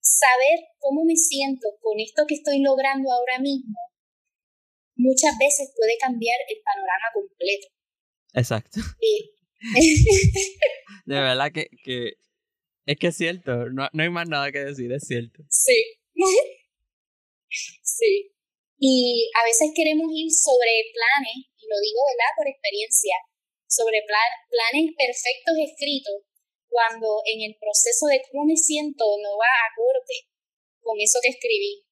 saber 0.00 0.68
cómo 0.78 1.04
me 1.04 1.16
siento 1.16 1.68
con 1.80 1.98
esto 1.98 2.24
que 2.28 2.34
estoy 2.34 2.60
logrando 2.60 3.10
ahora 3.10 3.38
mismo 3.38 3.76
muchas 4.98 5.38
veces 5.38 5.72
puede 5.74 5.96
cambiar 5.96 6.36
el 6.48 6.60
panorama 6.60 7.08
completo. 7.14 7.68
Exacto. 8.34 8.80
de 11.06 11.20
verdad 11.20 11.50
que, 11.52 11.68
que, 11.82 12.12
es 12.86 12.96
que 12.98 13.08
es 13.08 13.16
cierto, 13.16 13.70
no, 13.70 13.88
no 13.92 14.02
hay 14.02 14.10
más 14.10 14.28
nada 14.28 14.52
que 14.52 14.60
decir, 14.60 14.92
es 14.92 15.04
cierto. 15.06 15.42
Sí. 15.50 15.98
sí. 17.82 18.32
Y 18.78 19.30
a 19.34 19.44
veces 19.44 19.70
queremos 19.74 20.06
ir 20.14 20.30
sobre 20.30 20.86
planes, 20.94 21.50
y 21.58 21.66
lo 21.66 21.80
digo, 21.82 21.98
¿verdad? 22.14 22.32
Por 22.38 22.46
experiencia, 22.46 23.16
sobre 23.66 24.00
planes 24.06 24.94
perfectos 24.96 25.54
escritos 25.58 26.22
cuando 26.68 27.20
en 27.26 27.42
el 27.42 27.56
proceso 27.58 28.06
de 28.06 28.22
cómo 28.30 28.44
me 28.44 28.56
siento 28.56 29.04
no 29.20 29.36
va 29.36 29.50
acorde 29.72 30.28
con 30.80 31.00
eso 31.00 31.18
que 31.22 31.30
escribí. 31.30 31.84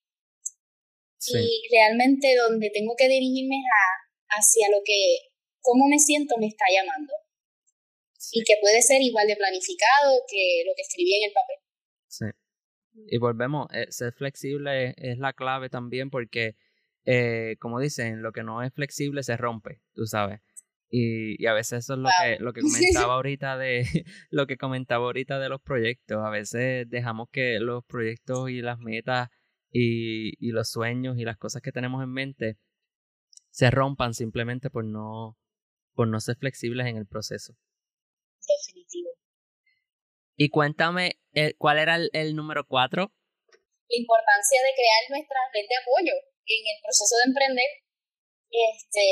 Y 1.26 1.66
realmente 1.72 2.36
donde 2.36 2.70
tengo 2.70 2.94
que 2.96 3.08
dirigirme 3.08 3.56
a, 3.56 4.38
hacia 4.38 4.68
lo 4.70 4.78
que, 4.84 5.34
cómo 5.66 5.88
me 5.88 5.98
siento 5.98 6.36
me 6.38 6.46
está 6.46 6.64
llamando. 6.72 7.12
Y 8.32 8.42
que 8.44 8.54
puede 8.60 8.80
ser 8.82 9.02
igual 9.02 9.26
de 9.26 9.36
planificado 9.36 10.22
que 10.30 10.62
lo 10.64 10.72
que 10.74 10.82
escribí 10.82 11.14
en 11.16 11.28
el 11.28 11.32
papel. 11.32 11.56
Sí. 12.08 12.26
Y 13.08 13.18
volvemos, 13.18 13.66
eh, 13.72 13.86
ser 13.90 14.12
flexible 14.12 14.94
es, 14.96 15.18
la 15.18 15.32
clave 15.32 15.68
también 15.68 16.08
porque, 16.08 16.56
eh, 17.04 17.56
como 17.60 17.78
dicen, 17.78 18.22
lo 18.22 18.32
que 18.32 18.42
no 18.42 18.62
es 18.62 18.72
flexible 18.72 19.22
se 19.22 19.36
rompe, 19.36 19.82
tú 19.94 20.06
sabes. 20.06 20.40
Y, 20.88 21.42
y, 21.42 21.46
a 21.46 21.52
veces 21.52 21.84
eso 21.84 21.94
es 21.94 21.98
lo 21.98 22.08
que, 22.22 22.38
lo 22.38 22.52
que 22.52 22.60
comentaba 23.02 23.14
ahorita 23.14 23.58
de 23.58 23.84
lo 24.30 24.46
que 24.46 24.56
comentaba 24.56 25.04
ahorita 25.04 25.38
de 25.38 25.48
los 25.48 25.60
proyectos. 25.60 26.24
A 26.24 26.30
veces 26.30 26.88
dejamos 26.88 27.28
que 27.30 27.58
los 27.60 27.84
proyectos 27.84 28.50
y 28.50 28.62
las 28.62 28.78
metas 28.78 29.28
y, 29.70 30.32
y 30.38 30.52
los 30.52 30.70
sueños 30.70 31.18
y 31.18 31.24
las 31.24 31.36
cosas 31.36 31.60
que 31.62 31.72
tenemos 31.72 32.02
en 32.02 32.12
mente 32.12 32.56
se 33.50 33.70
rompan 33.70 34.14
simplemente 34.14 34.70
por 34.70 34.84
no, 34.84 35.36
por 35.96 36.06
no 36.06 36.20
ser 36.20 36.36
flexibles 36.36 36.86
en 36.86 36.98
el 36.98 37.06
proceso. 37.06 37.56
Definitivo. 38.44 39.10
Y 40.36 40.50
cuéntame, 40.50 41.18
eh, 41.32 41.54
¿cuál 41.56 41.78
era 41.78 41.96
el, 41.96 42.10
el 42.12 42.36
número 42.36 42.66
cuatro? 42.68 43.10
La 43.88 43.96
importancia 43.96 44.60
de 44.62 44.76
crear 44.76 45.02
nuestra 45.08 45.40
red 45.54 45.64
de 45.64 45.76
apoyo 45.80 46.12
en 46.12 46.62
el 46.68 46.78
proceso 46.84 47.16
de 47.16 47.24
emprender. 47.32 47.70
Este, 48.52 49.06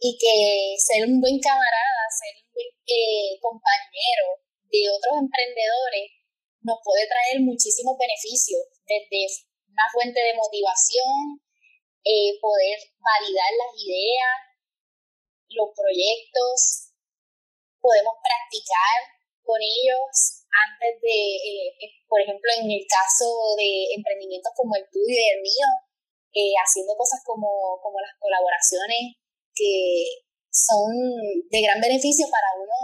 y 0.00 0.16
que 0.18 0.74
ser 0.78 1.06
un 1.06 1.20
buen 1.20 1.38
camarada, 1.38 2.02
ser 2.10 2.34
un 2.42 2.50
buen 2.54 2.70
eh, 2.86 3.38
compañero 3.38 4.26
de 4.70 4.82
otros 4.90 5.14
emprendedores 5.22 6.18
nos 6.62 6.78
puede 6.82 7.06
traer 7.06 7.40
muchísimos 7.42 7.94
beneficios, 7.98 8.62
desde 8.86 9.26
una 9.70 9.86
fuente 9.92 10.18
de 10.18 10.34
motivación, 10.34 11.40
eh, 12.04 12.34
poder 12.40 12.78
validar 12.98 13.52
las 13.54 13.72
ideas, 13.78 14.47
los 15.50 15.68
proyectos, 15.74 16.92
podemos 17.80 18.14
practicar 18.20 19.18
con 19.42 19.60
ellos 19.62 20.44
antes 20.48 21.00
de, 21.00 21.18
eh, 21.36 21.72
por 22.08 22.20
ejemplo, 22.20 22.50
en 22.60 22.70
el 22.70 22.84
caso 22.84 23.56
de 23.56 23.94
emprendimientos 23.96 24.52
como 24.56 24.76
el 24.76 24.84
tuyo 24.92 25.16
y 25.16 25.30
el 25.36 25.40
mío, 25.40 25.68
eh, 26.34 26.52
haciendo 26.60 26.96
cosas 26.96 27.20
como, 27.24 27.80
como 27.80 28.00
las 28.00 28.12
colaboraciones 28.20 29.16
que 29.54 30.04
son 30.50 30.92
de 31.50 31.60
gran 31.62 31.80
beneficio 31.80 32.26
para 32.30 32.48
uno 32.56 32.76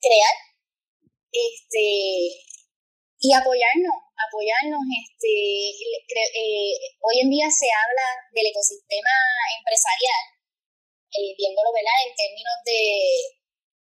crear 0.00 0.34
este 1.30 1.86
y 3.22 3.32
apoyarnos 3.32 3.96
apoyarnos 4.18 4.82
este 4.90 5.32
eh, 5.70 6.74
hoy 7.00 7.16
en 7.22 7.30
día 7.30 7.48
se 7.50 7.66
habla 7.70 8.06
del 8.34 8.46
ecosistema 8.46 9.14
empresarial 9.58 10.22
eh, 11.12 11.32
viéndolo 11.36 11.70
¿verdad? 11.72 11.98
en 12.08 12.12
términos 12.16 12.56
de 12.64 12.80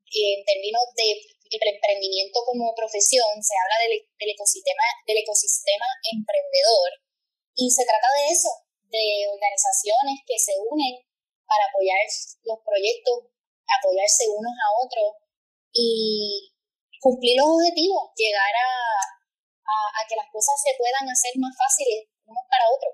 en 0.07 0.41
términos 0.47 0.87
de 0.95 1.07
emprendimiento 1.51 2.43
como 2.47 2.75
profesión 2.75 3.27
se 3.43 3.55
habla 3.59 3.77
del, 3.87 4.03
del 4.19 4.31
ecosistema 4.31 4.83
del 5.07 5.19
ecosistema 5.19 5.87
emprendedor 6.11 6.91
y 7.55 7.71
se 7.71 7.85
trata 7.85 8.09
de 8.19 8.33
eso 8.33 8.51
de 8.91 9.27
organizaciones 9.27 10.23
que 10.27 10.39
se 10.39 10.55
unen 10.61 11.03
para 11.47 11.65
apoyar 11.71 11.99
los 12.45 12.59
proyectos, 12.65 13.31
apoyarse 13.67 14.29
unos 14.29 14.53
a 14.53 14.69
otros 14.85 15.09
y 15.73 16.53
cumplir 17.01 17.37
los 17.39 17.47
objetivos, 17.47 18.11
llegar 18.17 18.53
a, 18.55 18.71
a, 19.63 20.01
que 20.09 20.17
las 20.17 20.31
cosas 20.33 20.55
se 20.61 20.75
puedan 20.79 21.09
hacer 21.09 21.33
más 21.39 21.55
fáciles 21.57 22.09
unos 22.27 22.45
para 22.51 22.65
otros. 22.71 22.93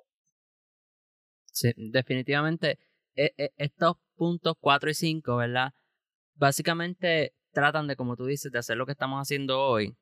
Sí, 1.53 1.69
definitivamente 1.77 2.79
e, 3.15 3.33
e, 3.37 3.53
estos 3.57 3.97
puntos 4.23 4.55
4 4.61 4.89
y 4.89 4.95
5, 4.95 5.35
¿verdad? 5.35 5.73
Básicamente 6.35 7.35
tratan 7.51 7.89
de, 7.89 7.97
como 7.97 8.15
tú 8.15 8.25
dices, 8.25 8.53
de 8.53 8.61
hacer 8.61 8.77
lo 8.77 8.87
que 8.87 8.93
estamos 8.93 9.21
haciendo 9.21 9.61
hoy, 9.61 9.97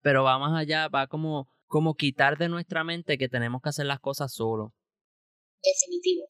pero 0.00 0.22
va 0.22 0.38
más 0.38 0.56
allá, 0.56 0.86
va 0.86 1.08
como, 1.08 1.48
como 1.66 1.96
quitar 1.96 2.38
de 2.38 2.48
nuestra 2.48 2.84
mente 2.84 3.18
que 3.18 3.28
tenemos 3.28 3.60
que 3.62 3.70
hacer 3.70 3.86
las 3.86 3.98
cosas 3.98 4.32
solo. 4.32 4.72
Definitivo. 5.60 6.28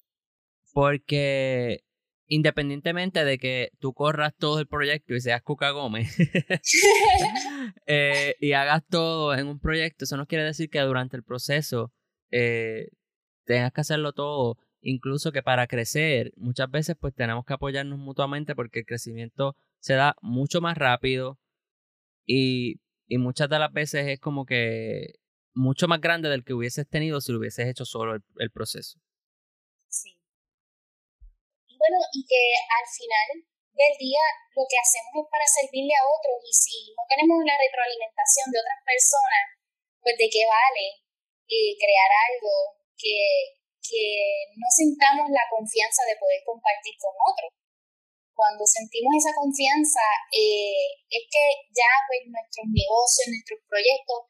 Porque 0.73 1.81
independientemente 2.29 3.27
de 3.27 3.37
que 3.37 3.73
tú 3.79 3.93
corras 3.93 4.33
todo 4.39 4.59
el 4.59 4.67
proyecto 4.67 5.15
y 5.15 5.21
seas 5.21 5.43
Cuca 5.43 5.69
Gómez 5.73 6.17
eh, 7.87 8.37
y 8.41 8.53
hagas 8.53 8.83
todo 8.89 9.35
en 9.35 9.49
un 9.49 9.61
proyecto, 9.61 10.07
eso 10.07 10.17
no 10.17 10.27
quiere 10.27 10.45
decir 10.45 10.71
que 10.71 10.81
durante 10.81 11.19
el 11.19 11.25
proceso 11.25 11.93
eh, 12.31 12.89
tengas 13.45 13.71
que 13.71 13.83
hacerlo 13.83 14.15
todo. 14.15 14.57
Incluso 14.87 15.33
que 15.33 15.43
para 15.43 15.67
crecer, 15.67 16.33
muchas 16.37 16.71
veces 16.71 16.95
pues 17.01 17.15
tenemos 17.15 17.47
que 17.47 17.55
apoyarnos 17.55 17.99
mutuamente 17.99 18.55
porque 18.55 18.81
el 18.81 18.85
crecimiento 18.85 19.57
se 19.81 19.95
da 19.95 20.15
mucho 20.21 20.61
más 20.61 20.77
rápido 20.77 21.39
y, 22.27 22.83
y 23.09 23.17
muchas 23.17 23.49
de 23.49 23.59
las 23.59 23.73
veces 23.73 24.07
es 24.07 24.21
como 24.21 24.45
que 24.45 25.15
mucho 25.55 25.89
más 25.89 26.03
grande 26.03 26.29
del 26.29 26.45
que 26.45 26.53
hubieses 26.53 26.87
tenido 26.87 27.23
si 27.23 27.33
lo 27.33 27.39
hubieses 27.39 27.67
hecho 27.67 27.87
solo 27.87 28.13
el 28.15 28.51
proceso. 28.53 29.01
Bueno, 31.81 31.99
y 32.13 32.21
que 32.29 32.43
al 32.69 32.87
final 32.89 33.29
del 33.73 33.95
día 33.97 34.25
lo 34.53 34.69
que 34.69 34.81
hacemos 34.85 35.25
es 35.25 35.29
para 35.33 35.49
servirle 35.49 35.97
a 35.97 36.05
otros 36.05 36.45
y 36.45 36.53
si 36.53 36.77
no 36.93 37.03
tenemos 37.09 37.41
la 37.41 37.57
retroalimentación 37.57 38.53
de 38.53 38.61
otras 38.61 38.81
personas, 38.85 39.45
pues 40.05 40.15
de 40.21 40.29
qué 40.29 40.45
vale 40.45 40.87
eh, 41.49 41.73
crear 41.81 42.11
algo 42.29 42.53
que, 42.97 43.64
que 43.85 44.05
no 44.57 44.69
sintamos 44.73 45.29
la 45.29 45.45
confianza 45.53 46.03
de 46.09 46.17
poder 46.17 46.41
compartir 46.49 46.97
con 46.97 47.13
otros. 47.13 47.53
Cuando 48.35 48.67
sentimos 48.67 49.13
esa 49.15 49.37
confianza, 49.37 50.03
eh, 50.33 51.07
es 51.07 51.25
que 51.31 51.45
ya 51.71 51.93
pues 52.09 52.27
nuestros 52.27 52.67
negocios, 52.67 53.31
nuestros 53.31 53.61
proyectos 53.69 54.27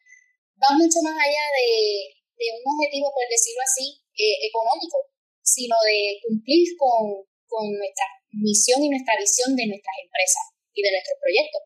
van 0.61 0.77
mucho 0.77 1.01
más 1.01 1.17
allá 1.17 1.45
de, 1.57 2.13
de 2.37 2.47
un 2.53 2.65
objetivo, 2.69 3.09
por 3.15 3.25
decirlo 3.31 3.63
así, 3.65 3.87
eh, 4.13 4.45
económico, 4.45 5.09
sino 5.41 5.77
de 5.89 6.21
cumplir 6.21 6.69
con, 6.77 7.25
con 7.49 7.65
nuestra 7.73 8.07
misión 8.37 8.83
y 8.85 8.91
nuestra 8.91 9.17
visión 9.17 9.57
de 9.57 9.73
nuestras 9.73 9.97
empresas 10.05 10.45
y 10.75 10.83
de 10.83 10.91
nuestros 10.93 11.17
proyectos. 11.23 11.63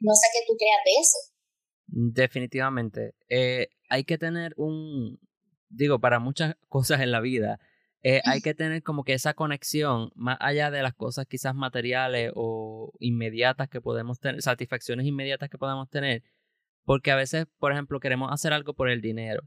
No 0.00 0.14
sé 0.14 0.26
qué 0.32 0.40
tú 0.46 0.54
creas 0.54 0.82
de 0.84 0.94
eso. 1.00 1.18
Definitivamente. 1.90 3.14
Eh, 3.28 3.68
hay 3.88 4.04
que 4.04 4.18
tener 4.18 4.54
un, 4.56 5.18
digo, 5.70 6.00
para 6.00 6.18
muchas 6.18 6.56
cosas 6.68 7.00
en 7.00 7.10
la 7.10 7.20
vida, 7.20 7.58
eh, 8.02 8.20
hay 8.24 8.40
que 8.40 8.54
tener 8.54 8.82
como 8.82 9.04
que 9.04 9.12
esa 9.14 9.34
conexión 9.34 10.10
más 10.14 10.38
allá 10.40 10.70
de 10.70 10.82
las 10.82 10.94
cosas 10.94 11.26
quizás 11.26 11.54
materiales 11.54 12.32
o 12.34 12.92
inmediatas 12.98 13.68
que 13.68 13.80
podemos 13.80 14.20
tener, 14.20 14.42
satisfacciones 14.42 15.06
inmediatas 15.06 15.50
que 15.50 15.58
podemos 15.58 15.88
tener, 15.90 16.22
porque 16.84 17.10
a 17.10 17.16
veces, 17.16 17.46
por 17.58 17.72
ejemplo, 17.72 18.00
queremos 18.00 18.32
hacer 18.32 18.52
algo 18.52 18.74
por 18.74 18.88
el 18.90 19.00
dinero 19.00 19.42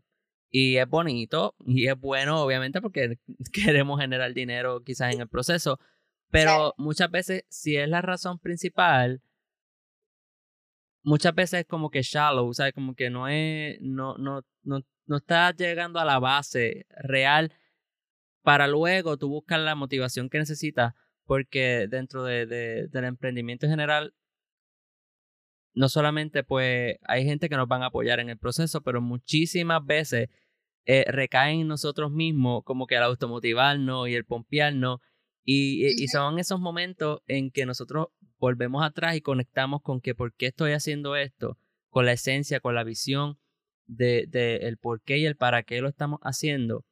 y 0.50 0.78
es 0.78 0.88
bonito 0.88 1.56
y 1.66 1.88
es 1.88 2.00
bueno, 2.00 2.42
obviamente, 2.44 2.82
porque 2.82 3.18
queremos 3.54 4.00
generar 4.00 4.34
dinero 4.34 4.84
quizás 4.84 5.14
en 5.14 5.22
el 5.22 5.28
proceso. 5.28 5.80
Pero 6.30 6.74
muchas 6.78 7.12
veces, 7.12 7.44
si 7.50 7.78
es 7.78 7.90
la 7.90 8.02
razón 8.02 8.40
principal, 8.40 9.22
muchas 11.04 11.34
veces 11.36 11.62
es 11.62 11.66
como 11.66 11.90
que 11.90 12.02
shallow, 12.02 12.54
sea, 12.54 12.72
como 12.72 12.96
que 12.96 13.10
no 13.10 13.28
es, 13.28 13.78
no, 13.82 14.18
no, 14.18 14.44
no, 14.64 14.82
no 15.06 15.18
está 15.18 15.52
llegando 15.52 16.00
a 16.00 16.06
la 16.06 16.20
base 16.20 16.86
real 16.90 17.54
para 18.42 18.68
luego 18.68 19.18
tú 19.18 19.30
buscar 19.30 19.60
la 19.60 19.76
motivación 19.76 20.30
que 20.30 20.38
necesitas, 20.38 20.94
porque 21.26 21.88
dentro 21.90 22.24
de, 22.24 22.46
de, 22.46 22.88
del 22.88 23.06
emprendimiento 23.06 23.66
en 23.66 23.72
general, 23.72 24.14
no 25.74 25.90
solamente 25.90 26.44
pues 26.44 26.98
hay 27.04 27.26
gente 27.26 27.50
que 27.50 27.56
nos 27.58 27.68
van 27.68 27.84
a 27.84 27.88
apoyar 27.88 28.20
en 28.20 28.30
el 28.30 28.38
proceso, 28.38 28.82
pero 28.82 29.02
muchísimas 29.02 29.84
veces 29.86 30.30
eh, 30.86 31.06
recaen 31.08 31.62
en 31.62 31.68
nosotros 31.68 32.12
mismos, 32.12 32.64
como 32.66 32.88
que 32.88 32.98
al 32.98 33.04
automotivarnos 33.04 34.10
y 34.10 34.16
el 34.16 34.26
pompearnos. 34.26 35.00
Y, 35.46 35.86
y, 36.02 36.08
son 36.08 36.40
esos 36.40 36.62
momentos 36.62 37.20
en 37.28 37.52
que 37.52 37.66
nosotros 37.66 38.08
volvemos 38.38 38.82
atrás 38.82 39.18
y 39.18 39.22
conectamos 39.22 39.82
con 39.82 40.00
que 40.00 40.16
por 40.16 40.34
qué 40.34 40.48
estoy 40.48 40.72
haciendo 40.72 41.18
esto, 41.18 41.58
con 41.90 42.06
la 42.06 42.14
esencia, 42.14 42.62
con 42.62 42.76
la 42.76 42.86
visión 42.86 43.38
de, 43.86 44.26
de 44.28 44.58
el 44.68 44.78
por 44.78 45.02
qué 45.02 45.18
y 45.18 45.26
el 45.26 45.36
para 45.36 45.64
qué 45.64 45.82
lo 45.82 45.90
estamos 45.90 46.20
haciendo. 46.24 46.86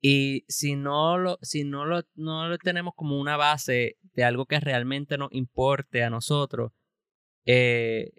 Y 0.00 0.44
si 0.48 0.76
no 0.76 1.18
lo, 1.18 1.38
si 1.42 1.64
no 1.64 1.86
lo, 1.86 2.02
no 2.14 2.48
lo 2.48 2.58
tenemos 2.58 2.94
como 2.94 3.18
una 3.18 3.36
base 3.36 3.96
de 4.02 4.24
algo 4.24 4.46
que 4.46 4.60
realmente 4.60 5.16
nos 5.18 5.32
importe 5.32 6.02
a 6.04 6.10
nosotros, 6.10 6.72
eh, 7.46 8.12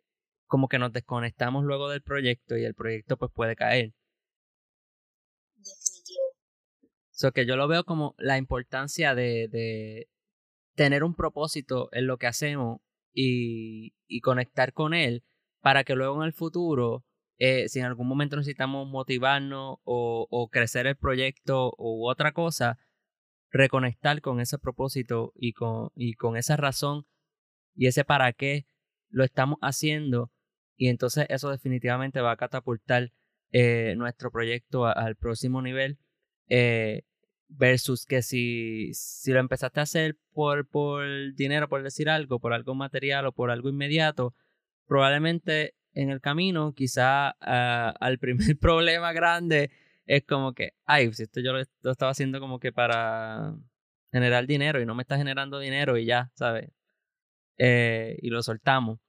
como 0.47 0.67
que 0.67 0.79
nos 0.79 0.93
desconectamos 0.93 1.63
luego 1.63 1.89
del 1.89 2.01
proyecto 2.01 2.57
y 2.57 2.65
el 2.65 2.75
proyecto 2.75 3.17
pues 3.17 3.31
puede 3.33 3.55
caer 3.55 3.93
definitivo. 5.65 6.23
So 7.11 7.31
que 7.31 7.45
yo 7.45 7.55
lo 7.55 7.67
veo 7.67 7.83
como 7.83 8.15
la 8.17 8.37
importancia 8.37 9.15
de, 9.15 9.47
de 9.47 10.09
tener 10.75 11.03
un 11.03 11.15
propósito 11.15 11.89
en 11.91 12.07
lo 12.07 12.17
que 12.17 12.27
hacemos 12.27 12.79
y, 13.13 13.93
y, 14.07 14.19
conectar 14.19 14.73
con 14.73 14.93
él 14.93 15.23
para 15.61 15.83
que 15.85 15.95
luego 15.95 16.17
en 16.17 16.27
el 16.27 16.33
futuro, 16.33 17.04
eh, 17.37 17.67
si 17.67 17.79
en 17.79 17.85
algún 17.85 18.07
momento 18.07 18.35
necesitamos 18.35 18.87
motivarnos 18.87 19.77
o, 19.83 20.49
crecer 20.51 20.87
el 20.87 20.95
proyecto 20.95 21.73
u 21.77 22.07
otra 22.07 22.31
cosa, 22.31 22.77
reconectar 23.51 24.21
con 24.21 24.39
ese 24.39 24.57
propósito 24.57 25.33
y 25.35 25.53
con, 25.53 25.89
y 25.95 26.13
con 26.13 26.37
esa 26.37 26.57
razón 26.57 27.05
y 27.75 27.87
ese 27.87 28.05
para 28.05 28.33
qué 28.33 28.67
lo 29.09 29.23
estamos 29.23 29.57
haciendo 29.61 30.31
y 30.77 30.89
entonces 30.89 31.25
eso 31.29 31.49
definitivamente 31.49 32.21
va 32.21 32.31
a 32.31 32.37
catapultar 32.37 33.11
eh, 33.51 33.95
nuestro 33.95 34.31
proyecto 34.31 34.85
al 34.85 35.15
próximo 35.15 35.61
nivel 35.61 35.97
eh, 36.49 37.03
versus 37.47 38.05
que 38.05 38.21
si, 38.21 38.93
si 38.93 39.31
lo 39.31 39.39
empezaste 39.39 39.79
a 39.79 39.83
hacer 39.83 40.17
por, 40.33 40.67
por 40.67 41.05
dinero, 41.35 41.69
por 41.69 41.83
decir 41.83 42.09
algo, 42.09 42.39
por 42.39 42.53
algo 42.53 42.75
material 42.75 43.25
o 43.27 43.31
por 43.31 43.51
algo 43.51 43.69
inmediato, 43.69 44.33
probablemente 44.87 45.75
en 45.95 46.09
el 46.09 46.21
camino, 46.21 46.73
quizá 46.73 47.35
ah, 47.41 47.93
al 47.99 48.19
primer 48.19 48.57
problema 48.59 49.13
grande 49.13 49.71
es 50.05 50.23
como 50.25 50.53
que, 50.53 50.73
ay, 50.85 51.11
si 51.13 51.23
esto 51.23 51.39
yo 51.41 51.53
lo, 51.53 51.59
estaba 51.59 52.11
haciendo 52.11 52.39
como 52.39 52.59
que 52.59 52.71
para 52.71 53.55
generar 54.11 54.45
dinero 54.45 54.81
y 54.81 54.85
no 54.85 54.93
me 54.93 55.01
está 55.01 55.17
generando 55.17 55.59
dinero 55.59 55.97
y 55.97 56.05
ya, 56.05 56.31
¿sabes? 56.35 56.69
Eh, 57.57 58.17
y 58.21 58.29
lo 58.29 58.43
soltamos. 58.43 58.99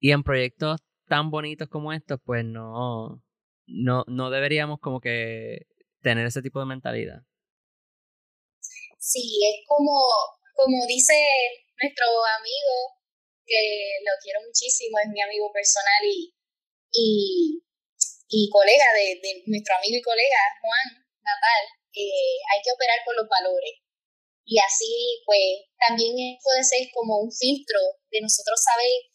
Y 0.00 0.12
en 0.12 0.22
proyectos 0.22 0.80
tan 1.06 1.30
bonitos 1.30 1.68
como 1.68 1.92
estos, 1.92 2.20
pues 2.24 2.44
no, 2.44 3.22
no, 3.66 4.04
no 4.06 4.30
deberíamos 4.30 4.78
como 4.80 5.00
que 5.00 5.66
tener 6.02 6.26
ese 6.26 6.42
tipo 6.42 6.60
de 6.60 6.66
mentalidad. 6.66 7.22
Sí, 8.98 9.20
es 9.20 9.66
como, 9.66 9.92
como 10.54 10.86
dice 10.86 11.14
nuestro 11.80 12.06
amigo, 12.38 12.95
que 13.46 14.02
lo 14.02 14.12
quiero 14.22 14.42
muchísimo, 14.42 14.98
es 14.98 15.08
mi 15.08 15.22
amigo 15.22 15.50
personal 15.52 16.02
y, 16.02 16.34
y, 18.28 18.50
colega 18.50 18.86
de, 18.94 19.42
nuestro 19.46 19.76
amigo 19.78 19.96
y 19.96 20.02
colega 20.02 20.40
Juan 20.60 21.06
Natal, 21.22 21.62
eh, 21.94 22.36
hay 22.50 22.60
que 22.62 22.72
operar 22.72 22.98
con 23.06 23.16
los 23.16 23.28
valores. 23.28 23.78
Y 24.44 24.58
así, 24.58 25.22
pues, 25.26 25.66
también 25.78 26.14
puede 26.42 26.62
ser 26.62 26.86
como 26.94 27.18
un 27.18 27.32
filtro 27.32 27.80
de 28.10 28.20
nosotros 28.20 28.58
saber 28.62 29.10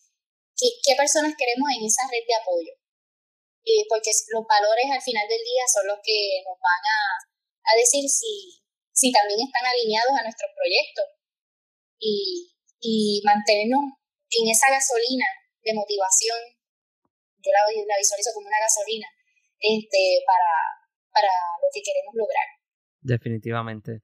¿Qué, 0.61 0.93
personas 0.93 1.33
queremos 1.33 1.65
en 1.73 1.85
esa 1.89 2.05
red 2.05 2.21
de 2.21 2.37
apoyo? 2.37 2.73
eh, 3.65 3.85
porque 3.89 4.09
los 4.33 4.45
valores 4.45 4.89
al 4.89 5.01
final 5.01 5.27
del 5.27 5.41
día 5.41 5.65
son 5.69 5.85
los 5.85 5.99
que 6.01 6.41
nos 6.45 6.57
van 6.57 6.81
a, 6.81 6.99
a 7.65 7.77
decir 7.77 8.09
si, 8.09 8.61
si 8.91 9.11
también 9.11 9.37
están 9.41 9.65
alineados 9.65 10.17
a 10.17 10.23
nuestros 10.23 10.49
proyectos 10.57 11.05
y, 11.99 12.49
y 12.79 13.21
mantenernos 13.23 14.00
en 14.31 14.49
esa 14.49 14.71
gasolina 14.71 15.25
de 15.63 15.73
motivación, 15.73 16.37
yo 17.43 17.51
la, 17.51 17.97
visualizo 17.97 18.31
como 18.33 18.47
una 18.47 18.59
gasolina 18.59 19.07
este, 19.59 20.23
para, 20.25 20.51
para 21.11 21.31
lo 21.61 21.67
que 21.73 21.81
queremos 21.81 22.15
lograr. 22.15 22.47
Definitivamente. 23.01 24.01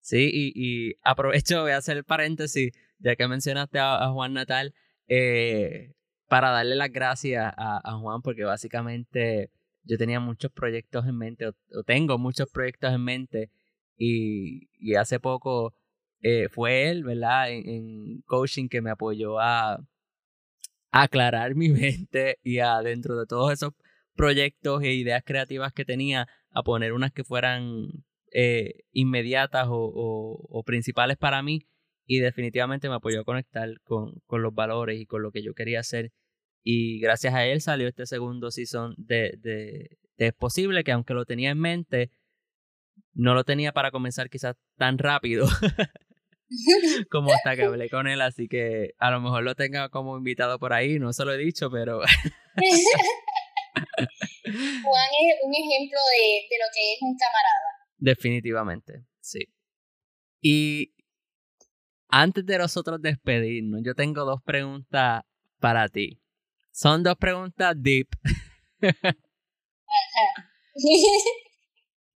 Sí, 0.00 0.30
y, 0.32 0.94
aprovecho, 1.02 1.62
voy 1.62 1.72
a 1.72 1.78
hacer 1.78 1.96
el 1.96 2.04
paréntesis, 2.04 2.72
ya 2.98 3.16
que 3.16 3.28
mencionaste 3.28 3.78
a, 3.78 4.10
Juan 4.12 4.32
Natal, 4.32 4.74
eh, 5.08 5.92
para 6.28 6.50
darle 6.50 6.76
las 6.76 6.90
gracias 6.90 7.52
a, 7.56 7.98
Juan, 8.00 8.22
porque 8.22 8.44
básicamente 8.44 9.50
yo 9.82 9.98
tenía 9.98 10.20
muchos 10.20 10.52
proyectos 10.52 11.06
en 11.06 11.16
mente, 11.16 11.46
o, 11.46 11.82
tengo 11.84 12.18
muchos 12.18 12.48
proyectos 12.50 12.92
en 12.92 13.04
mente, 13.04 13.50
y 13.96 14.94
hace 14.94 15.18
poco 15.18 15.74
eh, 16.22 16.48
fue 16.50 16.90
él, 16.90 17.04
¿verdad? 17.04 17.50
En, 17.50 17.68
en, 17.68 18.22
coaching 18.22 18.68
que 18.68 18.80
me 18.80 18.90
apoyó 18.90 19.38
a, 19.40 19.74
a 19.74 21.02
aclarar 21.02 21.54
mi 21.54 21.68
mente 21.70 22.38
y 22.42 22.58
a 22.58 22.80
dentro 22.82 23.18
de 23.18 23.26
todos 23.26 23.52
esos 23.52 23.72
proyectos 24.14 24.82
e 24.82 24.94
ideas 24.94 25.22
creativas 25.24 25.72
que 25.72 25.84
tenía, 25.84 26.28
a 26.50 26.62
poner 26.62 26.92
unas 26.92 27.12
que 27.12 27.24
fueran 27.24 27.88
eh, 28.32 28.80
inmediatas 28.92 29.68
o, 29.70 30.62
principales 30.66 31.16
para 31.16 31.42
mí 31.42 31.66
y 32.04 32.18
definitivamente 32.18 32.88
me 32.88 32.96
apoyó 32.96 33.20
a 33.20 33.24
conectar 33.24 33.80
con, 33.84 34.20
con, 34.26 34.42
los 34.42 34.54
valores 34.54 35.00
y 35.00 35.06
con 35.06 35.22
lo 35.22 35.30
que 35.30 35.42
yo 35.42 35.54
quería 35.54 35.80
hacer 35.80 36.12
y 36.62 37.00
gracias 37.00 37.32
a 37.34 37.46
él 37.46 37.62
salió 37.62 37.88
este 37.88 38.04
segundo 38.06 38.50
season 38.50 38.94
de, 38.98 39.34
de, 39.38 39.98
de 40.18 40.26
Es 40.26 40.34
Posible 40.34 40.84
que 40.84 40.92
aunque 40.92 41.14
lo 41.14 41.24
tenía 41.24 41.50
en 41.50 41.58
mente 41.58 42.10
no 43.14 43.34
lo 43.34 43.44
tenía 43.44 43.72
para 43.72 43.90
comenzar 43.90 44.28
quizás 44.28 44.56
tan 44.76 44.98
rápido 44.98 45.46
como 47.10 47.32
hasta 47.32 47.56
que 47.56 47.64
hablé 47.64 47.88
con 47.90 48.06
él, 48.06 48.20
así 48.20 48.48
que 48.48 48.94
a 48.98 49.10
lo 49.10 49.20
mejor 49.20 49.42
lo 49.42 49.54
tenga 49.54 49.88
como 49.88 50.16
invitado 50.16 50.58
por 50.58 50.72
ahí, 50.72 50.98
no 50.98 51.12
se 51.12 51.24
lo 51.24 51.32
he 51.32 51.38
dicho, 51.38 51.70
pero... 51.70 52.00
Juan 54.44 55.10
es 55.20 55.36
un 55.42 55.54
ejemplo 55.54 55.98
de, 56.10 56.46
de, 56.48 56.56
lo 56.58 56.66
que 56.72 56.94
es 56.94 57.02
un 57.02 57.16
camarada. 57.16 57.68
Definitivamente, 57.98 59.04
sí. 59.20 59.52
Y 60.40 60.94
antes 62.08 62.46
de 62.46 62.58
nosotros 62.58 63.00
despedirnos, 63.00 63.82
yo 63.84 63.94
tengo 63.94 64.24
dos 64.24 64.42
preguntas 64.42 65.22
para 65.60 65.88
ti. 65.88 66.20
Son 66.72 67.02
dos 67.02 67.16
preguntas 67.16 67.74
deep. 67.76 68.08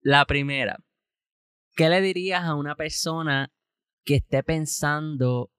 La 0.02 0.26
primera, 0.26 0.78
¿qué 1.76 1.90
le 1.90 2.02
dirías 2.02 2.44
a 2.44 2.56
una 2.56 2.76
persona 2.76 3.52
que 4.04 4.16
esté 4.16 4.44
pensando 4.44 5.52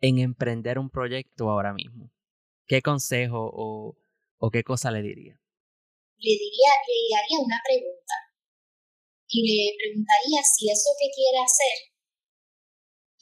en 0.00 0.18
emprender 0.18 0.78
un 0.78 0.90
proyecto 0.90 1.50
ahora 1.50 1.72
mismo? 1.72 2.10
¿Qué 2.66 2.82
consejo 2.82 3.50
o, 3.52 3.96
o 4.38 4.50
qué 4.50 4.62
cosa 4.62 4.90
le 4.90 5.02
diría? 5.02 5.40
Le 6.16 6.30
diría, 6.30 6.70
le 6.86 7.16
haría 7.18 7.38
una 7.44 7.60
pregunta 7.66 8.14
y 9.28 9.40
le 9.42 9.76
preguntaría 9.76 10.40
si 10.42 10.70
eso 10.70 10.90
que 10.98 11.10
quiere 11.10 11.38
hacer 11.42 11.94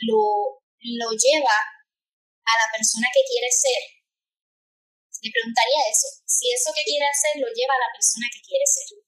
lo, 0.05 0.61
lo 1.01 1.09
lleva 1.17 1.57
a 2.45 2.55
la 2.59 2.69
persona 2.73 3.07
que 3.15 3.23
quiere 3.25 3.51
ser. 3.51 3.83
Le 5.23 5.31
preguntaría 5.31 5.81
eso, 5.89 6.09
si 6.27 6.51
eso 6.51 6.71
que 6.75 6.83
quiere 6.83 7.07
hacer 7.07 7.41
lo 7.41 7.47
lleva 7.49 7.75
a 7.75 7.85
la 7.87 7.93
persona 7.95 8.27
que 8.33 8.43
quiere 8.43 8.67
ser. 8.67 8.99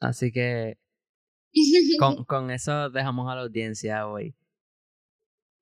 Así 0.00 0.32
que 0.32 0.81
con, 1.98 2.24
con 2.26 2.50
eso 2.50 2.90
dejamos 2.90 3.30
a 3.30 3.34
la 3.34 3.42
audiencia 3.42 4.06
hoy. 4.06 4.34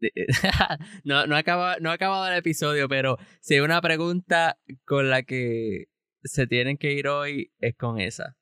no, 1.05 1.27
no, 1.27 1.37
acaba, 1.37 1.77
no 1.79 1.91
ha 1.91 1.95
acabado 1.95 2.27
el 2.29 2.39
episodio, 2.39 2.89
pero 2.89 3.19
si 3.41 3.55
hay 3.55 3.61
una 3.61 3.81
pregunta 3.81 4.59
con 4.85 5.11
la 5.11 5.23
que 5.23 5.89
se 6.23 6.47
tienen 6.47 6.79
que 6.79 6.93
ir 6.93 7.09
hoy, 7.09 7.53
es 7.59 7.77
con 7.77 8.01
esa. 8.01 8.37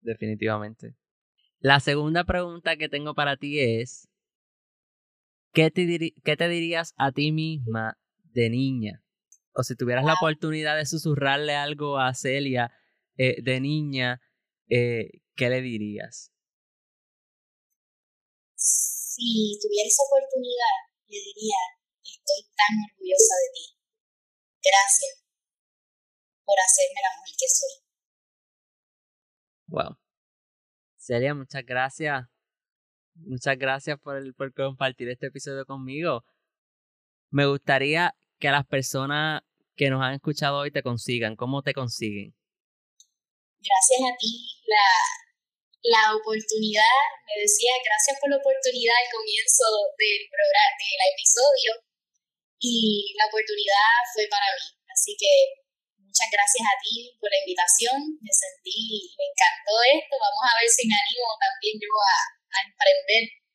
Definitivamente. 0.00 0.94
La 1.60 1.80
segunda 1.80 2.24
pregunta 2.24 2.76
que 2.76 2.88
tengo 2.88 3.14
para 3.14 3.36
ti 3.36 3.60
es, 3.60 4.08
¿qué 5.52 5.70
te, 5.70 6.14
qué 6.22 6.36
te 6.36 6.48
dirías 6.48 6.94
a 6.96 7.12
ti 7.12 7.32
misma 7.32 7.98
de 8.32 8.50
niña? 8.50 9.02
O 9.52 9.62
si 9.62 9.74
tuvieras 9.74 10.04
la 10.04 10.14
oportunidad 10.14 10.76
de 10.76 10.86
susurrarle 10.86 11.54
algo 11.54 11.98
a 11.98 12.14
Celia 12.14 12.72
eh, 13.16 13.40
de 13.42 13.60
niña, 13.60 14.20
eh, 14.68 15.22
¿qué 15.34 15.48
le 15.48 15.62
dirías? 15.62 16.30
Si 18.66 19.58
tuviera 19.62 19.86
esa 19.86 20.02
oportunidad, 20.02 20.76
le 21.06 21.18
diría, 21.18 21.60
estoy 22.02 22.40
tan 22.56 22.74
orgullosa 22.90 23.34
de 23.38 23.48
ti. 23.54 23.64
Gracias 24.60 25.24
por 26.44 26.56
hacerme 26.58 27.00
la 27.02 27.16
mujer 27.16 27.34
que 27.38 27.48
soy. 27.48 27.74
Wow. 29.68 29.98
Celia, 30.96 31.34
muchas 31.34 31.64
gracias. 31.64 32.26
Muchas 33.14 33.56
gracias 33.56 33.98
por, 34.00 34.16
el, 34.16 34.34
por 34.34 34.52
compartir 34.52 35.08
este 35.08 35.28
episodio 35.28 35.64
conmigo. 35.64 36.24
Me 37.30 37.46
gustaría 37.46 38.14
que 38.38 38.50
las 38.50 38.66
personas 38.66 39.42
que 39.76 39.90
nos 39.90 40.02
han 40.02 40.14
escuchado 40.14 40.58
hoy 40.58 40.70
te 40.70 40.82
consigan. 40.82 41.36
¿Cómo 41.36 41.62
te 41.62 41.72
consiguen? 41.72 42.34
Gracias 43.58 44.00
a 44.00 44.16
ti. 44.18 44.62
La, 44.66 45.25
la 45.86 46.14
oportunidad, 46.18 46.98
me 47.30 47.42
decía, 47.42 47.70
gracias 47.78 48.18
por 48.18 48.30
la 48.30 48.42
oportunidad 48.42 48.96
al 48.96 49.10
comienzo 49.12 49.62
del 49.94 50.26
programa, 50.26 50.82
del 50.82 51.02
episodio, 51.14 51.70
y 52.58 53.14
la 53.14 53.30
oportunidad 53.30 54.02
fue 54.10 54.26
para 54.26 54.50
mí. 54.56 54.66
Así 54.90 55.14
que 55.14 55.62
muchas 56.02 56.26
gracias 56.32 56.64
a 56.66 56.74
ti 56.82 57.14
por 57.22 57.30
la 57.30 57.38
invitación, 57.38 58.18
me 58.18 58.32
sentí, 58.32 59.14
me 59.14 59.30
encantó 59.30 59.78
esto, 59.86 60.14
vamos 60.18 60.44
a 60.48 60.58
ver 60.58 60.66
si 60.66 60.82
me 60.90 60.96
animo 60.96 61.30
también 61.38 61.78
yo 61.78 61.92
a, 61.92 62.18
a 62.50 62.58
emprender 62.66 63.46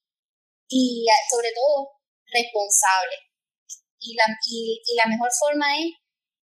y 0.69 1.05
sobre 1.29 1.53
todo 1.53 2.01
responsable. 2.33 3.17
Y 4.01 4.15
la, 4.17 4.27
y, 4.49 4.83
la 4.97 5.07
mejor 5.07 5.31
forma 5.31 5.67
es 5.79 5.95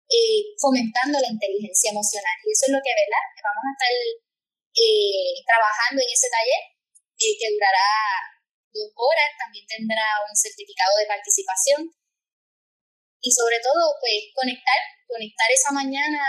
eh, 0.09 0.41
fomentando 0.61 1.19
la 1.19 1.27
inteligencia 1.27 1.91
emocional. 1.91 2.37
Y 2.45 2.51
eso 2.51 2.65
es 2.67 2.73
lo 2.73 2.81
que, 2.81 2.93
¿verdad? 2.93 3.25
Vamos 3.43 3.63
a 3.65 3.73
estar 3.73 3.93
eh, 4.75 5.33
trabajando 5.45 6.01
en 6.01 6.09
ese 6.09 6.29
taller 6.29 6.63
eh, 7.19 7.35
que 7.37 7.51
durará 7.51 7.89
dos 8.73 8.89
horas, 8.95 9.29
también 9.37 9.65
tendrá 9.65 10.05
un 10.29 10.35
certificado 10.35 10.97
de 10.97 11.09
participación 11.09 11.81
y 13.19 13.29
sobre 13.31 13.59
todo 13.59 13.97
pues 13.99 14.31
conectar, 14.33 14.79
conectar 15.07 15.49
esa 15.51 15.71
mañana 15.71 16.21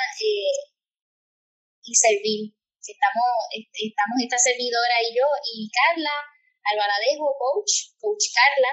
y 1.83 1.95
servir. 1.95 2.55
Estamos, 2.81 3.31
estamos 3.55 4.17
esta 4.25 4.39
servidora 4.41 4.97
y 5.05 5.15
yo 5.15 5.27
y 5.53 5.71
Carla 5.71 6.17
Alvaradejo, 6.65 7.35
coach, 7.39 7.97
coach 7.99 8.25
Carla, 8.35 8.73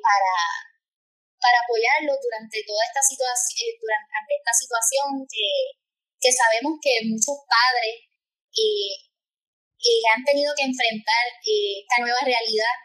para, 0.00 0.34
para 1.38 1.58
apoyarlos 1.60 2.16
durante 2.22 2.62
toda 2.64 2.82
esta 2.86 3.02
situación, 3.02 3.74
durante 3.80 4.32
esta 4.32 4.54
situación 4.54 5.26
que 5.28 5.48
que 6.20 6.30
sabemos 6.32 6.78
que 6.80 7.06
muchos 7.06 7.36
padres 7.46 8.06
eh, 8.56 8.92
eh, 9.76 10.02
han 10.14 10.24
tenido 10.24 10.52
que 10.56 10.64
enfrentar 10.64 11.24
eh, 11.44 11.84
esta 11.84 11.96
nueva 12.00 12.20
realidad. 12.24 12.76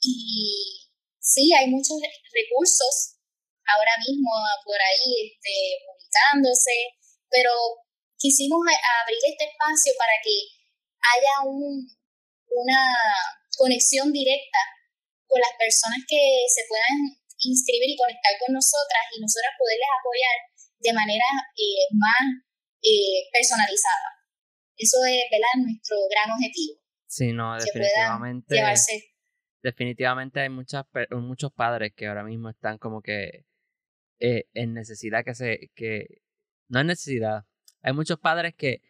Y 0.00 0.88
sí, 1.20 1.52
hay 1.52 1.68
muchos 1.68 1.96
recursos 2.00 3.20
ahora 3.64 3.96
mismo 4.04 4.30
por 4.64 4.76
ahí 4.76 5.32
este, 5.32 5.56
publicándose, 5.84 6.92
pero 7.30 7.52
quisimos 8.18 8.60
abrir 8.60 9.20
este 9.24 9.44
espacio 9.48 9.92
para 9.96 10.16
que 10.22 10.36
haya 11.00 11.48
un, 11.48 11.88
una 12.48 12.82
conexión 13.56 14.12
directa 14.12 14.60
con 15.26 15.40
las 15.40 15.56
personas 15.56 16.00
que 16.08 16.44
se 16.48 16.64
puedan 16.68 17.16
inscribir 17.44 17.90
y 17.92 18.00
conectar 18.00 18.32
con 18.40 18.54
nosotras 18.54 19.04
y 19.12 19.20
nosotras 19.20 19.52
poderles 19.58 19.90
apoyar 19.92 20.36
de 20.84 20.92
manera 20.92 21.24
eh, 21.56 21.88
más 21.94 22.44
eh, 22.82 23.24
personalizada. 23.32 24.08
Eso 24.76 24.98
es 25.06 25.24
¿verdad? 25.30 25.64
nuestro 25.64 25.96
gran 26.10 26.30
objetivo. 26.32 26.78
Sí, 27.06 27.32
no, 27.32 27.54
definitivamente. 27.54 29.14
Definitivamente 29.62 30.40
hay 30.40 30.50
muchas, 30.50 30.84
muchos 31.10 31.50
padres 31.52 31.94
que 31.96 32.06
ahora 32.06 32.22
mismo 32.22 32.50
están 32.50 32.76
como 32.76 33.00
que 33.00 33.46
eh, 34.20 34.44
en 34.52 34.74
necesidad 34.74 35.24
que 35.24 35.34
se. 35.34 35.70
que 35.74 36.20
No 36.68 36.80
es 36.80 36.86
necesidad. 36.86 37.44
Hay 37.80 37.94
muchos 37.94 38.18
padres 38.18 38.54
que 38.54 38.82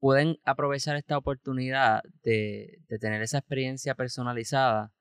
pueden 0.00 0.38
aprovechar 0.44 0.96
esta 0.96 1.16
oportunidad 1.16 2.02
de, 2.22 2.78
de 2.88 2.98
tener 2.98 3.22
esa 3.22 3.38
experiencia 3.38 3.94
personalizada. 3.94 4.92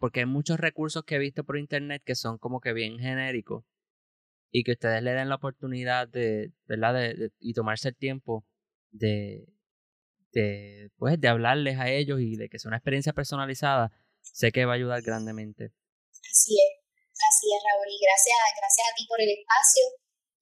porque 0.00 0.20
hay 0.20 0.26
muchos 0.26 0.58
recursos 0.60 1.04
que 1.04 1.16
he 1.16 1.18
visto 1.18 1.44
por 1.44 1.56
internet 1.56 2.02
que 2.04 2.14
son 2.14 2.38
como 2.38 2.60
que 2.60 2.72
bien 2.72 2.98
genéricos 2.98 3.64
y 4.50 4.64
que 4.64 4.72
ustedes 4.72 5.02
le 5.02 5.12
den 5.12 5.28
la 5.28 5.36
oportunidad 5.36 6.08
de, 6.08 6.52
¿verdad? 6.66 6.94
De, 6.94 7.30
y 7.38 7.52
tomarse 7.52 7.88
el 7.88 7.96
tiempo 7.96 8.44
de, 8.90 9.46
de, 10.32 10.90
pues, 10.96 11.20
de 11.20 11.28
hablarles 11.28 11.78
a 11.78 11.90
ellos 11.90 12.20
y 12.20 12.36
de 12.36 12.48
que 12.48 12.58
sea 12.58 12.68
una 12.68 12.78
experiencia 12.78 13.12
personalizada, 13.12 13.92
sé 14.22 14.52
que 14.52 14.64
va 14.64 14.72
a 14.72 14.76
ayudar 14.76 15.02
grandemente. 15.02 15.72
Así 16.10 16.56
es, 16.56 16.72
así 17.12 17.46
es, 17.52 17.60
Raúl, 17.64 17.88
y 17.88 17.98
gracias, 18.00 18.36
gracias 18.56 18.86
a 18.88 18.94
ti 18.96 19.06
por 19.08 19.20
el 19.20 19.30
espacio 19.30 19.84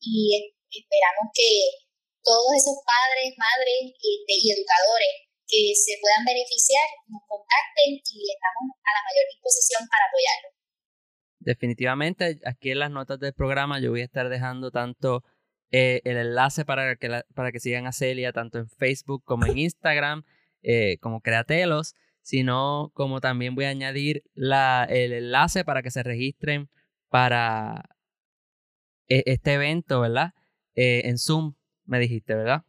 y 0.01 0.55
esperamos 0.71 1.27
que 1.35 1.87
todos 2.23 2.51
esos 2.59 2.79
padres, 2.83 3.35
madres 3.39 3.95
este, 3.95 4.35
y 4.35 4.51
educadores 4.51 5.27
que 5.47 5.71
se 5.79 5.95
puedan 6.03 6.27
beneficiar 6.27 6.87
nos 7.07 7.23
contacten 7.23 8.03
y 8.03 8.19
estamos 8.35 8.67
a 8.83 8.91
la 8.99 9.03
mayor 9.07 9.27
disposición 9.31 9.87
para 9.87 10.11
apoyarlos. 10.11 10.66
Definitivamente, 11.47 12.41
aquí 12.45 12.73
en 12.73 12.81
las 12.81 12.91
notas 12.91 13.21
del 13.21 13.33
programa 13.33 13.79
yo 13.79 13.93
voy 13.93 14.01
a 14.01 14.05
estar 14.05 14.29
dejando 14.29 14.73
tanto 14.73 15.23
eh, 15.71 16.01
el 16.03 16.17
enlace 16.17 16.65
para 16.65 16.97
que, 16.97 17.23
para 17.37 17.53
que 17.53 17.61
sigan 17.61 17.87
a 17.87 17.93
Celia, 17.93 18.33
tanto 18.33 18.59
en 18.59 18.69
Facebook 18.69 19.23
como 19.25 19.47
en 19.47 19.57
Instagram, 19.57 20.25
eh, 20.63 20.99
como 20.99 21.21
Createlos, 21.21 21.95
sino 22.21 22.91
como 22.95 23.21
también 23.21 23.55
voy 23.55 23.67
a 23.67 23.69
añadir 23.69 24.25
la, 24.35 24.89
el 24.91 25.13
enlace 25.13 25.65
para 25.65 25.85
que 25.85 25.93
se 25.93 26.03
registren 26.03 26.69
para 27.11 27.91
e, 29.07 29.23
este 29.27 29.53
evento, 29.53 30.01
¿verdad? 30.01 30.35
Eh, 30.75 31.03
en 31.05 31.17
Zoom, 31.17 31.55
me 31.85 32.01
dijiste, 32.01 32.35
¿verdad? 32.35 32.65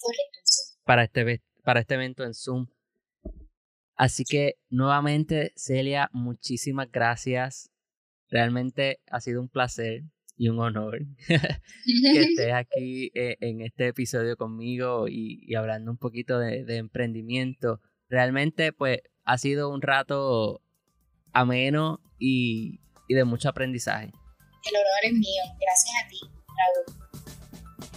Correcto, 0.00 0.40
Para 0.82 1.04
este, 1.04 1.40
para 1.62 1.78
este 1.78 1.94
evento 1.94 2.24
en 2.24 2.34
Zoom. 2.34 2.66
Así 3.94 4.24
que 4.24 4.56
nuevamente, 4.70 5.52
Celia, 5.54 6.10
muchísimas 6.12 6.90
gracias 6.90 7.71
Realmente 8.32 8.98
ha 9.10 9.20
sido 9.20 9.42
un 9.42 9.50
placer 9.50 10.04
y 10.38 10.48
un 10.48 10.58
honor 10.58 11.00
que 11.28 11.36
estés 12.22 12.52
aquí 12.54 13.12
eh, 13.14 13.36
en 13.40 13.60
este 13.60 13.88
episodio 13.88 14.38
conmigo 14.38 15.06
y, 15.06 15.54
hablando 15.54 15.90
un 15.90 15.98
poquito 15.98 16.38
de, 16.38 16.64
emprendimiento. 16.78 17.80
Realmente, 18.08 18.72
pues, 18.72 19.00
ha 19.24 19.36
sido 19.36 19.68
un 19.68 19.82
rato 19.82 20.62
ameno 21.34 22.00
y, 22.18 22.80
y 23.06 23.14
de 23.14 23.24
mucho 23.24 23.50
aprendizaje. 23.50 24.06
El 24.06 24.76
honor 24.76 25.02
es 25.04 25.12
mío. 25.12 25.42
Gracias 25.60 25.94
a 26.02 26.08
ti, 26.08 26.18
Raúl. 26.22 27.01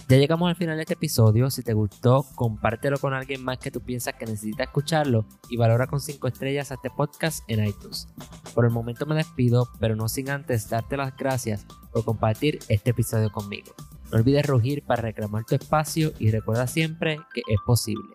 Ya 0.08 0.18
llegamos 0.18 0.48
al 0.48 0.54
final 0.54 0.76
de 0.76 0.82
este 0.82 0.94
episodio. 0.94 1.50
Si 1.50 1.64
te 1.64 1.72
gustó, 1.72 2.24
compártelo 2.36 2.96
con 2.98 3.12
alguien 3.12 3.42
más 3.42 3.58
que 3.58 3.72
tú 3.72 3.80
piensas 3.80 4.14
que 4.14 4.24
necesita 4.24 4.62
escucharlo 4.62 5.26
y 5.50 5.56
valora 5.56 5.88
con 5.88 5.98
5 5.98 6.28
estrellas 6.28 6.70
a 6.70 6.74
este 6.74 6.90
podcast 6.90 7.42
en 7.48 7.66
iTunes. 7.66 8.06
Por 8.54 8.66
el 8.66 8.70
momento 8.70 9.04
me 9.04 9.16
despido, 9.16 9.68
pero 9.80 9.96
no 9.96 10.08
sin 10.08 10.30
antes 10.30 10.70
darte 10.70 10.96
las 10.96 11.16
gracias 11.16 11.66
por 11.92 12.04
compartir 12.04 12.60
este 12.68 12.90
episodio 12.90 13.32
conmigo. 13.32 13.74
No 14.12 14.18
olvides 14.18 14.46
rugir 14.46 14.84
para 14.84 15.02
reclamar 15.02 15.44
tu 15.44 15.56
espacio 15.56 16.12
y 16.20 16.30
recuerda 16.30 16.68
siempre 16.68 17.18
que 17.34 17.40
es 17.48 17.58
posible. 17.66 18.14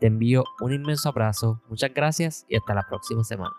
Te 0.00 0.08
envío 0.08 0.42
un 0.60 0.72
inmenso 0.72 1.08
abrazo, 1.08 1.62
muchas 1.68 1.94
gracias 1.94 2.46
y 2.48 2.56
hasta 2.56 2.74
la 2.74 2.82
próxima 2.88 3.22
semana. 3.22 3.54